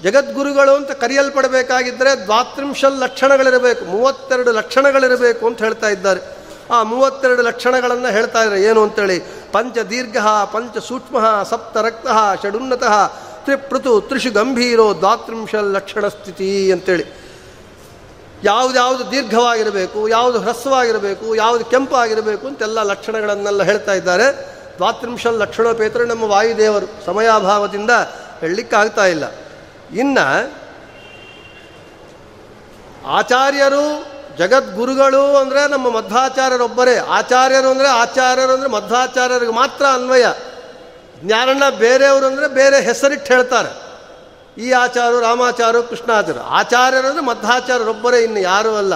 [0.04, 6.38] ಜಗದ್ಗುರುಗಳು ಅಂತ ಕರೆಯಲ್ಪಡಬೇಕಾಗಿದ್ದರೆ ದ್ವಾತ್ರಿಂಶಲ್ ಲಕ್ಷಣಗಳಿರಬೇಕು, ಮೂವತ್ತೆರಡು ಲಕ್ಷಣಗಳಿರಬೇಕು ಅಂತ ಹೇಳ್ತಾ ಇದ್ದಾರೆ.
[6.72, 8.64] ಆ ಮೂವತ್ತೆರಡು ಲಕ್ಷಣಗಳನ್ನು ಹೇಳ್ತಾ ಇದ್ದಾರೆ.
[8.64, 9.20] ಏನು ಅಂತೇಳಿ?
[9.52, 10.18] ಪಂಚ ದೀರ್ಘ,
[10.54, 12.08] ಪಂಚ ಸೂಕ್ಷ್ಮ, ಸಪ್ತ ರಕ್ತ,
[12.44, 13.08] ಷಡುನ್ನತಃ
[13.44, 17.27] ತ್ರಿಪೃತು ತ್ರಿಷು ಗಂಭೀರೋ ದ್ವಾತ್ರಿಂಶಲ್ ಲಕ್ಷಣ ಸ್ಥಿತಿ ಅಂತೇಳಿ.
[18.44, 24.58] ಯಾವುದ್ಯಾವುದು ದೀರ್ಘವಾಗಿರಬೇಕು, ಯಾವುದು ಹ್ರಸ್ವವಾಗಿರಬೇಕು, ಯಾವುದು ಕೆಂಪಾಗಿರಬೇಕು ಅಂತೆಲ್ಲ ಲಕ್ಷಣಗಳನ್ನೆಲ್ಲ ಹೇಳ್ತಾ ಇದ್ದಾರೆ.
[24.78, 27.06] ದ್ವಾತ್ರಿಂಶ ಲಕ್ಷಣೋಪೇತರು ನಮ್ಮ ವಾಯುದೇವರು.
[27.06, 27.92] ಸಮಯಾಭಾವದಿಂದ
[28.40, 29.24] ಹೇಳಲಿಕ್ಕಾಗ್ತಾ ಇಲ್ಲ.
[29.96, 30.52] ಇನ್ನು
[33.08, 36.98] ಆಚಾರ್ಯರು, ಜಗದ್ಗುರುಗಳು ಅಂದರೆ ನಮ್ಮ ಮಧ್ವಾಚಾರ್ಯರೊಬ್ಬರೇ.
[36.98, 40.26] ಆಚಾರ್ಯರು ಅಂದರೆ ಆಚಾರ್ಯರು ಅಂದರೆ ಮಧ್ವಾಚಾರ್ಯರಿಗೆ ಮಾತ್ರ ಅನ್ವಯ.
[41.24, 43.87] ಜ್ಞಾನಣ್ಣ ಬೇರೆಯವರು ಅಂದರೆ ಬೇರೆ ಹೆಸರಿಟ್ಟು ಹೇಳ್ತಾರೆ.
[44.58, 46.38] ಈ ಆಚಾರು ರಾಮಾಚಾರು ಕೃಷ್ಣಾಚಾರ.
[46.40, 48.94] ಆಚಾರ್ಯರು ಅಂದರೆ ಮಧ್ವಾಚಾರ್ಯರೊಬ್ಬರೇ ಇನ್ನು ಯಾರೂ ಅಲ್ಲ.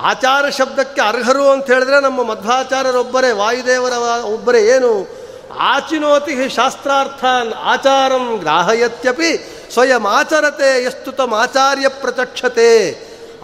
[0.00, 3.92] ಆಚಾರ ಶಬ್ದಕ್ಕೆ ಅರ್ಹರು ಅಂತ ಹೇಳಿದ್ರೆ ನಮ್ಮ ಮಧ್ವಾಚಾರ್ಯರೊಬ್ಬರೇ, ವಾಯುದೇವರ
[4.24, 5.24] ಒಬ್ಬರೇ ಏನು?
[5.58, 12.90] ಆಚಿನೋತಿ ಶಾಸ್ತ್ರಾರ್ಥಾನ್ ಆಚಾರಂ ಗ್ರಾಹಯತ್ಯಪಿ ಸ್ವಯಂ ಆಚರತೆ ಎಷ್ಟು ತಮ್ಮ ಆಚಾರ್ಯ ಪ್ರತಕ್ಷತೆ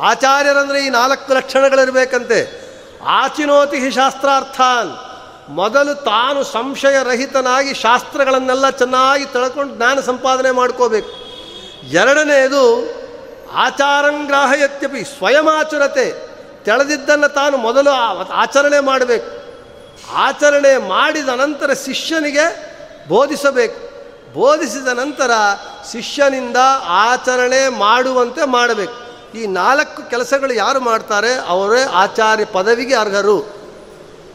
[0.03, 2.71] ಆಚಾರ್ಯರಂದರೆ ಈ ನಾಲ್ಕು ಲಕ್ಷಣಗಳಿರಬೇಕಂತೆ.
[3.07, 4.91] ಆಚಿನೋತಿ ಶಾಸ್ತ್ರಾರ್ಥಾನ್.
[5.49, 11.30] ಮೊದಲು ತಾನು ಸಂಶಯರಹಿತನಾಗಿ ಶಾಸ್ತ್ರಗಳನ್ನೆಲ್ಲ ಚೆನ್ನಾಗಿ ತಳ್ಕೊಂಡು ಜ್ಞಾನ ಸಂಪಾದನೆ ಮಾಡ್ಕೋಬೇಕು.
[11.89, 12.91] ಎರಡನೆಯದು
[13.53, 16.31] ಆಚಾರಂಗ್ರಾಹಯತ್ಯಪಿ ಸ್ವಯಮಾಚರತೆ.
[16.65, 17.91] ತೆಳೆದಿದ್ದನ್ನು ತಾನು ಮೊದಲು
[18.31, 19.41] ಆಚರಣೆ ಮಾಡಬೇಕು.
[20.15, 22.71] ಆಚರಣೆ ಮಾಡಿದ ನಂತರ ಶಿಷ್ಯನಿಗೆ
[23.09, 23.91] ಬೋಧಿಸಬೇಕು.
[24.35, 25.31] ಬೋಧಿಸಿದ ನಂತರ
[25.93, 29.11] ಶಿಷ್ಯನಿಂದ ಆಚರಣೆ ಮಾಡುವಂತೆ ಮಾಡಬೇಕು.
[29.39, 31.35] ಈ ನಾಲ್ಕು ಕೆಲಸಗಳು ಯಾರು ಮಾಡ್ತಾರೆ?
[31.35, 33.61] ಅವರೇ ಆಚಾರ್ಯ ಪದವಿಗೆ ಅರ್ಹರು.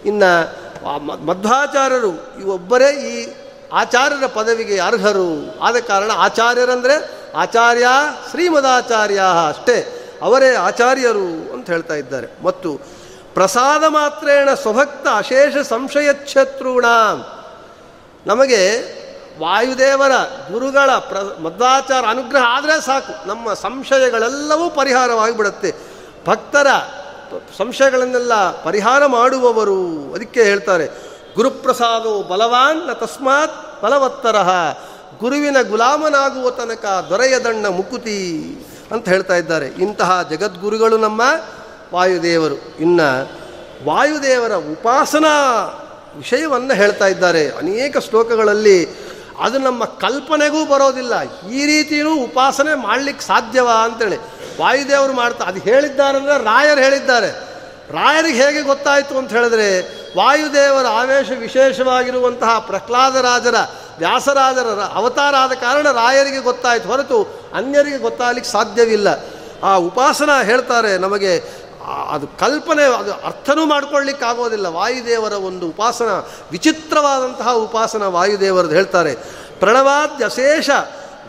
[0.06, 2.10] ಇನ್ನು ಮಧ್ವಾಚಾರ್ಯರು
[2.52, 3.45] ಒಬ್ಬರೇ ಈ
[3.76, 5.60] ಆಚಾರ್ಯರ ಪದವಿಗೆ ಅರ್ಹರು.
[5.62, 7.88] ಆದ ಕಾರಣ ಆಚಾರ್ಯರಂದರೆ ಆಚಾರ್ಯ
[8.30, 10.02] ಶ್ರೀಮದಾಚಾರ್ಯ ಅಷ್ಟೇ.
[10.22, 12.44] ಅವರೇ ಆಚಾರ್ಯರು ಅಂತ ಹೇಳ್ತಾ ಇದ್ದಾರೆ.
[12.44, 12.82] ಮತ್ತು
[13.34, 16.86] ಪ್ರಸಾದ ಮಾತ್ರೇಣ ಸ್ವಭಕ್ತ ಅಶೇಷ ಸಂಶಯಚ್ಛತ್ರುಣ
[18.26, 18.96] ನಮಗೆ
[19.40, 20.12] ವಾಯುದೇವರ
[20.52, 23.28] ಗುರುಗಳ ಪ್ರ ಮಧ್ವಾಚಾರ ಅನುಗ್ರಹ ಆದರೆ ಸಾಕು.
[23.28, 25.74] ನಮ್ಮ ಸಂಶಯಗಳೆಲ್ಲವೂ ಪರಿಹಾರವಾಗಿಬಿಡುತ್ತೆ
[26.28, 26.68] ಭಕ್ತರ
[27.58, 30.86] ಸಂಶಯಗಳನ್ನೆಲ್ಲ ಪರಿಹಾರ ಮಾಡುವವರು, ಅದಕ್ಕೆ ಹೇಳ್ತಾರೆ,
[31.36, 34.36] ಗುರುಪ್ರಸಾದೋ ಬಲವಾನ್ನ ತಸ್ಮಾತ್ ಬಲವತ್ತರ
[35.20, 38.20] ಗುರುವಿನ ಗುಲಾಮನಾಗುವ ತನಕ ದೊರೆಯದಣ್ಣ ಮುಕುತಿ
[38.92, 39.68] ಅಂತ ಹೇಳ್ತಾ ಇದ್ದಾರೆ.
[39.68, 41.22] ಇಂತಹ ಜಗದ್ಗುರುಗಳು ನಮ್ಮ
[41.94, 42.56] ವಾಯುದೇವರು.
[42.80, 43.32] ಇನ್ನು
[43.86, 45.34] ವಾಯುದೇವರ ಉಪಾಸನಾ
[46.18, 47.50] ವಿಷಯವನ್ನು ಹೇಳ್ತಾ ಇದ್ದಾರೆ.
[47.50, 49.06] ಅನೇಕ ಶ್ಲೋಕಗಳಲ್ಲಿ
[49.40, 51.14] ಅದು ನಮ್ಮ ಕಲ್ಪನೆಗೂ ಬರೋದಿಲ್ಲ.
[51.50, 54.18] ಈ ರೀತಿಯೂ ಉಪಾಸನೆ ಮಾಡಲಿಕ್ಕೆ ಸಾಧ್ಯವಾ ಅಂತೇಳಿ
[54.62, 57.56] ವಾಯುದೇವರು ಮಾಡ್ತಾ ಅದು ಹೇಳಿದ್ದಾರೆ ಅಂದರೆ ರಾಯರು ಹೇಳಿದ್ದಾರೆ.
[57.92, 63.56] ರಾಯರಿಗೆ ಹೇಗೆ ಗೊತ್ತಾಯಿತು ಅಂತ ಹೇಳಿದ್ರೆ ವಾಯುದೇವರ ಆವೇಶ ವಿಶೇಷವಾಗಿರುವಂತಹ ಪ್ರಹ್ಲಾದರಾಜರ
[63.98, 66.88] ವ್ಯಾಸರಾಜರ ಅವತಾರ ಆದ ಕಾರಣ ರಾಯರಿಗೆ ಗೊತ್ತಾಯಿತು.
[66.88, 69.08] ಹೊರತು ಅನ್ಯರಿಗೆ ಗೊತ್ತಾಗಲಿಕ್ಕೆ ಸಾಧ್ಯವಿಲ್ಲ.
[69.64, 71.66] ಆ ಉಪಾಸನ ಹೇಳ್ತಾರೆ ನಮಗೆ
[72.10, 73.66] ಅದು ಕಲ್ಪನೆ, ಅದು ಅರ್ಥನೂ
[74.26, 76.10] ಆಗೋದಿಲ್ಲ ವಾಯುದೇವರ ಒಂದು ಉಪಾಸನ,
[76.52, 79.14] ವಿಚಿತ್ರವಾದಂತಹ ಉಪಾಸನ ವಾಯುದೇವರದ್ದು ಹೇಳ್ತಾರೆ.
[79.60, 80.70] ಪ್ರಣವಾದ್ಯಶೇಷ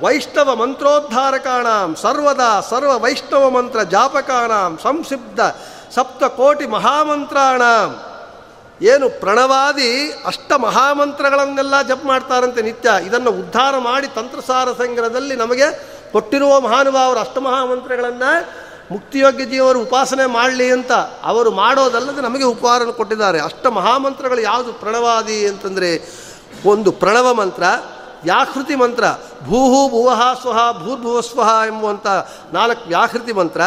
[0.02, 5.40] ವೈಷ್ಣವ ಮಂತ್ರೋದ್ಧಾರಕಾಣಾಂ, ಸರ್ವದಾ ಸರ್ವ ವೈಷ್ಣವ ಮಂತ್ರ ಜಾಪಕಾಣಾಂ ಸಂಸಿದ್ಧ
[5.94, 8.02] ಸಪ್ತಕೋಟಿ ಮಹಾಮಂತ್ರಾಣಾಂ.
[8.82, 12.90] ಏನು ಪ್ರಣವಾದಿ ಅಷ್ಟ ಮಹಾಮಂತ್ರಗಳನ್ನೆಲ್ಲ ಜಪ ಮಾಡ್ತಾರಂತೆ ನಿತ್ಯ.
[13.06, 17.20] ಇದನ್ನು ಉದ್ಧಾರ ಮಾಡಿ ತಂತ್ರಸಾರ ಸಂಗ್ರಹದಲ್ಲಿ ನಮಗೆ ಕೊಟ್ಟಿರುವ ಮಹಾನುಭಾವರು
[18.90, 20.92] ಮುಕ್ತಿಯೋಗ್ಯ ಜೀವರು ಉಪಾಸನೆ ಮಾಡಲಿ ಅಂತ
[21.24, 23.40] ಅವರು ಮಾಡೋದಲ್ಲದೆ ನಮಗೆ ಉಪಹಾರನ ಕೊಟ್ಟಿದ್ದಾರೆ.
[23.40, 26.12] ಅಷ್ಟ ಮಹಾಮಂತ್ರಗಳು ಯಾವುದು ಪ್ರಣವಾದಿ ಅಂತಂದರೆ
[26.66, 27.62] ಒಂದು ಪ್ರಣವ ಮಂತ್ರ,
[28.24, 29.04] ವ್ಯಾಕೃತಿ ಮಂತ್ರ,
[29.44, 32.06] ಭೂಹು ಭುವಹ ಸ್ವಹ ಭೂರ್ಭುವಸ್ವಹ ಎಂಬುವಂಥ
[32.52, 33.60] ನಾಲ್ಕು ವ್ಯಾಕೃತಿ ಮಂತ್ರ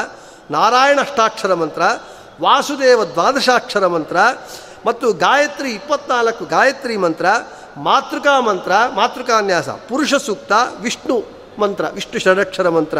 [0.51, 1.82] ನಾರಾಯಣ ಅಷ್ಟಾಕ್ಷರ ಮಂತ್ರ,
[2.41, 4.18] ವಾಸುದೇವ ದ್ವಾದಶಾಕ್ಷರ ಮಂತ್ರ
[4.86, 7.25] ಮತ್ತು ಗಾಯತ್ರಿ ಇಪ್ಪತ್ನಾಲ್ಕು ಗಾಯತ್ರಿ ಮಂತ್ರ,
[7.77, 10.51] ಮಾತೃಕಾ ಮಂತ್ರ, ಮಾತೃಕಾನ್ಯಾಸ, ಪುರುಷ ಸೂಕ್ತ,
[10.82, 11.23] ವಿಷ್ಣು
[11.59, 12.97] ಮಂತ್ರ, ವಿಷ್ಣು ಷಡಕ್ಷರ ಮಂತ್ರ.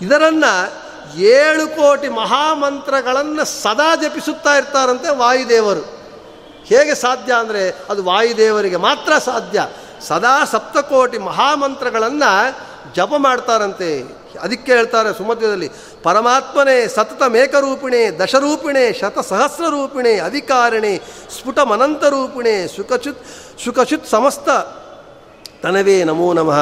[0.00, 0.72] ಇದರನ್ನು
[1.16, 5.80] ಏಳು ಕೋಟಿ ಮಹಾಮಂತ್ರಗಳನ್ನು ಸದಾ ಜಪಿಸುತ್ತಾ ಇರ್ತಾರಂತೆ ವಾಯುದೇವರು.
[6.64, 9.66] ಹೇಗೆ ಸಾಧ್ಯ ಅಂದರೆ ಅದು ವಾಯುದೇವರಿಗೆ ಮಾತ್ರ ಸಾಧ್ಯ.
[10.00, 12.56] ಸದಾ ಸಪ್ತಕೋಟಿ ಮಹಾಮಂತ್ರಗಳನ್ನು
[12.94, 14.21] ಜಪ ಮಾಡ್ತಾರಂತೆ.
[14.38, 15.68] ಅದಕ್ಕೆ ಹೇಳ್ತಾರೆ ಸುಮಧ್ಯದಲ್ಲಿ,
[16.02, 20.98] ಪರಮಾತ್ಮನೇ ಸತತ ಮೇಕರೂಪಿಣೆ, ದಶರೂಪಿಣೆ ಶತಸಹಸ್ರ ರೂಪಿಣೆ ಅಧಿಕಾರಿಣೆ
[21.38, 23.24] ಸ್ಫುಟ ಮನಂತರೂಪಿಣೆ ಸುಖಚುತ್
[23.64, 24.48] ಸುಖಚುತ್ ಸಮಸ್ತ
[25.62, 26.58] ತನವೇ ನಮೋ ನಮಃ.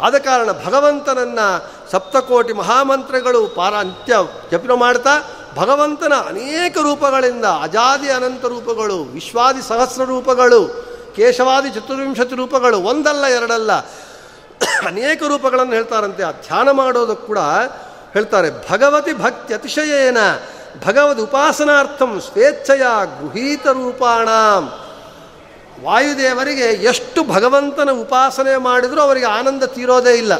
[0.00, 1.46] ಆದ ಕಾರಣ ಭಗವಂತನನ್ನು
[1.90, 4.14] ಸಪ್ತಕೋಟಿ ಮಹಾಮಂತ್ರಗಳು ಪಾರ ನಿತ್ಯ
[4.52, 5.14] ಜಪನ ಮಾಡ್ತಾ,
[5.56, 10.60] ಭಗವಂತನ ಅನೇಕ ರೂಪಗಳಿಂದ ಅಜಾದಿ ಅನಂತ ರೂಪಗಳು, ವಿಶ್ವಾದಿ ಸಹಸ್ರ ರೂಪಗಳು,
[11.16, 13.70] ಕೇಶವಾದಿ ಚತುರ್ವಿಂಶತಿ ರೂಪಗಳು ಒಂದಲ್ಲ ಎರಡಲ್ಲ
[14.86, 16.22] ಅನೇಕ ರೂಪಗಳನ್ನು ಹೇಳ್ತಾರಂತೆ.
[16.22, 17.38] ಆ ಧ್ಯಾನ ಮಾಡೋದಕ್ಕೆ ಕೂಡ
[18.12, 20.16] ಹೇಳ್ತಾರೆ, ಭಗವತಿ ಭಕ್ತಿ ಅತಿಶಯೇನ
[20.86, 22.82] ಭಗವದ್ ಉಪಾಸನಾರ್ಥಂ ಸ್ವೇಚ್ಛೆಯ
[23.20, 24.28] ಗೃಹೀತ ರೂಪಾಣ.
[25.84, 30.32] ವಾಯುದೇವರಿಗೆ ಎಷ್ಟು ಭಗವಂತನ ಉಪಾಸನೆ ಮಾಡಿದರೂ ಅವರಿಗೆ ಆನಂದ ತೀರೋದೇ ಇಲ್ಲ.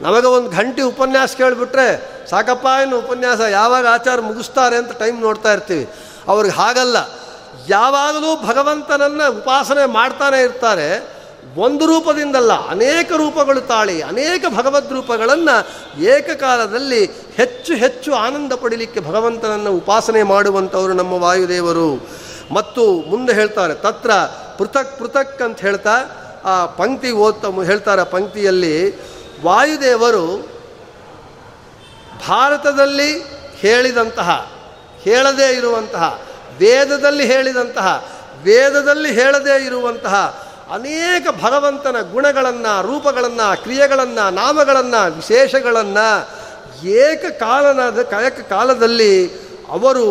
[0.00, 5.88] ನಮಗೆ ಒಂದು ಗಂಟೆ ಉಪನ್ಯಾಸ ಕೇಳಿಬಿಟ್ರೆ ಸಾಕಪ್ಪ ಏನು ಉಪನ್ಯಾಸ ಯಾವಾಗ ಆಚಾರ ಮುಗಿಸ್ತಾರೆ ಅಂತ ಟೈಮ್ ನೋಡ್ತಾ ಇರ್ತೀವಿ.
[6.28, 6.96] ಅವ್ರಿಗೆ ಹಾಗಲ್ಲ.
[7.68, 11.19] ಯಾವಾಗಲೂ ಭಗವಂತನನ್ನು ಉಪಾಸನೆ ಮಾಡ್ತಾನೆ ಇರ್ತಾರೆ.
[11.56, 20.22] ಒಂದು ರೂಪದಿಂದಲ್ಲ, ಅನೇಕ ರೂಪಗಳು ತಾಳಿ, ಅನೇಕ ಭಗವದ್ ರೂಪಗಳನ್ನು ಏಕಕಾಲದಲ್ಲಿ ಹೆಚ್ಚು ಹೆಚ್ಚು ಆನಂದ ಪಡೀಲಿಕ್ಕೆ ಭಗವಂತನನ್ನು ಉಪಾಸನೆ
[20.22, 22.08] ಮಾಡುವಂಥವರು ನಮ್ಮ ವಾಯುದೇವರು.
[22.50, 24.10] ಮತ್ತು ಮುಂದೆ ಹೇಳ್ತಾರೆ, ತತ್ರ
[24.58, 25.96] ಪೃಥಕ್ ಪೃಥಕ್ ಅಂತ ಹೇಳ್ತಾ,
[26.44, 28.96] ಆ ಪಂಕ್ತಿ ಓದ್ತಾ ಹೇಳ್ತಾರೆ ಪಂಕ್ತಿಯಲ್ಲಿ,
[29.42, 30.48] ವಾಯುದೇವರು
[32.28, 33.22] ಭಾರತದಲ್ಲಿ
[33.56, 34.52] ಹೇಳಿದಂತಹ,
[34.98, 36.20] ಹೇಳದೇ ಇರುವಂತಹ,
[36.58, 38.08] ವೇದದಲ್ಲಿ ಹೇಳಿದಂತಹ,
[38.42, 46.08] ವೇದದಲ್ಲಿ ಹೇಳದೇ ಇರುವಂತಹ ಅನೇಕ ಭಗವಂತನ ಗುಣಗಳನ್ನು ರೂಪಗಳನ್ನು ಕ್ರಿಯೆಗಳನ್ನು ನಾಮಗಳನ್ನು ವಿಶೇಷಗಳನ್ನು
[47.00, 49.14] ಏಕಕಾಲನಾದ ಕಾಯಕ ಕಾಲದಲ್ಲಿ
[49.68, 50.06] ಅವರು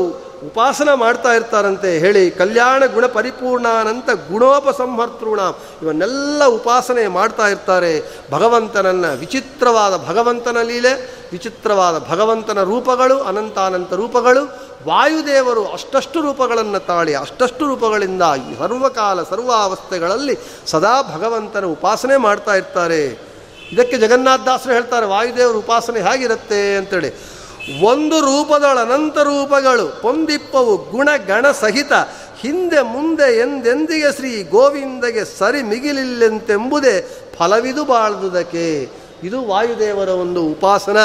[0.46, 5.40] ಉಪಾಸನ ಮಾಡ್ತಾ ಇರ್ತಾರಂತೆ ಹೇಳಿ, ಕಲ್ಯಾಣ ಗುಣ ಪರಿಪೂರ್ಣಾನಂತ ಗುಣೋಪಸಂಹರ್ತೃಣ.
[5.82, 8.22] ಇವನ್ನೆಲ್ಲ ಉಪಾಸನೆ ಮಾಡ್ತಾ ಇರ್ತಾರೆ.
[8.32, 10.94] ಭಗವಂತನನ್ನು ವಿಚಿತ್ರವಾದ ಭಗವಂತನ ಲೀಲೆ,
[11.32, 14.46] ವಿಚಿತ್ರವಾದ ಭಗವಂತನ ರೂಪಗಳು, ಅನಂತಾನಂತ ರೂಪಗಳು,
[14.88, 23.30] ವಾಯುದೇವರು ಅಷ್ಟಷ್ಟು ರೂಪಗಳನ್ನು ತಾಳಿ, ಅಷ್ಟಷ್ಟು ರೂಪಗಳಿಂದ ಈ ಸರ್ವಕಾಲ ಸರ್ವಾವಸ್ಥೆಗಳಲ್ಲಿ ಸದಾ ಭಗವಂತನ ಉಪಾಸನೆ ಮಾಡ್ತಾ ಇರ್ತಾರೆ.
[23.72, 27.39] ಇದಕ್ಕೆ ಜಗನ್ನಾಥದಾಸರು ಹೇಳ್ತಾರೆ, ವಾಯುದೇವರ ಉಪಾಸನೆ ಹೇಗಿರುತ್ತೆ ಅಂತೇಳಿ.
[27.82, 31.93] ಒಂದು ರೂಪದಳ ಅನಂತ ರೂಪಗಳು ಪೊಂದಿಪ್ಪವು ಗುಣ ಗಣ ಸಹಿತ.
[32.39, 38.89] ಹಿಂದೆ ಮುಂದೆ ಎಂದೆಂದಿಗೆ ಶ್ರೀ ಗೋವಿಂದಗೆ ಸರಿ ಮಿಗಿಲಿಲ್ಲೆಂತೆಂಬುದೇ ಫಲವಿದು ಬಾಳ್ದುದಕ್ಕೆ.
[39.24, 40.97] ಇದು ವಾಯುದೇವರ ಒಂದು ಉಪಾಸನ.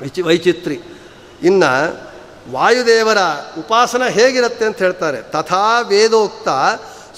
[0.00, 0.80] ವಿಚಿ ವೈಚಿತ್ರಿ.
[1.42, 2.00] ಇನ್ನು
[2.52, 3.18] ವಾಯುದೇವರ
[3.58, 5.22] ಉಪಾಸನ ಹೇಗಿರುತ್ತೆ ಅಂತ ಹೇಳ್ತಾರೆ.
[5.22, 6.48] ತಥಾ ವೇದೋಕ್ತ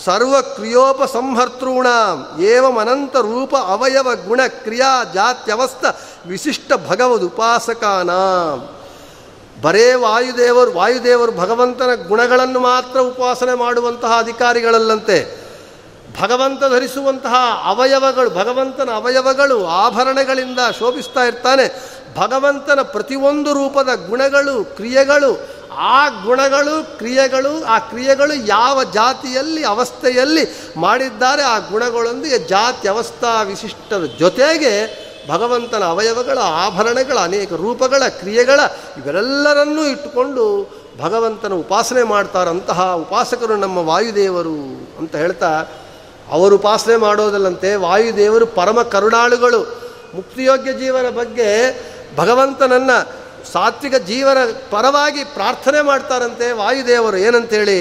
[0.05, 5.85] ಸರ್ವಕ್ರಿಯೋಪಸಂಹರ್ತॄಣಾಂ ಏವಮನಂತ ರೂಪ ಅವಯವ ಗುಣ ಕ್ರಿಯಾ ಜಾತ್ಯವಸ್ಥ
[6.27, 8.11] ವಿಶಿಷ್ಟ ಭಗವದ್ ಉಪಾಸಕಾನ.
[9.63, 15.43] ಬರೇ ವಾಯುದೇವರು ವಾಯುದೇವರು ಭಗವಂತನ ಗುಣಗಳನ್ನು ಮಾತ್ರ ಉಪಾಸನೆ ಮಾಡುವಂತಹ ಅಧಿಕಾರಿಗಳಲ್ಲಂತೆ
[16.23, 17.35] ಭಗವಂತ ಧರಿಸುವಂತಹ
[17.65, 21.93] ಅವಯವಗಳು, ಭಗವಂತನ ಅವಯವಗಳು, ಆಭರಣಗಳಿಂದ ಶೋಭಿಸ್ತಾ ಇರ್ತಾನೆ.
[22.17, 31.59] ಭಗವಂತನ ಪ್ರತಿಯೊಂದು ರೂಪದ ಗುಣಗಳು, ಕ್ರಿಯೆಗಳು ಆ ಗುಣಗಳು, ಕ್ರಿಯೆಗಳು, ಆ ಕ್ರಿಯೆಗಳು ಯಾವ ಜಾತಿಯಲ್ಲಿ, ಅವಸ್ಥೆಯಲ್ಲಿ ಮಾಡಿದ್ದಾರೆ, ಆ
[31.59, 38.61] ಗುಣಗಳೊಂದಿಗೆ ಜಾತಿ ಅವಸ್ಥಾ ವಿಶಿಷ್ಟದ ಜೊತೆಗೆ ಭಗವಂತನ ಅವಯವಗಳ, ಆಭರಣಗಳ, ಅನೇಕ ರೂಪಗಳ, ಕ್ರಿಯೆಗಳ
[38.97, 45.65] ಇವೆಲ್ಲರನ್ನೂ ಇಟ್ಟುಕೊಂಡು ಭಗವಂತನ ಉಪಾಸನೆ ಮಾಡ್ತಾರಂತಹ ಉಪಾಸಕರು ನಮ್ಮ ವಾಯುದೇವರು ಅಂತ ಹೇಳ್ತಾ,
[46.31, 49.83] ಅವರು ಉಪಾಸನೆ ಮಾಡೋದಲ್ಲಂತೆ ವಾಯುದೇವರು ಪರಮ ಕರುಣಾಳುಗಳು.
[50.15, 51.81] ಮುಕ್ತಿಯೋಗ್ಯ ಜೀವನ ಬಗ್ಗೆ
[52.17, 54.39] ಭಗವಂತನನ್ನು ಸಾತ್ವಿಕ ಜೀವನ
[54.73, 57.81] ಪರವಾಗಿ ಪ್ರಾರ್ಥನೆ ಮಾಡ್ತಾರಂತೆ ವಾಯುದೇವರು ಏನಂತೇಳಿ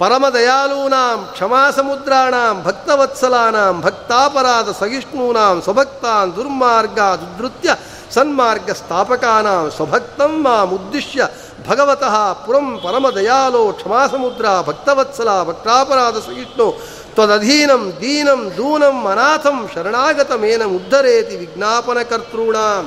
[0.00, 7.70] ಪರಮ ದಯಾಲೂನಾಂ ಕ್ಷಮಾ ಸಮುದ್ರಾಣಾಂ ಭಕ್ತವತ್ಸಲಾನಾಂ ಭಕ್ತಾಪರಾಧ ಸಹಿಷ್ಣೂನಾಂ ಸ್ವಭಕ್ತಾನ್ ದುರ್ಮಾರ್ಗ ದುಧೃತ್ಯ
[8.12, 11.22] ಸನ್ಮಾರ್ಗ ಸ್ಥಾಪಕಾನಾಂ ಸ್ವಭಕ್ತಂ ಮಾಂ ಉದ್ದಿಶ್ಯ
[11.66, 12.14] ಭಗವತಃ
[12.44, 16.68] ಪುರಂ ಪರಮ ದಯಾಲೋ ಕ್ಷಮಾ ಸಮುದ್ರ ಭಕ್ತವತ್ಸಲ ಭಕ್ತಾಪರಾಧ ಸಹಿಷ್ಣು
[17.14, 22.84] ತ್ವದಧೀನಂ ದೀನಂ ದೂನಂ ಅನಾಥಂ ಶರಣಾಗತಮೇನ ಉದ್ಧರೇತಿ ವಿಜ್ಞಾಪನ ಕರ್ತೃಣಾಂ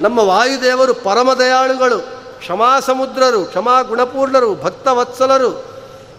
[0.00, 1.98] ನಮ್ಮ ವಾಯುದೇವರು ಪರಮದಯಾಳುಗಳು
[2.38, 5.64] ಕ್ಷಮಾ ಸಮುದ್ರರು ಕ್ಷಮಾ ಗುಣಪೂರ್ಣರು ಭಕ್ತವತ್ಸಲರು.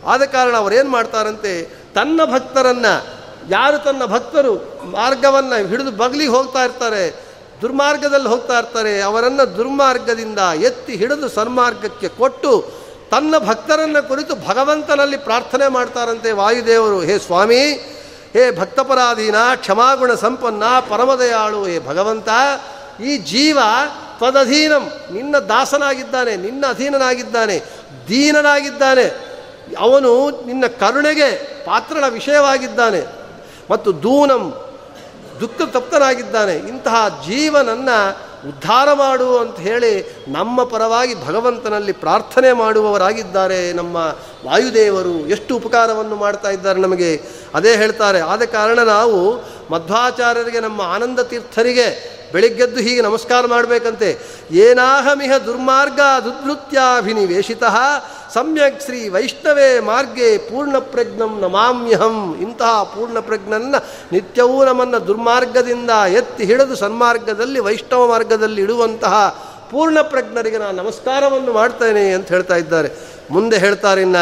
[0.07, 1.63] ಆದ ಕಾರಣ ಅವರೇನು ಮಾಡ್ತಾರಂತೆ,
[1.95, 3.13] ತನ್ನ ಭಕ್ತರನ್ನು,
[3.49, 4.53] ಯಾರು ತನ್ನ ಭಕ್ತರು,
[4.91, 7.25] ಮಾರ್ಗವನ್ನು ಹಿಡಿದು ಬಗ್ಲಿಗೆ ಹೋಗ್ತಾ ಇರ್ತಾರೆ,
[7.61, 12.71] ದುರ್ಮಾರ್ಗದಲ್ಲಿ ಹೋಗ್ತಾ ಇರ್ತಾರೆ, ಅವರನ್ನು ದುರ್ಮಾರ್ಗದಿಂದ ಎತ್ತಿ ಹಿಡಿದು ಸನ್ಮಾರ್ಗಕ್ಕೆ ಕೊಟ್ಟು
[13.11, 17.61] ತನ್ನ ಭಕ್ತರನ್ನು ಕುರಿತು ಭಗವಂತನಲ್ಲಿ ಪ್ರಾರ್ಥನೆ ಮಾಡ್ತಾರಂತೆ ವಾಯುದೇವರು, ಹೇ ಸ್ವಾಮಿ,
[18.33, 22.29] ಹೇ ಭಕ್ತಪರಾಧೀನ, ಕ್ಷಮಾಗುಣ ಸಂಪನ್ನ, ಪರಮದಯಾಳು, ಹೇ ಭಗವಂತ
[23.03, 23.59] ಈ ಜೀವ
[24.17, 24.91] ತ್ವದಧೀನಂ.
[25.11, 27.59] ನಿನ್ನ ದಾಸನಾಗಿದ್ದಾನೆ, ನಿನ್ನ ಅಧೀನನಾಗಿದ್ದಾನೆ,
[28.07, 29.35] ದೀನನಾಗಿದ್ದಾನೆ.
[29.79, 31.31] ಅವನು ನಿನ್ನ ಕರುಣೆಗೆ
[31.65, 33.05] ಪಾತ್ರನ ವಿಷಯವಾಗಿದ್ದಾನೆ.
[33.71, 34.61] ಮತ್ತು ದೂನಂ
[35.39, 43.95] ದುಃಖ ತಪ್ತನಾಗಿದ್ದಾನೆ ಇಂತಹ ಜೀವನನ್ನು ಉದ್ಧಾರ ಮಾಡು ಅಂತ ಹೇಳಿ ನಮ್ಮ ಪರವಾಗಿ ಭಗವಂತನಲ್ಲಿ ಪ್ರಾರ್ಥನೆ ಮಾಡುವವರಾಗಿದ್ದಾರೆ ನಮ್ಮ
[44.45, 45.27] ವಾಯುದೇವರು.
[45.27, 47.21] ಎಷ್ಟು ಉಪಕಾರವನ್ನು ಮಾಡ್ತಾ ಇದ್ದಾರೆ ನಮಗೆ.
[47.53, 48.19] ಅದೇ ಹೇಳ್ತಾರೆ.
[48.19, 54.09] ಆದ ಕಾರಣ ನಾವು ಮಧ್ವಾಚಾರ್ಯರಿಗೆ, ನಮ್ಮ ಆನಂದ ತೀರ್ಥರಿಗೆ ಬೆಳಿಗ್ಗೆದ್ದು ಹೀಗೆ ನಮಸ್ಕಾರ ಮಾಡಬೇಕಂತೆ.
[54.51, 57.63] ಏನಾಹಮಿಹ ದುರ್ಮಾರ್ಗ ದುದ್ಭೃತ್ಯಾಭಿನಿವೇಶಿತ.
[58.33, 62.35] ಸಮ್ಯಕ್ ಶ್ರೀ ವೈಷ್ಣವೇ ಮಾರ್ಗೆ ಪೂರ್ಣ ಪ್ರಜ್ಞಂ ನಮಾಮ್ಯಹಂ.
[62.41, 63.75] ಇಂತಹ ಪೂರ್ಣ ಪ್ರಜ್ಞನ್ನ
[64.11, 69.15] ನಿತ್ಯವೂ ನಮ್ಮನ್ನು ದುರ್ಮಾರ್ಗದಿಂದ ಎತ್ತಿ ಹಿಡಿದು ಸನ್ಮಾರ್ಗದಲ್ಲಿ, ವೈಷ್ಣವ ಮಾರ್ಗದಲ್ಲಿ ಇಡುವಂತಹ
[69.71, 72.89] ಪೂರ್ಣ ಪ್ರಜ್ಞರಿಗೆ ನಾನು ನಮಸ್ಕಾರವನ್ನು ಮಾಡ್ತೇನೆ ಅಂತ ಹೇಳ್ತಾ ಇದ್ದಾರೆ.
[73.31, 74.15] ಮುಂದೆ ಹೇಳ್ತಾರಿನ್ನ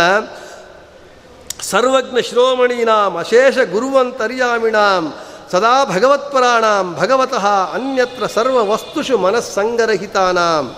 [1.61, 5.13] ಸರ್ವಜ್ಞ ಶಿರೋಮಣೀನಾಂ ಅಶೇಷ ಗುರುವಂತರ್ಯಾಮಿಣಾಂ.
[5.51, 10.75] ಸದಾ ಭಗವತ್ಪರಾಣಾಂ ಭಗವತಃ ಅನ್ಯತ್ರ ಸರ್ವ ವಸ್ತುಷು ಮನಸ್ಸಂಗರಹಿತಾನಾಂ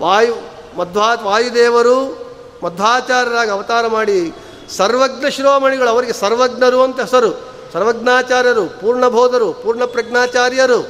[0.00, 0.34] ವಾಯು
[0.78, 2.22] ಮಧ್ವಾ ವಾಯುದೇವರು
[2.64, 4.32] ಮಧ್ವಾಚಾರ್ಯರಾಗಿ ಅವತಾರ ಮಾಡಿ
[4.76, 7.52] ಸರ್ವಜ್ಞ ಶಿರೋಮಣಿಗಳು ಅವರಿಗೆ ಸರ್ವಜ್ಞರು ಅಂತ ಹೆಸರು.
[7.72, 10.80] ಸರ್ವಜ್ಞಾಚಾರ್ಯರು, ಪೂರ್ಣಬೋಧರು ಪೂರ್ಣ ಪ್ರಜ್ಞಾಚಾರ್ಯರು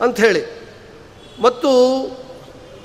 [0.00, 0.60] ಅಂಥೇಳಿ
[1.42, 1.70] ಮತ್ತು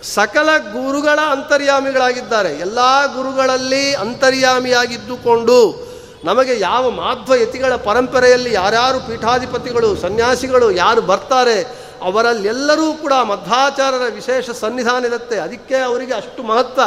[0.03, 2.49] ಸಕಲ ಗುರುಗಳ ಅಂತರ್ಯಾಮಿಗಳಾಗಿದ್ದಾರೆ.
[2.49, 5.84] ಎಲ್ಲ ಗುರುಗಳಲ್ಲಿ ಅಂತರ್ಯಾಮಿಯಾಗಿದ್ದುಕೊಂಡು
[6.25, 11.63] ನಮಗೆ ಯಾವ ಮಾಧ್ವ ಯತಿಗಳ ಪರಂಪರೆಯಲ್ಲಿ ಯಾರ್ಯಾರು ಪೀಠಾಧಿಪತಿಗಳು, ಸನ್ಯಾಸಿಗಳು ಯಾರು ಬರ್ತಾರೆ,
[12.03, 15.39] ಅವರಲ್ಲೆಲ್ಲರೂ ಕೂಡ ಮಧ್ವಾಚಾರ್ಯರ ವಿಶೇಷ ಸನ್ನಿಧಾನ ಇರುತ್ತೆ.
[15.39, 16.81] ಅದಕ್ಕೆ ಅವರಿಗೆ ಅಷ್ಟು ಮಹತ್ವ.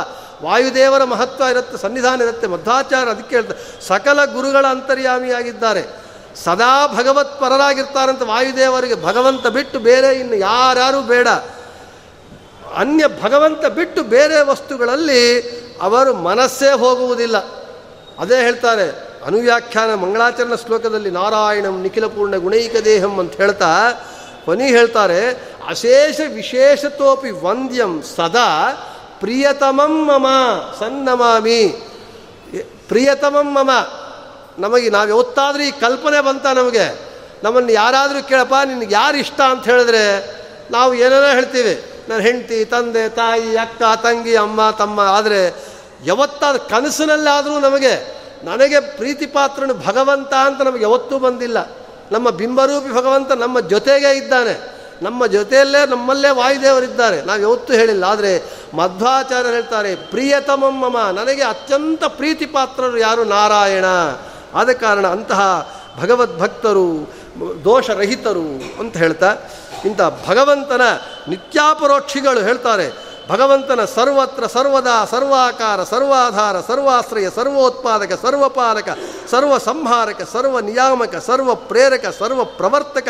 [0.47, 3.83] ವಾಯುದೇವರ ಮಹತ್ವ ಇರುತ್ತೆ, ಸನ್ನಿಧಾನ ಇರುತ್ತೆ ಮಧ್ವಾಚಾರ್ಯ ಅದಕ್ಕೆ ಹೇಳ್ತಾರೆ.
[3.87, 5.83] ಸಕಲ ಗುರುಗಳ ಅಂತರ್ಯಾಮಿಯಾಗಿದ್ದಾರೆ.
[6.45, 11.29] ಸದಾ ಭಗವತ್ ಪರರಾಗಿರ್ತಾರಂತ ವಾಯುದೇವರಿಗೆ ಭಗವಂತ ಬಿಟ್ಟು ಬೇರೆ ಇನ್ನು ಯಾರ್ಯಾರು ಬೇಡ.
[12.77, 15.41] ಅನ್ಯ ಭಗವಂತ ಬಿಟ್ಟು ಬೇರೆ ವಸ್ತುಗಳಲ್ಲಿ
[15.83, 17.39] ಅವರು ಮನಸ್ಸೇ ಹೋಗುವುದಿಲ್ಲ.
[18.19, 23.91] ಅದೇ ಹೇಳ್ತಾರೆ ಅನುವ್ಯಾಖ್ಯಾನ ಮಂಗಳಾಚರಣ ಶ್ಲೋಕದಲ್ಲಿ ನಾರಾಯಣಂ ನಿಖಿಲಪೂರ್ಣ ಗುಣೈಕ ದೇಹಂ ಅಂತ ಹೇಳ್ತಾ
[24.45, 25.31] ಕೊನಿ ಹೇಳ್ತಾರೆ,
[25.69, 28.73] ಅಶೇಷ ವಿಶೇಷತೋಪಿ ವಂದ್ಯಂ ಸದಾ
[29.21, 30.27] ಪ್ರಿಯತಮಂ ಮಮ,
[30.79, 31.67] ಸನ್ನಮಾಮಿ.
[32.89, 33.71] ಪ್ರಿಯತಮಂ ಮಮ.
[34.59, 37.01] ನಮಗೆ ನಾವು ಯಾವತ್ತಾದರೂ ಈ ಕಲ್ಪನೆ ಬಂತ ನಮಗೆ.
[37.45, 40.05] ನಮ್ಮನ್ನು ಯಾರಾದರೂ ಕೇಳಪ್ಪ, ನಿನಗೆ ಯಾರು ಇಷ್ಟ ಅಂತ ಹೇಳಿದ್ರೆ
[40.71, 41.93] ನಾವು ಏನೇನೋ ಹೇಳ್ತೀವಿ.
[42.09, 45.55] ನನ್ನ ಹೆಂಡತಿ, ತಂದೆ, ತಾಯಿ, ಅಕ್ಕ, ತಂಗಿ, ಅಮ್ಮ, ತಮ್ಮ, ಆದರೆ
[46.05, 51.71] ಯಾವತ್ತಾದ ಕನಸಿನಲ್ಲಾದರೂ ನಮಗೆ ನನಗೆ ಪ್ರೀತಿಪಾತ್ರನು ಭಗವಂತ ಅಂತ ನಮಗೆ ಯಾವತ್ತೂ ಬಂದಿಲ್ಲ.
[52.13, 54.79] ನಮ್ಮ ಬಿಂಬರೂಪಿ ಭಗವಂತ ನಮ್ಮ ಜೊತೆಗೇ ಇದ್ದಾನೆ.
[55.03, 57.23] ನಮ್ಮ ಜೊತೆಯಲ್ಲೇ ನಮ್ಮಲ್ಲೇ ವಾಯುದೇವರಿದ್ದಾರೆ.
[57.23, 58.05] ನಾವು ಯಾವತ್ತೂ ಹೇಳಿಲ್ಲ.
[58.05, 63.25] ಆದರೆ ಮಧ್ವಾಚಾರ್ಯರು ಹೇಳ್ತಾರೆ ಪ್ರಿಯತಮಮ್ಮ ನನಗೆ ಅತ್ಯಂತ ಪ್ರೀತಿಪಾತ್ರರು ಯಾರು?
[63.25, 63.85] ನಾರಾಯಣ.
[64.55, 67.15] ಆದ ಕಾರಣ ಅಂತಹ ಭಗವದ್ಭಕ್ತರು,
[67.65, 69.37] ದೋಷರಹಿತರು ಅಂತ ಹೇಳ್ತಾ,
[69.85, 70.81] ಇಂಥ ಭಗವಂತನ
[71.29, 78.89] ನಿತ್ಯಾಪರೋಕ್ಷಿಗಳು ಹೇಳ್ತಾರೆ ಭಗವಂತನ ಸರ್ವತ್ರ ಸರ್ವದಾ, ಸರ್ವಾಕಾರ, ಸರ್ವಾಧಾರ, ಸರ್ವಾಶ್ರಯ, ಸರ್ವೋತ್ಪಾದಕ ಸರ್ವಪಾಲಕ
[79.31, 83.09] ಸರ್ವ ಸಂಹಾರಕ ಸರ್ವ ನಿಯಾಮಕ ಸರ್ವ ಪ್ರೇರಕ ಸರ್ವ ಪ್ರವರ್ತಕ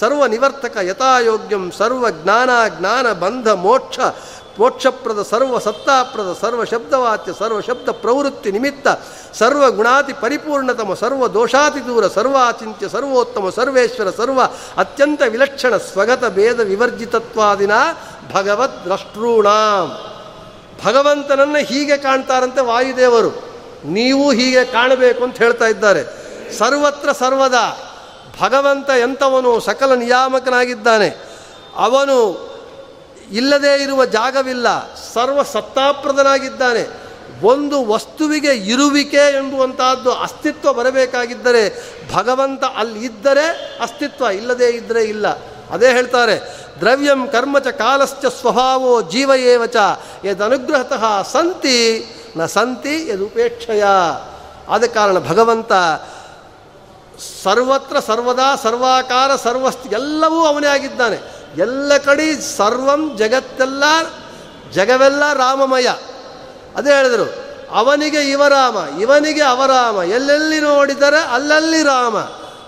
[0.00, 3.98] ಸರ್ವ ನಿವರ್ತಕ ಯಥಾಯೋಗ್ಯಂ ಸರ್ವ ಜ್ಞಾನ ಜ್ಞಾನ, ಬಂಧ, ಮೋಕ್ಷ
[4.58, 8.88] ಮೋಕ್ಷಪ್ರದ ಸರ್ವ ಸತ್ತಾಪ್ರದ ಸರ್ವ ಶಬ್ದವಾಚ್ಯ ಸರ್ವ ಶಬ್ದ ಪ್ರವೃತ್ತಿ ನಿಮಿತ್ತ,
[9.34, 14.40] ಸರ್ವ ಗುಣಾತಿ ಪರಿಪೂರ್ಣತಮ, ಸರ್ವ ದೋಷಾತಿ ದೂರ ಸರ್ವಾಚಿಂತ್ಯ ಸರ್ವೋತ್ತಮ, ಸರ್ವೇಶ್ವರ, ಸರ್ವ
[14.76, 17.70] ಅತ್ಯಂತ ವಿಲಕ್ಷಣ ಸ್ವಗತ ಭೇದ ವಿವರ್ಜಿತತ್ವಾದಿನ
[18.32, 20.04] ಭಗವದ್ ದ್ರಷ್ಟೃಣಾಂ
[20.86, 23.48] ಭಗವಂತನನ್ನು ಹೀಗೆ ಕಾಣ್ತಾರಂತೆ ವಾಯುದೇವರು.
[23.84, 26.04] ನೀವು ಹೀಗೆ ಕಾಣಬೇಕು ಅಂತ ಹೇಳ್ತಾ ಇದ್ದಾರೆ.
[26.58, 27.54] ಸರ್ವತ್ರ ಸರ್ವದ.
[28.42, 31.08] ಭಗವಂತ ಎಂಥವನು ಸಕಲ ನಿಯಾಮಕನಾಗಿದ್ದಾನೆ.
[31.76, 32.48] ಅವನು
[33.32, 34.94] ಇಲ್ಲದೇ ಇರುವ ಜಾಗವಿಲ್ಲ.
[34.94, 37.08] ಸರ್ವ ಸತ್ತಾಪ್ರದನಾಗಿದ್ದಾನೆ.
[37.42, 41.82] ಒಂದು ವಸ್ತುವಿಗೆ ಇರುವಿಕೆ ಎಂಬುವಂತಹದ್ದು ಅಸ್ತಿತ್ವ ಬರಬೇಕಾಗಿದ್ದರೆ
[42.14, 43.46] ಭಗವಂತ ಅಲ್ಲಿ ಇದ್ದರೆ
[43.80, 45.28] ಅಸ್ತಿತ್ವ, ಇಲ್ಲದೇ ಇದ್ದರೆ ಇಲ್ಲ.
[45.70, 49.76] ಅದೇ ಹೇಳ್ತಾರೆ, ದ್ರವ್ಯಂ ಕರ್ಮಚ ಕಾಲಶ್ಚ ಸ್ವಭಾವೋ ಜೀವ ಏವಚ
[50.24, 52.06] ಯದನುಗ್ರಹತಃ ಸಂತಿ,
[52.36, 53.84] ನ ಸಂತಿ ಯದುಪೇಕ್ಷಯ
[54.68, 55.72] ಆದ ಕಾರಣ ಭಗವಂತ
[57.42, 61.37] ಸರ್ವತ್ರ ಸರ್ವದಾ ಸರ್ವಾಕಾರ ಸರ್ವಸ್ತಿ ಎಲ್ಲವೂ ಅವನೇ ಆಗಿದ್ದಾನೆ.
[61.56, 63.84] ಎಲ್ಲ ಕಡೆ ಸರ್ವಂ ಜಗತ್ತೆಲ್ಲ,
[64.72, 65.86] ಜಗವೆಲ್ಲ ರಾಮಮಯ.
[66.76, 67.34] ಅದೇ ಹೇಳಿದರು,
[67.70, 72.16] ಅವನಿಗೆ ಇವರಾಮ, ಇವನಿಗೆ ಅವರಾಮ, ಎಲ್ಲೆಲ್ಲಿ ನೋಡಿದರೆ ಅಲ್ಲಲ್ಲಿ ರಾಮ.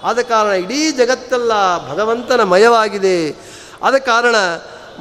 [0.05, 1.53] ಆದ ಕಾರಣ ಇಡೀ ಜಗತ್ತೆಲ್ಲ
[1.93, 3.37] ಭಗವಂತನ ಮಯವಾಗಿದೆ.
[3.83, 4.35] ಆದ ಕಾರಣ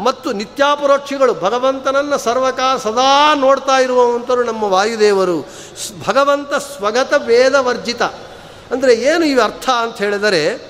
[0.03, 5.47] ಮತ್ತು ನಿತ್ಯಾಪರೋಕ್ಷಿಗಳು ಭಗವಂತನನ್ನು ಸರ್ವಕಾಲ ಸದಾ ನೋಡ್ತಾ ಇರುವಂಥರು ನಮ್ಮ ವಾಯುದೇವರು.
[6.07, 8.01] ಭಗವಂತ ಸ್ವಗತ ವೇದ ವರ್ಜಿತ.
[8.71, 10.68] ಅಂದರೆ ಏನು ಈ ಅರ್ಥ ಅಂತ ಹೇಳಿದರೆ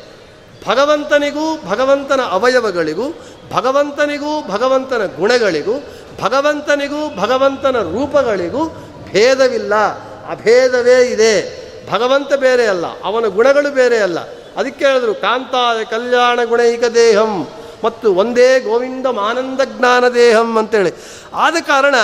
[0.68, 3.04] ಭಗವಂತನಿಗೂ ಭಗವಂತನ ಅವಯವಗಳಿಗೂ,
[3.52, 5.74] ಭಗವಂತನಿಗೂ ಭಗವಂತನ ಗುಣಗಳಿಗೂ,
[6.22, 8.66] ಭಗವಂತನಿಗೂ ಭಗವಂತನ ರೂಪಗಳಿಗೂ
[9.14, 9.76] ಭೇದವಿಲ್ಲ.
[10.30, 11.60] ಅಭೇದವೇ ಇದೆ.
[11.92, 14.20] ಭಗವಂತ ಬೇರೆ ಅಲ್ಲ, ಅವನ ಗುಣಗಳು ಬೇರೆ ಅಲ್ಲ.
[14.58, 17.48] ಅದಕ್ಕೆ ಹೇಳಿದ್ರು, ಕಾಂತಾಯ ಕಲ್ಯಾಣ ಗುಣೈಕ ದೇಹಂ
[17.84, 20.94] ಮತ್ತು ಒಂದೇ ಗೋವಿಂದ ಆನಂದ ಜ್ಞಾನ ದೇಹಂ ಅಂತೇಳಿ.
[21.34, 21.96] ಆದ ಕಾರಣ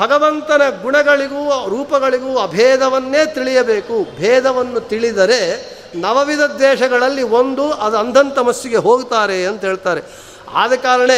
[0.00, 4.16] ಭಗವಂತನ ಗುಣಗಳಿಗೂ, ರೂಪಗಳಿಗೂ ಅಭೇದವನ್ನೇ ತಿಳಿಯಬೇಕು.
[4.16, 10.00] ಭೇದವನ್ನು ತಿಳಿದರೆ ನವವಿಧ ದೇಶಗಳಲ್ಲಿ ಒಂದು ಅದು ಅಂಧಂತಮಸ್ಸಿಗೆ ಹೋಗ್ತಾರೆ ಅಂತ ಹೇಳ್ತಾರೆ.
[10.54, 11.10] ಆದ ಕಾರಣ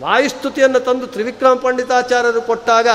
[0.00, 2.88] ವಾಯುಸ್ತುತಿಯನ್ನು ತಂದು ತ್ರಿವಿಕ್ರಮ ಪಂಡಿತಾಚಾರ್ಯರು ಕೊಟ್ಟಾಗ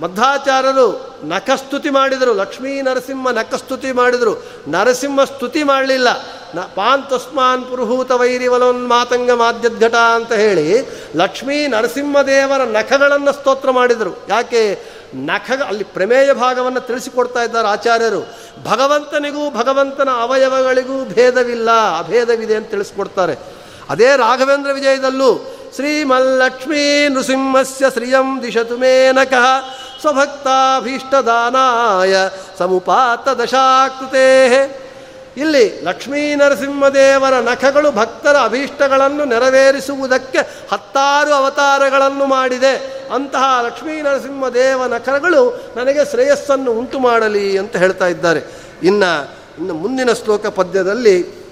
[0.00, 4.46] ಮಧ್ವಾಚಾರ್ಯರು ನಖಸ್ತುತಿ ಮಾಡಿದರು, ಲಕ್ಷ್ಮೀ ನರಸಿಂಹ ನಖಸ್ತುತಿ ಮಾಡಿದರು.
[4.68, 6.08] ನರಸಿಂಹ ಸ್ತುತಿ ಮಾಡಲಿಲ್ಲ.
[6.54, 14.22] ನ ಪಾನ್ ತಸ್ಮಾನ್ ಪುರುಹೂತ ವೈರಿವಲೋನ್ಮಾತಂಗ ಮಾಧ್ಯಘಟ ಅಂತ ಹೇಳಿ ಲಕ್ಷ್ಮೀ ನರಸಿಂಹದೇವರ ನಖಗಳನ್ನು ಸ್ತೋತ್ರ ಮಾಡಿದರು.
[14.28, 14.82] ಯಾಕೆ?
[15.14, 18.20] ನಖ, ಅಲ್ಲಿ ಪ್ರಮೇಯ ಭಾಗವನ್ನು ತಿಳಿಸಿಕೊಡ್ತಾ ಇದ್ದಾರೆ ಆಚಾರ್ಯರು.
[18.64, 23.38] ಭಗವಂತನಿಗೂ ಭಗವಂತನ ಅವಯವಗಳಿಗೂ ಭೇದವಿಲ್ಲ, ಅಭೇದವಿದೆ ಅಂತ ತಿಳಿಸ್ಕೊಡ್ತಾರೆ.
[23.90, 32.16] ಅದೇ ರಾಘವೇಂದ್ರ ವಿಜಯದಲ್ಲೂ ಶ್ರೀಮಲ್ಲಕ್ಷ್ಮೀ ನೃಸಿಂಹಸ್ಯ ಶ್ರಿಯಂ ದಿಶತು ಮೇನಕಃ ಸ್ವಭಕ್ತಾಭೀಷ್ಟದಾನಾಯ
[32.58, 34.84] ಸಮುಪಾತ ದಶಾಕೃತೇ
[35.36, 42.98] ಇಲ್ಲಿ ಲಕ್ಷ್ಮೀ ನರಸಿಂಹದೇವರ ನಖಗಳು ಭಕ್ತರ ಅಭೀಷ್ಟಗಳನ್ನು ನೆರವೇರಿಸುವುದಕ್ಕೆ ಹತ್ತಾರು ಅವತಾರಗಳನ್ನು ಮಾಡಿದೆ.
[43.14, 48.42] ಅಂತಹ ಲಕ್ಷ್ಮೀ ನರಸಿಂಹದೇವ ನಖಗಳು ನನಗೆ ಶ್ರೇಯಸ್ಸನ್ನು ಉಂಟು ಮಾಡಲಿ ಅಂತ ಹೇಳ್ತಾ ಇದ್ದಾರೆ.
[48.82, 51.46] ಇನ್ನು ಇನ್ನು ಮುಂದಿನ ಶ್ಲೋಕ ಪದ್ಯದಲ್ಲಿ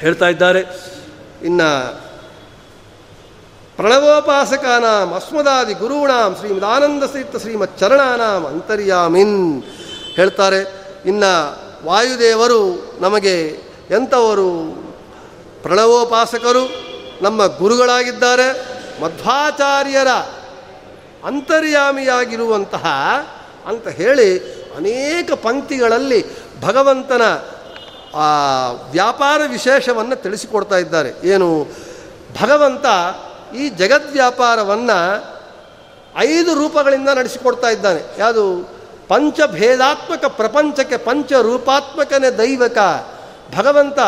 [0.00, 0.64] ಹೇಳ್ತಾ ಇದ್ದಾರೆ.
[1.42, 2.02] ಇನ್ನು
[3.76, 7.04] ಪ್ರಣವೋಪಾಸಕಾನಾಂ ಅಸ್ಮದಾದಿ ಗುರುಣಾಂ ಶ್ರೀಮದಾನಂದ
[7.40, 9.62] ಶ್ರೀಮತ್ ಚರಣಾನಾಂ ಅಂತರ್ಯಾಮಿನ್
[10.16, 10.60] ಹೇಳ್ತಾರೆ,
[11.06, 11.32] ಇನ್ನು
[11.86, 12.60] ವಾಯುದೇವರು
[13.00, 13.34] ನಮಗೆ
[13.90, 14.50] ಎಂಥವರು
[15.62, 16.64] ಪ್ರಣವೋಪಾಸಕರು,
[17.22, 18.48] ನಮ್ಮ ಗುರುಗಳಾಗಿದ್ದಾರೆ,
[19.02, 20.10] ಮಧ್ವಾಚಾರ್ಯರ
[21.24, 22.86] ಅಂತರ್ಯಾಮಿಯಾಗಿರುವಂತಹ
[23.66, 24.28] ಅಂತ ಹೇಳಿ
[24.76, 26.20] ಅನೇಕ ಪಂಕ್ತಿಗಳಲ್ಲಿ
[26.60, 27.24] ಭಗವಂತನ
[28.90, 31.10] ವ್ಯಾಪಾರ ವಿಶೇಷವನ್ನು ತಿಳಿಸಿಕೊಡ್ತಾ ಇದ್ದಾರೆ.
[31.28, 31.48] ಏನು?
[32.40, 32.86] ಭಗವಂತ
[33.54, 35.24] ಈ ಜಗದ್ವ್ಯಾಪಾರವನ್ನು
[36.18, 38.02] ಐದು ರೂಪಗಳಿಂದ ನಡೆಸಿಕೊಡ್ತಾ ಇದ್ದಾನೆ.
[38.18, 38.70] ಯಾವುದು?
[39.08, 42.78] ಪಂಚಭೇದಾತ್ಮಕ ಪ್ರಪಂಚಕ್ಕೆ ಪಂಚ ರೂಪಾತ್ಮಕನೇ ದೈವಕ.
[43.56, 43.98] ಭಗವಂತ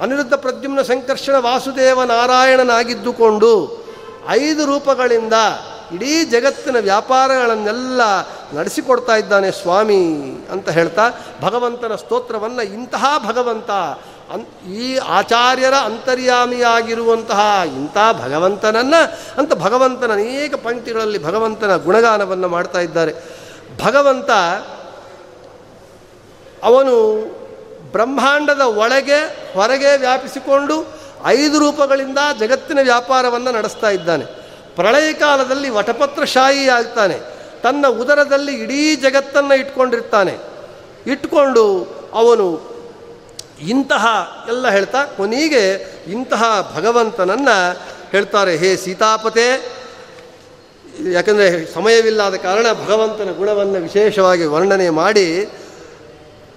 [0.00, 3.82] ಅನಿರುದ್ಧ ಪ್ರದ್ಯುಮ್ನ ಸಂಕರ್ಷಣ ವಾಸುದೇವ ನಾರಾಯಣನಾಗಿದ್ದುಕೊಂಡು
[4.28, 5.32] ಐದು ರೂಪಗಳಿಂದ
[5.94, 8.00] ಇಡೀ ಜಗತ್ತಿನ ವ್ಯಾಪಾರಗಳನ್ನೆಲ್ಲ
[8.58, 10.04] ನಡೆಸಿಕೊಡ್ತಾ ಇದ್ದಾನೆ ಸ್ವಾಮಿ
[10.52, 13.70] ಅಂತ ಹೇಳ್ತಾ ಭಗವಂತನ ಸ್ತೋತ್ರವನ್ನು ಇಂತಹ ಭಗವಂತ
[14.30, 23.14] ಅನ್ ಈ ಆಚಾರ್ಯರ ಅಂತರ್ಯಾಮಿಯಾಗಿರುವಂತಹ ಇಂಥ ಭಗವಂತನನ್ನು ಅಂತ ಭಗವಂತನ ಅನೇಕ ಪಂಕ್ತಿಗಳಲ್ಲಿ ಭಗವಂತನ ಗುಣಗಾನವನ್ನು ಮಾಡ್ತಾ ಇದ್ದಾರೆ.
[23.84, 24.30] ಭಗವಂತ
[26.62, 27.20] ಅವನು
[27.92, 30.86] ಬ್ರಹ್ಮಾಂಡದ ಒಳಗೆ ಹೊರಗೆ ವ್ಯಾಪಿಸಿಕೊಂಡು
[31.24, 34.24] ಐದು ರೂಪಗಳಿಂದ ಜಗತ್ತಿನ ವ್ಯಾಪಾರವನ್ನು ನಡೆಸ್ತಾ ಇದ್ದಾನೆ.
[34.76, 37.18] ಪ್ರಳಯ ಕಾಲದಲ್ಲಿ ವಟಪತ್ರಶಾಹಿ ಆಗ್ತಾನೆ
[37.62, 40.38] ತನ್ನ ಉದರದಲ್ಲಿ ಇಡೀ ಜಗತ್ತನ್ನು ಇಟ್ಕೊಂಡಿರ್ತಾನೆ.
[41.06, 42.71] ಇಟ್ಕೊಂಡು ಅವನು
[43.68, 44.04] ಇಂತಹ
[44.48, 45.64] ಎಲ್ಲ ಹೇಳ್ತಾ ಕೊನೆಗೆ
[46.06, 47.56] ಇಂತಹ ಭಗವಂತನನ್ನು
[48.10, 49.46] ಹೇಳ್ತಾರೆ, ಹೇ ಸೀತಾಪತೆ!
[51.12, 55.50] ಯಾಕಂದರೆ ಸಮಯವಿಲ್ಲದ ಕಾರಣ ಭಗವಂತನ ಗುಣವನ್ನು ವಿಶೇಷವಾಗಿ ವರ್ಣನೆ ಮಾಡಿ,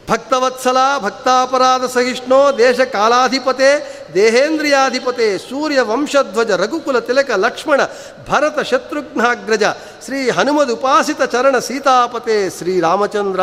[0.09, 3.69] ಭಕ್ತವತ್ಸಲ ಭಕ್ತಾಪರಾಧ ಸಹಿಷ್ಣೋ ದೇಶ ಕಾಲಾಧಿಪತೆ
[4.13, 7.81] ದೇಹೇಂದ್ರಿಯಾಧಿಪತೆ ಸೂರ್ಯ ವಂಶಧ್ವಜ ರಘುಕುಲ ತಿಲಕ ಲಕ್ಷ್ಮಣ
[8.29, 9.63] ಭರತ ಶತ್ರುಘ್ನಾಗ್ರಜ
[10.05, 13.41] ಶ್ರೀ ಹನುಮದುಪಾಸಿತ ಚರಣ ಸೀತಾಪತೆ ಶ್ರೀರಾಮಚಂದ್ರ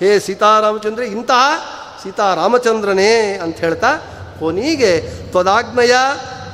[0.00, 1.02] ಹೇ ಸೀತಾರಾಮಚಂದ್ರ.
[1.02, 3.96] ಇಂತಹ ಸೀತಾರಾಮಚಂದ್ರನೇ ಅಂತ ಹೇಳ್ತಾ
[4.38, 5.94] ಕೊನೆಗೆ ತ್ವದಾಜ್ಞಯ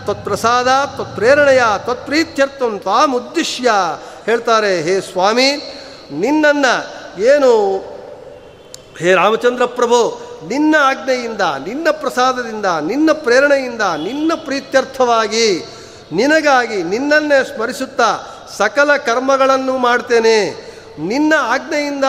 [0.05, 3.71] ತ್ವತ್ಪ್ರಸಾದ, ತ್ವತ್ಪ್ರೇರಣೆಯ, ತ್ವತ್ಪ್ರೀತ್ಯರ್ಥಂ ತ್ವಾಮುದ್ದೇಶ್ಯ
[4.25, 5.49] ಹೇಳ್ತಾರೆ, ಹೇ ಸ್ವಾಮಿ,
[6.13, 6.75] ನಿನ್ನನ್ನು
[7.23, 7.79] ಏನು,
[8.99, 15.65] ಹೇ ರಾಮಚಂದ್ರ ಪ್ರಭು, ನಿನ್ನ ಆಜ್ಞೆಯಿಂದ, ನಿನ್ನ ಪ್ರಸಾದದಿಂದ, ನಿನ್ನ ಪ್ರೇರಣೆಯಿಂದ, ನಿನ್ನ ಪ್ರೀತ್ಯರ್ಥವಾಗಿ
[16.13, 18.11] ನಿನಗಾಗಿ ನಿನ್ನನ್ನೇ ಸ್ಮರಿಸುತ್ತಾ
[18.57, 20.67] ಸಕಲ ಕರ್ಮಗಳನ್ನು ಮಾಡ್ತೇನೆ.
[20.99, 22.05] ನಿನ್ನ ಆಜ್ಞೆಯಿಂದ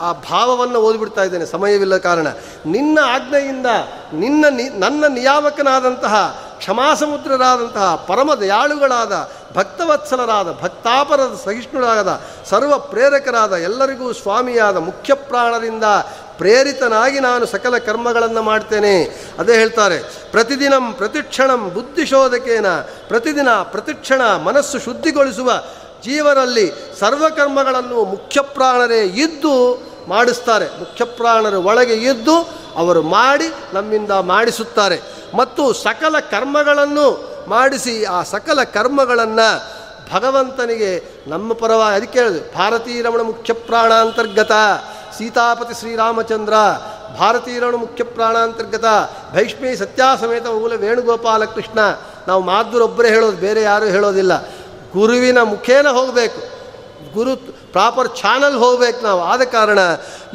[0.00, 1.46] ಆ ಭಾವವನ್ನು ಓದಿಬಿಡ್ತಾ ಇದ್ದೇನೆ.
[1.46, 2.26] ಸಮಯವಿಲ್ಲ ಕಾರಣ.
[2.66, 3.66] ನಿನ್ನ ಆಜ್ಞೆಯಿಂದ
[4.12, 12.20] ನಿನ್ನ ನಿ, ನನ್ನ ನಿಯಾಮಕನಾದಂತಹ ಕ್ಷಮಾಸಮುದ್ರರಾದಂತಹ ಪರಮ ದಯಾಳುಗಳಾದ ಭಕ್ತವತ್ಸಲರಾದ, ಭಕ್ತಾಪರದ ಸಹಿಷ್ಣುರಾದ
[12.50, 15.84] ಸರ್ವ ಪ್ರೇರಕರಾದ ಎಲ್ಲರಿಗೂ ಸ್ವಾಮಿಯಾದ ಮುಖ್ಯ ಪ್ರಾಣರಿಂದ
[16.38, 19.26] ಪ್ರೇರಿತನಾಗಿ ನಾನು ಸಕಲ ಕರ್ಮಗಳನ್ನು ಮಾಡ್ತೇನೆ.
[19.38, 19.98] ಅದೇ ಹೇಳ್ತಾರೆ,
[20.30, 22.66] ಪ್ರತಿದಿನಂ ಪ್ರತಿಕ್ಷಣಂ ಬುದ್ಧಿಶೋಧಕೇನ,
[23.08, 25.52] ಪ್ರತಿದಿನ ಪ್ರತಿಕ್ಷಣ ಮನಸ್ಸು ಶುದ್ಧಿಗೊಳಿಸುವ
[26.02, 30.66] ಜೀವರಲ್ಲಿ ಸರ್ವಕರ್ಮಗಳನ್ನು ಮುಖ್ಯಪ್ರಾಣರೇ ಇದ್ದು ಮಾಡಿಸ್ತಾರೆ.
[30.78, 35.00] ಮುಖ್ಯಪ್ರಾಣರ ಒಳಗೆ ಇದ್ದು ಅವರು ಮಾಡಿ ನಮ್ಮಿಂದ ಮಾಡಿಸುತ್ತಾರೆ.
[35.34, 39.80] ಮತ್ತು ಸಕಲ ಕರ್ಮಗಳನ್ನು ಮಾಡಿಸಿ ಆ ಸಕಲ ಕರ್ಮಗಳನ್ನು
[40.14, 44.52] ಭಗವಂತನಿಗೆ ನಮ್ಮ ಪರವಾಗಿ ಅದಕ್ಕೆ ಹೇಳಿದೆ ಭಾರತೀಯ ರಮಣ ಮುಖ್ಯ ಪ್ರಾಣ ಅಂತರ್ಗತ,
[45.18, 46.54] ಸೀತಾಪತಿ ಶ್ರೀರಾಮಚಂದ್ರ
[47.18, 48.84] ಭಾರತೀರಮಣ ಮುಖ್ಯ ಪ್ರಾಣಾಂತರ್ಗತ
[49.34, 51.78] ಭೈಷ್ಮಿ ಸತ್ಯಾಸಮೇತ ಮೂಲ ವೇಣುಗೋಪಾಲ ಕೃಷ್ಣ
[52.28, 54.32] ನಾವು ಮಾದ್ರೊಬ್ಬರೇ ಹೇಳೋದು ಬೇರೆ ಯಾರೂ ಹೇಳೋದಿಲ್ಲ.
[54.92, 56.60] ಗುರುವಿನ ಮುಖೇನ ಹೋಗಬೇಕು.
[57.14, 57.36] ಗುರು
[57.72, 59.20] ಪ್ರಾಪರ್ ಚಾನಲ್ ಹೋಗ್ಬೇಕು ನಾವು.
[59.20, 59.78] ಆದ ಕಾರಣ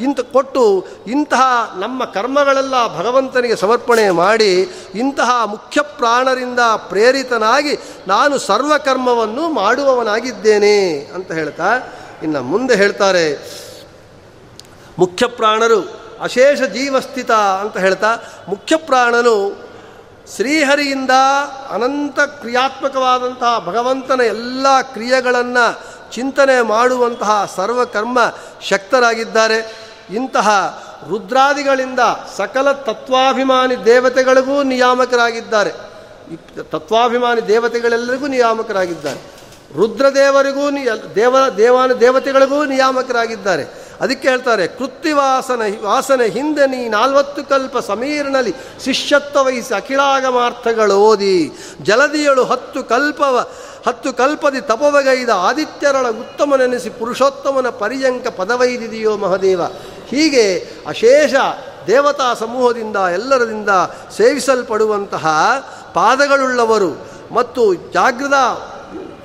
[0.00, 4.60] ಇಂಥ ಕೊಟ್ಟು ಇಂತಹ ನಮ್ಮ ಕರ್ಮಗಳೆಲ್ಲ ಭಗವಂತನಿಗೆ ಸಮರ್ಪಣೆ ಮಾಡಿ
[4.94, 7.78] ಇಂತಹ ಮುಖ್ಯ ಪ್ರಾಣರಿಂದ ಪ್ರೇರಿತನಾಗಿ
[8.08, 11.76] ನಾನು ಸರ್ವಕರ್ಮವನ್ನು ಮಾಡುವವನಾಗಿದ್ದೇನೆ ಅಂತ ಹೇಳ್ತಾ
[12.22, 13.56] ಇನ್ನು ಮುಂದೆ ಹೇಳ್ತಾರೆ.
[14.98, 18.16] ಮುಖ್ಯ ಪ್ರಾಣರು ಅಶೇಷ ಜೀವಸ್ಥಿತ ಅಂತ ಹೇಳ್ತಾ
[18.48, 19.65] ಮುಖ್ಯ ಪ್ರಾಣನು
[20.34, 21.10] ಶ್ರೀಹರಿಯಿಂದ
[21.70, 25.80] ಅನಂತ ಕ್ರಿಯಾತ್ಮಕವಾದಂತಹ ಭಗವಂತನ ಎಲ್ಲ ಕ್ರಿಯೆಗಳನ್ನು
[26.12, 28.18] ಚಿಂತನೆ ಮಾಡುವಂತಹ ಸರ್ವಕರ್ಮ
[28.62, 29.86] ಶಕ್ತರಾಗಿದ್ದಾರೆ.
[30.14, 30.48] ಇಂತಹ
[31.08, 32.00] ರುದ್ರಾದಿಗಳಿಂದ
[32.36, 35.72] ಸಕಲ ತತ್ವಾಭಿಮಾನಿ ದೇವತೆಗಳಿಗೂ ನಿಯಾಮಕರಾಗಿದ್ದಾರೆ.
[36.70, 39.36] ತತ್ವಾಭಿಮಾನಿ ದೇವತೆಗಳೆಲ್ಲರಿಗೂ ನಿಯಾಮಕರಾಗಿದ್ದಾರೆ.
[39.76, 43.85] ರುದ್ರದೇವರಿಗೂ ನಿಯ ದೇವ ದೇವಾನು ದೇವತೆಗಳಿಗೂ ನಿಯಾಮಕರಾಗಿದ್ದಾರೆ.
[44.00, 51.50] ಅದಕ್ಕೆ ಹೇಳ್ತಾರೆ ಕೃತ್ಯವಾಸನ ವಾಸನೆ ಹಿಂದೆ ನೀ ನಾಲ್ವತ್ತು ಕಲ್ಪ ಸಮೀರ್ನಲ್ಲಿ ಶಿಷ್ಯತ್ವ ವಹಿಸಿ ಅಖಿಳಾಗಮಾರ್ಥಗಳು ಓದಿ,
[51.82, 53.46] ಜಲದಿಯಳು ಹತ್ತು ಕಲ್ಪವ,
[53.86, 59.60] ಹತ್ತು ಕಲ್ಪದಿ ತಪವಗೈದ ಆದಿತ್ಯರಳ ಉತ್ತಮನೆನಿಸಿ ಪುರುಷೋತ್ತಮನ ಪರ್ಯಂಕ ಪದವೈದಿದೆಯೋ ಮಹದೇವ.
[60.06, 61.34] ಹೀಗೆ ಅಶೇಷ
[61.86, 63.68] ದೇವತಾ ಸಮೂಹದಿಂದ ಎಲ್ಲರದಿಂದ
[64.16, 65.26] ಸೇವಿಸಲ್ಪಡುವಂತಹ
[65.94, 68.32] ಪಾದಗಳುಳ್ಳವರು ಮತ್ತು ಜಾಗೃತ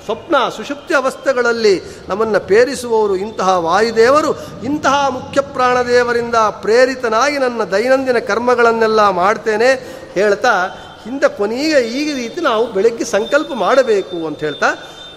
[0.06, 1.74] ಸ್ವಪ್ನ ಸುಷುಪ್ತಿ ಅವಸ್ಥೆಗಳಲ್ಲಿ
[2.10, 4.32] ನಮ್ಮನ್ನು ಪೇರಿಸುವವರು ಇಂತಹ ವಾಯುದೇವರು,
[4.64, 9.70] ಇಂತಹ ಮುಖ್ಯ ಪ್ರಾಣದೇವರಿಂದ ಪ್ರೇರಿತನಾಗಿ ನನ್ನ ದೈನಂದಿನ ಕರ್ಮಗಳನ್ನೆಲ್ಲ ಮಾಡ್ತೇನೆ
[10.14, 10.54] ಹೇಳ್ತಾ,
[11.04, 14.70] ಹಿಂದೆ ಕೊನೆಗೆ ಈ ರೀತಿ ನಾವು ಬೆಳಗ್ಗೆ ಸಂಕಲ್ಪ ಮಾಡಬೇಕು ಅಂತ ಹೇಳ್ತಾ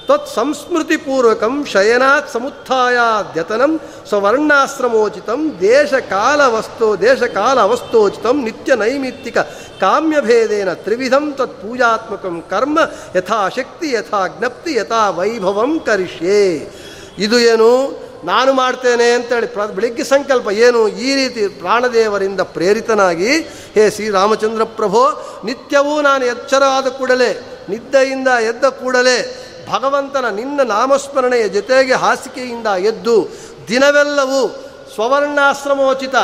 [0.08, 9.38] ತತ್ ಸಂಸ್ಮೃತಿಪೂರ್ವಕಂ ಶಯನಾತ್ ಸಮುತ್ಥಾಯಾದ್ಯತನಂ ಸ್ವರ್ಣಾಶ್ರಮೋಚಿತಂ ದೇಶಕಾಲ ವಸ್ತು ದೇಶಕಾಲ ಅವಸ್ಥೋಚಿತಂ ನಿತ್ಯ ನೈಮಿತ್ತಿಕ
[9.80, 12.78] ಕಾಮ್ಯಭೇದೇನ ತ್ರಿವಿಧಂ ತತ್ ಪೂಜಾತ್ಮಕಂ ಕರ್ಮ
[13.16, 16.70] ಯಥಾಶಕ್ತಿ ಯಥಾ ಜ್ಞಪ್ತಿ ಯಥಾ ವೈಭವಂ ಕರಿಷ್ಯೆ.
[17.18, 17.70] ಇದು ಏನು?
[18.24, 20.88] ನಾನು ಮಾಡ್ತೇನೆ ಅಂತೇಳಿ ಪ್ರ ಬೆಳಿಗ್ಗೆ ಸಂಕಲ್ಪ ಏನು?
[20.88, 23.32] ಈ ರೀತಿ ಪ್ರಾಣದೇವರಿಂದ ಪ್ರೇರಿತನಾಗಿ
[23.74, 25.02] ಹೇ ಶ್ರೀರಾಮಚಂದ್ರ ಪ್ರಭೋ,
[25.44, 27.32] ನಿತ್ಯವೂ ನಾನು ಎಚ್ಚರವಾದ ಕೂಡಲೇ,
[27.68, 33.28] ನಿದ್ದೆಯಿಂದ ಎದ್ದ ಕೂಡಲೇ ಭಗವಂತನ ನಿನ್ನ ನಾಮಸ್ಮರಣೆಯ ಜೊತೆಗೆ ಹಾಸಿಕೆಯಿಂದ ಎದ್ದು
[33.68, 34.48] ದಿನವೆಲ್ಲವೂ
[34.94, 36.14] ಸ್ವವರ್ಣಾಶ್ರಮೋಚಿತ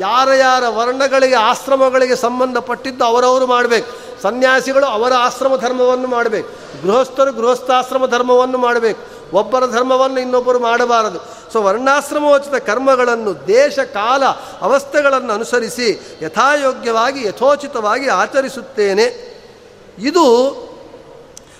[0.00, 4.22] ಯಾರ ಯಾರ ವರ್ಣಗಳಿಗೆ ಆಶ್ರಮಗಳಿಗೆ ಸಂಬಂಧಪಟ್ಟಿದ್ದು ಅವರವರು ಮಾಡಬೇಕು.
[4.22, 6.48] ಸನ್ಯಾಸಿಗಳು ಅವರ ಆಶ್ರಮ ಧರ್ಮವನ್ನು ಮಾಡಬೇಕು.
[6.82, 9.18] ಗೃಹಸ್ಥರು ಗೃಹಸ್ಥಾಶ್ರಮ ಧರ್ಮವನ್ನು ಮಾಡಬೇಕು.
[9.36, 11.52] ಒಬ್ಬರ ಧರ್ಮವನ್ನು ಇನ್ನೊಬ್ಬರು ಮಾಡಬಾರದು.
[11.52, 14.24] ಸೊ ವರ್ಣಾಶ್ರಮೋಚಿತ ಕರ್ಮಗಳನ್ನು ದೇಶ, ಕಾಲ,
[14.60, 19.28] ಅವಸ್ಥೆಗಳನ್ನು ಅನುಸರಿಸಿ ಯಥಾಯೋಗ್ಯವಾಗಿ, ಯಥೋಚಿತವಾಗಿ ಆಚರಿಸುತ್ತೇನೆ.
[19.98, 20.67] ಇದು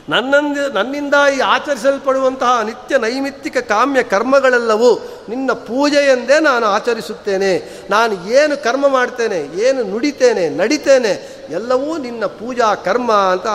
[0.08, 4.94] ನನ್ನಂದ ನನ್ನಿಂದ ಈ ಆಚರಿಸಲ್ಪಡುವಂತಹ ನಿತ್ಯ ನೈಮಿತ್ತಿಕ ಕಾಮ್ಯ ಕರ್ಮಗಳೆಲ್ಲವೂ
[5.28, 7.82] ನಿನ್ನ ಪೂಜೆಯೆಂದೇ ನಾನು ಆಚರಿಸುತ್ತೇನೆ.
[7.90, 13.46] ನಾನು ಏನು ಕರ್ಮ ಮಾಡ್ತೇನೆ, ಏನು ನುಡಿತೇನೆ, ನಡಿತೇನೆ, ಎಲ್ಲವೂ ನಿನ್ನ ಪೂಜಾ ಕರ್ಮ ಅಂತ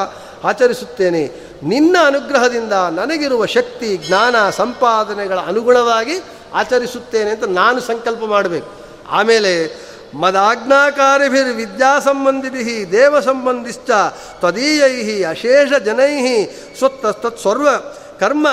[0.46, 1.32] ಆಚರಿಸುತ್ತೇನೆ.
[1.64, 6.24] ನಿನ್ನ ಅನುಗ್ರಹದಿಂದ ನನಗಿರುವ ಶಕ್ತಿ, ಜ್ಞಾನ, ಸಂಪಾದನೆಗಳ ಅನುಗುಣವಾಗಿ
[6.54, 8.72] ಆಚರಿಸುತ್ತೇನೆ ಅಂತ ನಾನು ಸಂಕಲ್ಪ ಮಾಡಬೇಕು.
[9.10, 9.68] ಆಮೇಲೆ
[10.14, 13.90] ಮದಾಜ್ಞಾಕಾರಿಭಿರ್ ವಿದ್ಯಾ ಸಂಬಂಧಿಭಿ ದೇವ ಸಂಬಂಧಿಶ್ಚ
[14.40, 16.46] ತ್ವದೀಯೈ ಅಶೇಷ ಜನೈ
[16.78, 18.48] ಸ್ವತ್ತಸ್ತತ್ಸರ್ವ ತತ್ ಸರ್ವ ಕರ್ಮ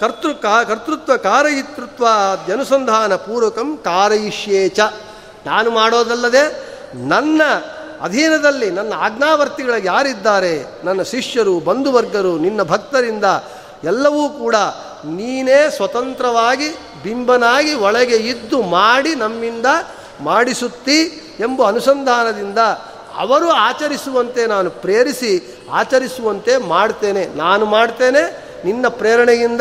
[0.00, 2.06] ಕರ್ತೃ ಕಾ ಕರ್ತೃತ್ವ ಕಾರಯಿತೃತ್ವ
[2.52, 4.80] ಅನುಸಂಧಾನ ಪೂರ್ವಕಂ ಕಾರಯಿಷ್ಯೇ ಚ.
[5.46, 6.44] ನಾನು ಮಾಡೋದಲ್ಲದೆ
[7.08, 7.42] ನನ್ನ
[8.00, 10.64] ಅಧೀನದಲ್ಲಿ ನನ್ನ ಆಜ್ಞಾವರ್ತಿಗಳಿಗೆ ಯಾರಿದ್ದಾರೆ?
[10.84, 13.24] ನನ್ನ ಶಿಷ್ಯರು, ಬಂಧುವರ್ಗರು, ನಿನ್ನ ಭಕ್ತರಿಂದ
[13.84, 14.56] ಎಲ್ಲವೂ ಕೂಡ
[15.04, 16.68] ನೀನೇ ಸ್ವತಂತ್ರವಾಗಿ
[17.02, 19.66] ಬಿಂಬನಾಗಿ ಒಳಗೆ ಇದ್ದು ಮಾಡಿ ನಮ್ಮಿಂದ
[20.20, 21.02] ಮಾಡಿಸುತ್ತಿ
[21.40, 22.58] ಎಂಬ ಅನುಸಂಧಾನದಿಂದ
[23.16, 27.26] ಅವರು ಆಚರಿಸುವಂತೆ ನಾನು ಪ್ರೇರಿಸಿ ಆಚರಿಸುವಂತೆ ಮಾಡ್ತೇನೆ.
[27.26, 29.60] ನಾನು ಮಾಡ್ತೇನೆ, ನಿನ್ನ ಪ್ರೇರಣೆಯಿಂದ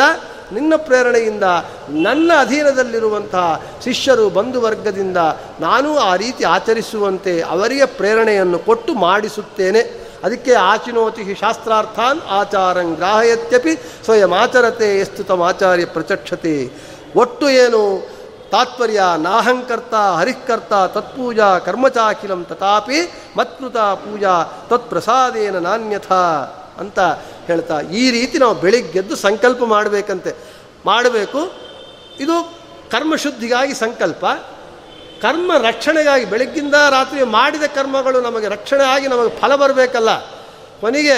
[0.53, 1.43] ನಿನ್ನ ಪ್ರೇರಣೆಯಿಂದ,
[1.89, 5.17] ನನ್ನ ಅಧೀನದಲ್ಲಿರುವಂತಹ ಶಿಷ್ಯರು ಬಂಧುವರ್ಗದಿಂದ
[5.59, 9.79] ನಾನು ಆ ರೀತಿ ಆಚರಿಸುವಂತೆ ಅವರಿಗೆ ಪ್ರೇರಣೆಯನ್ನು ಕೊಟ್ಟು ಮಾಡಿಸುತ್ತೇನೆ.
[10.23, 16.71] ಅದಕ್ಕೆ ಆಚಿನೋತಿ ಶಾಸ್ತ್ರಾರ್ಥಾನ್ ಆಚಾರಂ ಗ್ರಾಹಯತ್ಯಪಿ ಸ್ವಯಂ ಆಚರತೆ ಎಸ್ತುತಂ ಆಚಾರ್ಯ ಪ್ರಚಕ್ಷತೆ.
[17.15, 18.09] ಒಟ್ಟು ಏನು
[18.55, 22.99] ತಾತ್ಪರ್ಯ ನಾಹಂಕರ್ತ, ಹರಿಃಕರ್ತ, ತತ್ಪೂಜಾ, ಕರ್ಮಚಾಖಿಲಂ ತಥಾಪಿ,
[23.37, 26.11] ಮತ್ಕೃತ ಪೂಜಾ, ತತ್ಪ್ರಸಾದೇನ ನಾಣ್ಯಥ
[26.79, 26.99] ಅಂತ
[27.47, 30.31] ಹೇಳ್ತಾ, ಈ ರೀತಿ ನಾವು ಬೆಳಿಗ್ಗೆದ್ದು ಸಂಕಲ್ಪ ಮಾಡಬೇಕಂತೆ.
[30.85, 31.41] ಮಾಡಬೇಕು.
[32.19, 32.35] ಇದು
[32.91, 34.25] ಕರ್ಮಶುದ್ಧಿಗಾಗಿ ಸಂಕಲ್ಪ.
[35.21, 40.11] ಕರ್ಮ ರಕ್ಷಣೆಗಾಗಿ ಬೆಳಗ್ಗಿಂದ ರಾತ್ರಿ ಮಾಡಿದ ಕರ್ಮಗಳು ನಮಗೆ ರಕ್ಷಣೆ ಆಗಿ ನಮಗೆ ಫಲ ಬರಬೇಕಲ್ಲ.
[40.81, 41.17] ಕೊನೆಗೆ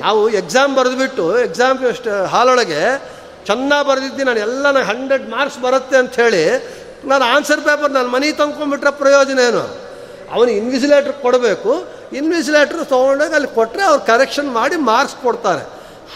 [0.00, 1.78] ನಾವು ಎಕ್ಸಾಮ್ ಬರೆದುಬಿಟ್ಟು, ಎಕ್ಸಾಮ್
[2.28, 2.82] ಹಾಲೊಳಗೆ
[3.50, 6.42] ಚೆನ್ನಾಗಿ ಬರೆದಿದ್ದೀನಿ ನಾನು ಎಲ್ಲ ನನಗೆ ಹಂಡ್ರೆಡ್ ಮಾರ್ಕ್ಸ್ ಬರುತ್ತೆ ಅಂತ ಹೇಳಿ,
[7.04, 9.62] ನಾನು ಆನ್ಸರ್ ಪೇಪರ್ ನಾನು ಮನೆ ತಂದ್ಕೊಂಡ್ಬಿಟ್ರೆ ಪ್ರಯೋಜನ ಏನು?
[10.34, 11.72] ಅವನು ಇನ್ವಿಸಿಲೇಟ್ರ್ ಕೊಡಬೇಕು
[12.12, 15.62] ಇನ್ವಿಸಿಲೇಟ್ರ್ ತೊಗೊಂಡಾಗ ಅಲ್ಲಿ ಕೊಟ್ಟರೆ ಅವ್ರು ಕರೆಕ್ಷನ್ ಮಾಡಿ ಮಾರ್ಕ್ಸ್ ಕೊಡ್ತಾರೆ.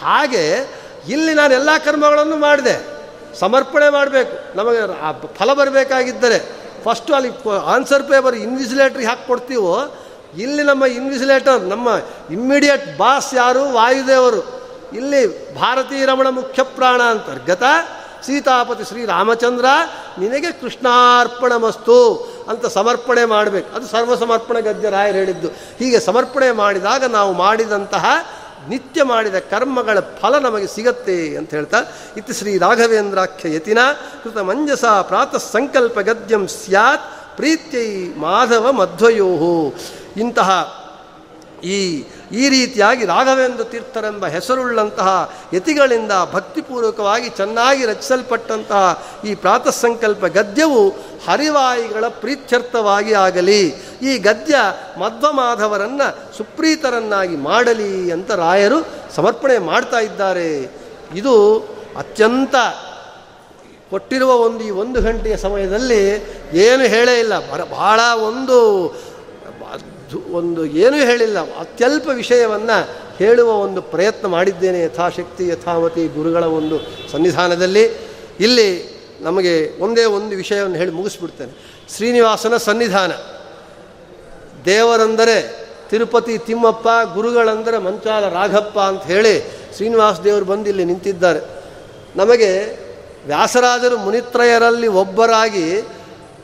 [0.02, 0.44] ಹಾಗೆ
[1.09, 2.74] ಇಲ್ಲಿ ನಾನು ಎಲ್ಲ ಕರ್ಮಗಳನ್ನು ಮಾಡಿದೆ.
[3.40, 4.35] ಸಮರ್ಪಣೆ ಮಾಡಬೇಕು.
[4.56, 4.81] ನಮಗೆ
[5.39, 6.39] ಫಲ ಬರಬೇಕಾಗಿದ್ದರೆ
[6.85, 7.31] ಫಸ್ಟು ಅಲ್ಲಿ
[7.74, 9.74] ಆನ್ಸರ್ ಪೇಪರ್ ಇನ್ವಿಸಿಲೇಟ್ರಿಗೆ ಹಾಕಿ ಕೊಡ್ತೀವೋ,
[10.39, 11.89] ಇಲ್ಲಿ ನಮ್ಮ ಇನ್ವಿಸಿಲೇಟರ್ ನಮ್ಮ
[12.31, 13.62] ಇಮ್ಮಿಡಿಯೇಟ್ ಬಾಸ್ ಯಾರು?
[13.78, 14.64] ವಾಯುದೇವರು.
[14.97, 17.62] ಇಲ್ಲಿ ಭಾರತೀ ರಮಣ ಮುಖ್ಯ ಪ್ರಾಣ ಅಂತರ್ಗತ
[18.27, 19.65] ಸೀತಾಪತಿ ಶ್ರೀರಾಮಚಂದ್ರ
[20.19, 22.15] ನಿನಗೆ ಕೃಷ್ಣಾರ್ಪಣ ಮಸ್ತು
[22.49, 23.77] ಅಂತ ಸಮರ್ಪಣೆ ಮಾಡಬೇಕು.
[23.77, 25.49] ಅದು ಸರ್ವ ಸಮರ್ಪಣೆ ಗದ್ಯ ರಾಯರು ಹೇಳಿದ್ದು.
[25.49, 28.05] ಹೀಗೆ ಸಮರ್ಪಣೆ ಮಾಡಿದಾಗ ನಾವು ಮಾಡಿದಂತಹ
[28.69, 31.83] ನಿತ್ಯ ಮಾಡಿದ ಕರ್ಮಗಳ ಫಲ ನಮಗೆ ಸಿಗತ್ತೆ ಅಂತ ಹೇಳ್ತಾ
[32.16, 33.79] ಇತ್ತು ಶ್ರೀ ರಾಘವೇಂದ್ರಾಖ್ಯ ಯತಿನ,
[34.23, 39.75] ಕೃತ ಮಂಜಸ ಪ್ರಾತಃ ಸಂಕಲ್ಪ ಗದ್ಯಂ ಸ್ಯಾತ್ ಪ್ರೀತ್ಯೈ ಮಾಧವ ಮಧ್ವಯೋ
[40.16, 40.51] ಇಂತಹ
[41.65, 42.05] ಈ
[42.35, 45.09] ಈ ರೀತಿಯಾಗಿ ರಾಘವೇಂದ್ರ ತೀರ್ಥರೆಂಬ ಹೆಸರುಳ್ಳಂತಹ
[45.55, 48.82] ಯತಿಗಳಿಂದ ಭಕ್ತಿಪೂರ್ವಕವಾಗಿ ಚೆನ್ನಾಗಿ ರಚಿಸಲ್ಪಟ್ಟಂತಹ
[49.24, 50.82] ಈ ಪ್ರಾತಃ ಸಂಕಲ್ಪ ಗದ್ಯವು
[51.28, 53.62] ಹರಿವಾಯಿಗಳ ಪ್ರೀತ್ಯರ್ಥವಾಗಿ ಆಗಲಿ,
[54.02, 54.56] ಈ ಗದ್ಯ
[55.01, 58.78] ಮಧ್ವಮಾಧವರನ್ನು ಸುಪ್ರೀತರನ್ನಾಗಿ ಮಾಡಲಿ ಅಂತ ರಾಯರು
[59.15, 60.48] ಸಮರ್ಪಣೆ ಮಾಡ್ತಾ ಇದ್ದಾರೆ.
[61.15, 61.35] ಇದು
[61.98, 62.55] ಅತ್ಯಂತ
[63.90, 66.01] ಕೊಟ್ಟಿರುವ ಒಂದು ಈ ಒಂದು ಗಂಟೆಯ ಸಮಯದಲ್ಲಿ
[66.61, 67.35] ಏನು ಹೇಳೇ ಇಲ್ಲ.
[67.52, 68.59] ಬರ ಭಾಳ ಒಂದು
[70.20, 71.39] ಒಂದು ಏನೂ ಹೇಳಿಲ್ಲ.
[71.39, 76.78] ಅತ್ಯಲ್ಪ ವಿಷಯವನ್ನು ಹೇಳುವ ಒಂದು ಪ್ರಯತ್ನ ಮಾಡಿದ್ದೇನೆ ಯಥಾಶಕ್ತಿ, ಯಥಾವತಿ ಗುರುಗಳ ಒಂದು
[77.12, 77.85] ಸನ್ನಿಧಾನದಲ್ಲಿ.
[78.41, 81.85] ಇಲ್ಲಿ ನಮಗೆ ಒಂದೇ ಒಂದು ವಿಷಯವನ್ನು ಹೇಳಿ ಮುಗಿಸ್ಬಿಡ್ತೇನೆ.
[81.97, 83.12] ಶ್ರೀನಿವಾಸನ ಸನ್ನಿಧಾನ.
[84.65, 91.65] ದೇವರಂದರೆ ತಿರುಪತಿ ತಿಮ್ಮಪ್ಪ, ಗುರುಗಳಂದರೆ ಮಂಚಾಲ ರಾಘಪ್ಪ ಅಂತ ಹೇಳಿ ಶ್ರೀನಿವಾಸ ದೇವರು ಬಂದು ಇಲ್ಲಿ ನಿಂತಿದ್ದಾರೆ.
[92.16, 92.78] ನಮಗೆ
[93.27, 95.81] ವ್ಯಾಸರಾಜರು ಮುನಿತ್ರಯರಲ್ಲಿ ಒಬ್ಬರಾಗಿ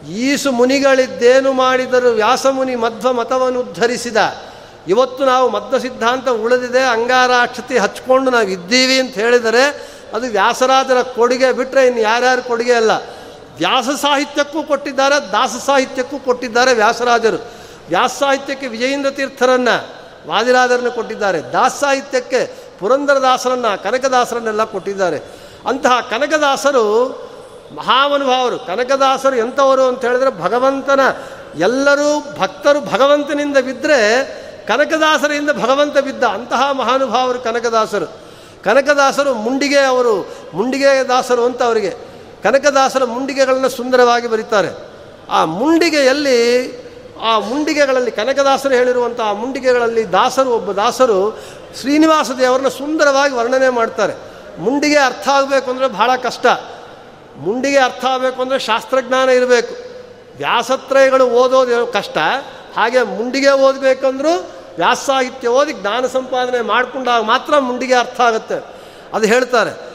[0.09, 4.17] ಈಸು ಮುನಿಗಳಿದ್ದೇನು ಮಾಡಿದರು ವ್ಯಾಸಮುನಿ ಮಧ್ವ ಮತವನ್ನು ಉದ್ಧರಿಸಿದ.
[4.89, 11.87] ಇವತ್ತು ನಾವು ಮಧ್ವ ಸಿದ್ಧಾಂತ ಉಳಿದಿದೆ, ಅಂಗಾರಾಕ್ಷತಿ ಹಚ್ಕೊಂಡು ನಾವು ಇದ್ದೀವಿ ಅಂತ ಹೇಳಿದರೆ ಅದು ವ್ಯಾಸರಾಜರ ಕೊಡುಗೆ ಬಿಟ್ಟರೆ
[11.87, 12.91] ಇನ್ನು ಯಾರ್ಯಾರು ಕೊಡುಗೆ ಅಲ್ಲ.
[13.57, 17.37] ವ್ಯಾಸ ಸಾಹಿತ್ಯಕ್ಕೂ ಕೊಟ್ಟಿದ್ದಾರೆ, ದಾಸ ಸಾಹಿತ್ಯಕ್ಕೂ ಕೊಟ್ಟಿದ್ದಾರೆ ವ್ಯಾಸರಾಜರು.
[17.89, 21.43] ವ್ಯಾಸ ಸಾಹಿತ್ಯಕ್ಕೆ ವಿಜಯೇಂದ್ರ ತೀರ್ಥರನ್ನು ವಾದಿರಾಜರನ್ನು ಕೊಟ್ಟಿದ್ದಾರೆ.
[21.43, 25.19] ದಾಸ ಸಾಹಿತ್ಯಕ್ಕೆ ಪುರಂದರದಾಸರನ್ನು, ಕನಕದಾಸರನ್ನೆಲ್ಲ ಕೊಟ್ಟಿದ್ದಾರೆ.
[25.69, 27.30] ಅಂತಹ ಕನಕದಾಸರು
[27.77, 31.01] ಮಹಾನುಭಾವರು ಕನಕದಾಸರು ಎಂಥವರು ಅಂತ ಹೇಳಿದ್ರೆ ಭಗವಂತನ,
[31.59, 34.01] ಎಲ್ಲರೂ ಭಕ್ತರು ಭಗವಂತನಿಂದ ಬಿದ್ದರೆ
[34.67, 38.07] ಕನಕದಾಸರಿಂದ ಭಗವಂತ ಬಿದ್ದ ಅಂತಹ ಮಹಾನುಭಾವರು ಕನಕದಾಸರು.
[38.65, 41.95] ಕನಕದಾಸರು ಮುಂಡಿಗೆ ಅವರು, ಮುಂಡಿಗೆ ದಾಸರು ಅಂತ ಅವರಿಗೆ,
[42.43, 44.69] ಕನಕದಾಸರ ಮುಂಡಿಗೆಗಳನ್ನು ಸುಂದರವಾಗಿ ಬರೀತಾರೆ.
[45.31, 46.81] ಆ ಮುಂಡಿಗೆಯಲ್ಲಿ,
[47.23, 51.39] ಆ ಮುಂಡಿಗೆಗಳಲ್ಲಿ ಕನಕದಾಸರು ಹೇಳಿರುವಂಥ ಆ ಮುಂಡಿಗೆಗಳಲ್ಲಿ ದಾಸರು, ಒಬ್ಬ ದಾಸರು
[51.81, 54.15] ಶ್ರೀನಿವಾಸ ದೇವರನ್ನ ಸುಂದರವಾಗಿ ವರ್ಣನೆ ಮಾಡ್ತಾರೆ.
[54.59, 56.47] ಮುಂಡಿಗೆ ಅರ್ಥ ಆಗಬೇಕು ಅಂದರೆ ಬಹಳ ಕಷ್ಟ.
[57.37, 59.75] ಮುಂಡಿಗೆ ಅರ್ಥ ಆಗಬೇಕು ಅಂದರೆ ಶಾಸ್ತ್ರಜ್ಞಾನ ಇರಬೇಕು.
[60.37, 62.19] ವ್ಯಾಸತ್ರಯಗಳು ಓದೋದು ಕಷ್ಟ.
[62.77, 64.35] ಹಾಗೆ ಮುಂಡಿಗೆ ಓದಬೇಕಂದ್ರೂ
[64.77, 68.59] ವ್ಯಾಸ ಸಾಹಿತ್ಯ ಓದಿ ಜ್ಞಾನ ಸಂಪಾದನೆ ಮಾಡಿಕೊಂಡಾಗ ಮಾತ್ರ ಮುಂಡಿಗೆ ಅರ್ಥ ಆಗುತ್ತೆ.
[69.13, 69.91] ಅದು ಹೇಳ್ತಾರೆ,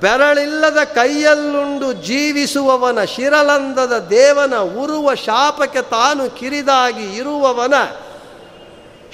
[0.00, 7.74] ಬೆರಳಿಲ್ಲದ ಕೈಯಲ್ಲುಂಡು ಜೀವಿಸುವವನ ಶಿರಲಂದದ ದೇವನ ಉರುವ ಶಾಪಕ್ಕೆ ತಾನು ಕಿರಿದಾಗಿ ಇರುವವನ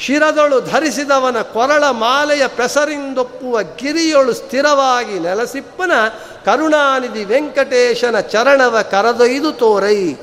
[0.07, 5.93] ಶಿರದೊಳು ಧರಿಸಿದವನ ಕೊರಳ ಮಾಲೆಯ ಪೆಸರಿಂದೊಪ್ಪುವ ಗಿರಿಯೊಳು ಸ್ಥಿರವಾಗಿ ನೆಲಸಿಪ್ಪನ
[6.45, 10.15] ಕರುಣಾನಿಧಿ ವೆಂಕಟೇಶನ ಚರಣವ ಕರದೊಯ್ದು ತೋರೈ.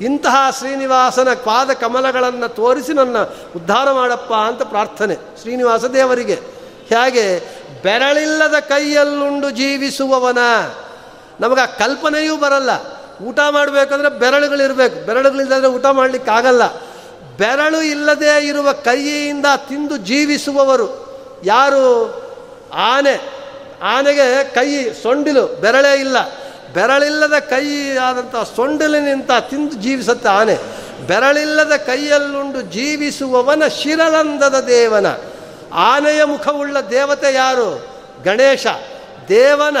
[0.00, 3.16] ಇಂತಹ ಶ್ರೀನಿವಾಸನ ಪಾದ ಕಮಲಗಳನ್ನು ತೋರಿಸಿ ನನ್ನ
[3.56, 6.34] ಉದ್ಧಾರ ಮಾಡಪ್ಪ ಅಂತ ಪ್ರಾರ್ಥನೆ ಶ್ರೀನಿವಾಸ ದೇವರಿಗೆ.
[6.88, 7.38] ಹೇಗೆ,
[7.82, 10.38] ಬೆರಳಿಲ್ಲದ ಕೈಯಲ್ಲುಂಡು ಜೀವಿಸುವವನ.
[11.40, 12.70] ನಮಗೆ ಆ ಕಲ್ಪನೆಯೂ ಬರಲ್ಲ.
[13.24, 15.06] ಊಟ ಮಾಡಬೇಕಂದ್ರೆ ಬೆರಳುಗಳಿರಬೇಕು.
[15.06, 16.62] ಬೆರಳುಗಳಿಲ್ಲದ್ರೆ ಊಟ ಮಾಡಲಿಕ್ಕಾಗಲ್ಲ.
[17.40, 20.88] ಬೆರಳು ಇಲ್ಲದೆ ಇರುವ ಕೈಯಿಂದ ತಿಂದು ಜೀವಿಸುವವರು
[21.44, 21.84] ಯಾರು?
[22.74, 23.28] ಆನೆ.
[23.82, 26.28] ಆನೆಗೆ ಕೈ ಸೊಂಡಿಲು, ಬೆರಳೇ ಇಲ್ಲ.
[26.74, 30.54] ಬೆರಳಿಲ್ಲದ ಕೈ ಆದಂಥ ಸೊಂಡಿಲಿನಿಂದ ತಿಂದು ಜೀವಿಸುತ್ತೆ ಆನೆ.
[31.06, 35.06] ಬೆರಳಿಲ್ಲದ ಕೈಯಲ್ಲುಂಡು ಜೀವಿಸುವವನ ಶಿರಲಂದದ ದೇವನ.
[35.72, 37.86] ಆನೆಯ ಮುಖವುಳ್ಳ ದೇವತೆ ಯಾರು?
[38.24, 38.66] ಗಣೇಶ.
[39.28, 39.76] ದೇವನ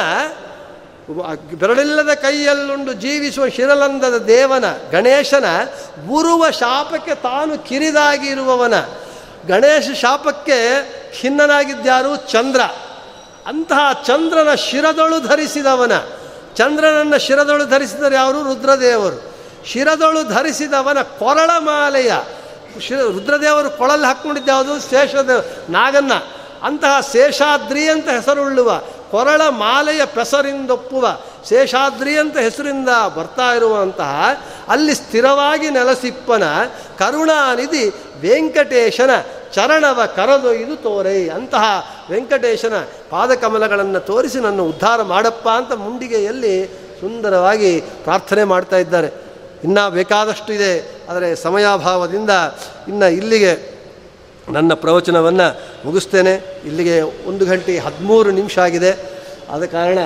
[1.14, 5.44] ಬೆರಳಿಲ್ಲದ ಕೈಯಲ್ಲುಂಡು ಜೀವಿಸುವ ಶಿರಲಂದದ ದೇವನ, ಗಣೇಶನ
[6.08, 8.74] ಗುರುವ ಶಾಪಕ್ಕೆ ತಾನು ಕಿರಿದಾಗಿರುವವನ
[9.46, 10.82] ಗಣೇಶ ಶಾಪಕ್ಕೆ
[11.20, 12.60] ಖಿನ್ನನಾಗಿದ್ದಾರು ಚಂದ್ರ.
[13.46, 15.92] ಅಂತಹ ಚಂದ್ರನ ಶಿರದೊಳು ಧರಿಸಿದವನ.
[16.56, 18.42] ಚಂದ್ರನನ್ನು ಶಿರದೊಳು ಧರಿಸಿದರೆ ಯಾರು?
[18.42, 19.34] ರುದ್ರದೇವರು.
[19.66, 22.12] ಶಿರದೊಳು ಧರಿಸಿದವನ ಕೊರಳ ಮಾಲೆಯ.
[22.80, 24.80] ಶಿರ, ರುದ್ರದೇವರು ಕೊಳಲ್ಲಿ ಹಾಕ್ಕೊಂಡಿದ್ದ ಯಾವುದು?
[24.80, 26.12] ಶೇಷದ ನಾಗನ್ನ.
[26.62, 31.18] ಅಂತಹ ಶೇಷಾದ್ರಿ ಅಂತ ಹೆಸರುಳ್ಳುವ ಕೊರಳ ಮಾಲೆಯ ಪೆಸರಿಂದೊಪ್ಪುವ
[31.48, 34.12] ಶೇಷಾದ್ರಿ ಅಂತ ಹೆಸರಿಂದ ಬರ್ತಾ ಇರುವಂತಹ
[34.68, 36.42] ಅಲ್ಲಿ ಸ್ಥಿರವಾಗಿ ನೆಲಸಿಪ್ಪನ
[36.98, 37.84] ಕರುಣಾನಿಧಿ
[38.20, 39.10] ವೆಂಕಟೇಶನ
[39.54, 41.64] ಚರಣವ ಕರದೊಯ್ದು ತೋರೈ ಅಂತಹ
[42.10, 42.74] ವೆಂಕಟೇಶನ
[43.10, 46.54] ಪಾದಕಮಲಗಳನ್ನು ತೋರಿಸಿ ನನ್ನ ಉದ್ಧಾರ ಮಾಡಪ್ಪ ಅಂತ ಮುಂಡಿಗೆಯಲ್ಲಿ
[47.00, 49.08] ಸುಂದರವಾಗಿ ಪ್ರಾರ್ಥನೆ ಮಾಡ್ತಾ ಇದ್ದಾರೆ.
[49.64, 50.72] ಇನ್ನೂ ಬೇಕಾದಷ್ಟು ಇದೆ,
[51.08, 52.30] ಆದರೆ ಸಮಯಾಭಾವದಿಂದ
[52.88, 53.69] ಇನ್ನು ಇಲ್ಲಿಗೆ
[54.48, 56.62] ನನ್ನ ಪ್ರವಚನವನ್ನು ಮುಗಿಸ್ತೇನೆ.
[56.66, 59.20] ಇಲ್ಲಿಗೆ ಒಂದು ಗಂಟೆ ಹದಿಮೂರು ನಿಮಿಷ ಆಗಿದೆ.
[59.50, 59.98] ಆದ ಕಾರಣ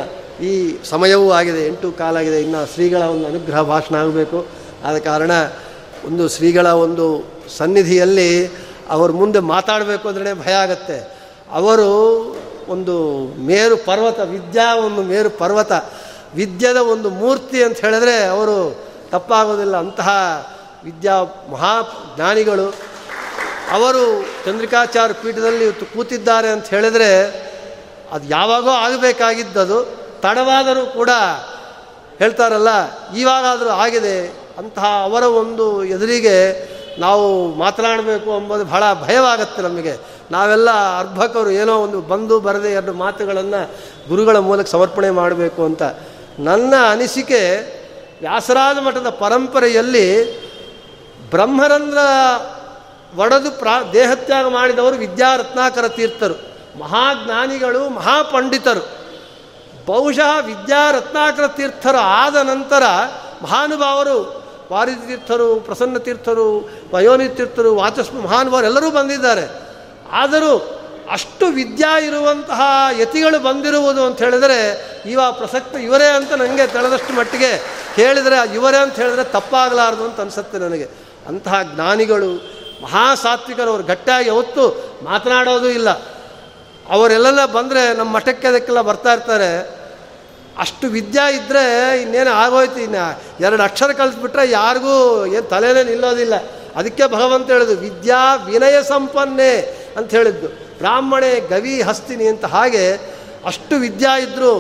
[0.43, 1.67] ಈ ಸಮಯವೂ ಆಗಿದೆ.
[1.67, 4.47] ಎಂಟು ಕಾಲಾಗಿದೆ ಇನ್ನು ಶ್ರೀಗಳ ಒಂದು ಅನುಗ್ರಹ ಭಾಷಣ ಆಗಬೇಕು.
[4.85, 5.31] ಆದ ಕಾರಣ
[6.07, 7.25] ಒಂದು ಶ್ರೀಗಳ ಒಂದು
[7.57, 8.51] ಸನ್ನಿಧಿಯಲ್ಲಿ
[8.89, 11.17] ಅವ್ರ ಮುಂದೆ ಮಾತಾಡಬೇಕು ಅಂದ್ರೆ ಭಯ ಆಗತ್ತೆ.
[11.51, 11.89] ಅವರು
[12.69, 15.73] ಒಂದು ಮೇರು ಪರ್ವತ, ವಿದ್ಯಾ ಒಂದು ಮೇರು ಪರ್ವತ,
[16.35, 18.77] ವಿದ್ಯದ ಒಂದು ಮೂರ್ತಿ ಅಂತ ಹೇಳಿದ್ರೆ ಅವರು
[19.11, 19.77] ತಪ್ಪಾಗೋದಿಲ್ಲ.
[19.77, 20.09] ಅಂತಹ
[20.85, 22.75] ವಿದ್ಯಾ ಮಹಾಜ್ಞಾನಿಗಳು
[23.75, 27.11] ಅವರು ಚಂದ್ರಿಕಾಚಾರ್ಯ ಪೀಠದಲ್ಲಿ ಇವತ್ತು ಕೂತಿದ್ದಾರೆ ಅಂತ ಹೇಳಿದರೆ
[28.13, 29.79] ಅದು ಯಾವಾಗೋ ಆಗಬೇಕಾಗಿದ್ದದು.
[30.21, 31.11] ತಡವಾದರೂ ಕೂಡ
[32.19, 32.69] ಹೇಳ್ತಾರಲ್ಲ,
[33.17, 34.17] ಇವಾಗಾದರೂ ಆಗಿದೆ.
[34.59, 36.37] ಅಂತಹ ಅವರ ಒಂದು ಎದುರಿಗೆ
[37.01, 39.95] ನಾವು ಮಾತನಾಡಬೇಕು ಅಂಬೋದು ಬಹಳ ಭಯವಾಗತ್ತೆ ನಮಗೆ.
[40.31, 40.71] ನಾವೆಲ್ಲ
[41.01, 43.61] ಅರ್ಭಕರು, ಏನೋ ಒಂದು ಬಂದು ಬರದೆ ಎರಡು ಮಾತುಗಳನ್ನು
[44.09, 45.83] ಗುರುಗಳ ಮೂಲಕ ಸಮರ್ಪಣೆ ಮಾಡಬೇಕು ಅಂತ.
[46.39, 47.43] ನನ್ನ ಅನಿಸಿಕೆ,
[48.21, 50.09] ವ್ಯಾಸರಾಜ ಮಠದ ಪರಂಪರೆಯಲ್ಲಿ
[51.31, 51.99] ಬ್ರಹ್ಮರಂಧ್ರ
[53.17, 56.55] ಒಡೆದು ಪ್ರಾ ದೇಹತ್ಯಾಗ ಮಾಡಿದವರು ವಿದ್ಯಾರತ್ನಾಕರ ತೀರ್ಥರು.
[56.79, 59.05] ಮಹಾಜ್ಞಾನಿಗಳು, ಮಹಾಪಂಡಿತರು.
[59.87, 62.83] ಬಹುಶಃ ವಿದ್ಯಾರತ್ನಾಕರ ತೀರ್ಥರು ಆದ ನಂತರ
[63.43, 69.63] ಮಹಾನುಭಾವರು, ವಾರಿತೀರ್ಥರು, ಪ್ರಸನ್ನ ತೀರ್ಥರು ವಯೋನಿ ತೀರ್ಥರು ವಾಚಸ್ಮ ಮಹಾನುಭಾವರು ಎಲ್ಲರೂ ಬಂದಿದ್ದಾರೆ.
[70.13, 70.81] ಆದರೂ
[71.11, 72.61] ಅಷ್ಟು ವಿದ್ಯಾ ಇರುವಂತಹ
[73.01, 77.63] ಯತಿಗಳು ಬಂದಿರುವುದು ಅಂತ ಹೇಳಿದರೆ ಇವ ಪ್ರಸಕ್ತ ಇವರೇ ಅಂತ ನನಗೆ ತಿಳಿದಷ್ಟು ಮಟ್ಟಿಗೆ
[77.95, 80.89] ಹೇಳಿದರೆ, ಇವರೇ ಅಂತ ಹೇಳಿದ್ರೆ ತಪ್ಪಾಗಲಾರದು ಅಂತ ಅನಿಸುತ್ತೆ ನನಗೆ.
[81.29, 82.54] ಅಂತಹ ಜ್ಞಾನಿಗಳು
[82.85, 84.65] ಮಹಾಸಾತ್ವಿಕರು ಅವರು ಗಟ್ಟಿಯಾಗಿ ಯಾವತ್ತೂ
[85.03, 85.91] ಮಾತನಾಡೋದು ಇಲ್ಲ.
[86.91, 89.51] ಅವರೆಲ್ಲೆಲ್ಲ ಬಂದರೆ ನಮ್ಮ ಮಠಕ್ಕೆ ಅದಕ್ಕೆಲ್ಲ ಬರ್ತಾ ಇರ್ತಾರೆ.
[90.59, 91.63] ಅಷ್ಟು ವಿದ್ಯಾ ಇದ್ದರೆ
[92.03, 93.05] ಇನ್ನೇನು ಆಗೋಯ್ತು, ಇನ್ನು
[93.41, 94.97] ಎರಡು ಅಕ್ಷರ ಕಲಿಸ್ಬಿಟ್ರೆ ಯಾರಿಗೂ
[95.27, 96.35] ಏನು ತಲೆನೇ ನಿಲ್ಲೋದಿಲ್ಲ.
[96.77, 99.53] ಅದಕ್ಕೆ ಭಗವಂತ ಹೇಳಿದ್ದು, ವಿದ್ಯಾ ವಿನಯ ಸಂಪನ್ನೆ
[99.97, 100.49] ಅಂತ ಹೇಳಿದ್ದು.
[100.79, 102.85] ಬ್ರಾಹ್ಮಣೆ ಗವಿ ಹಸ್ತಿನಿ ಅಂತ ಹಾಗೆ
[103.47, 104.55] ಅಷ್ಟು ವಿದ್ಯಾ ಇದ್ದರು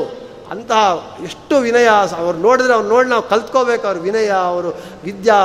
[0.50, 0.82] ಅಂತಹ
[1.22, 4.70] ಎಷ್ಟು ವಿನಯ, ಅವ್ರು ನೋಡಿದ್ರೆ ಅವ್ರು ನೋಡಿ ನಾವು ಕಲ್ತ್ಕೋಬೇಕು, ಅವ್ರ ವಿನಯ, ಅವರು
[5.04, 5.38] ವಿದ್ಯಾ,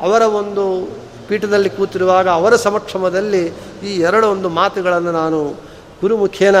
[0.00, 0.64] ಅವರ ಒಂದು
[1.32, 3.46] ಪೀಠದಲ್ಲಿ ಕೂತಿರುವಾಗ ಅವರ ಸಮಕ್ಷಮದಲ್ಲಿ
[3.84, 5.50] ಈ ಎರಡು ಒಂದು ಮಾತುಗಳನ್ನು ನಾನು
[6.00, 6.56] ಗುರುಮುಖೇನ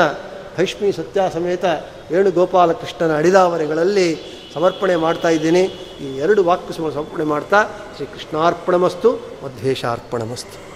[0.58, 1.64] ಭೈಷ್ಮಿ ಸತ್ಯ ಸಮೇತ
[2.10, 4.16] ವೇಣುಗೋಪಾಲಕೃಷ್ಣನ ಅಡಿದಾವರೆಗಳಲ್ಲಿ
[4.54, 5.62] ಸಮರ್ಪಣೆ ಮಾಡ್ತಾ ಇದ್ದೀನಿ.
[6.00, 7.62] ಈ ಎರಡು ವಾಕ್ಯ ಸಮರ್ಪಣೆ ಮಾಡ್ತಾ
[7.96, 9.12] ಶ್ರೀ ಕೃಷ್ಣಾರ್ಪಣಮಸ್ತು
[9.44, 10.71] ಮಧ್ವೇಶಾರ್ಪಣಮಸ್ತು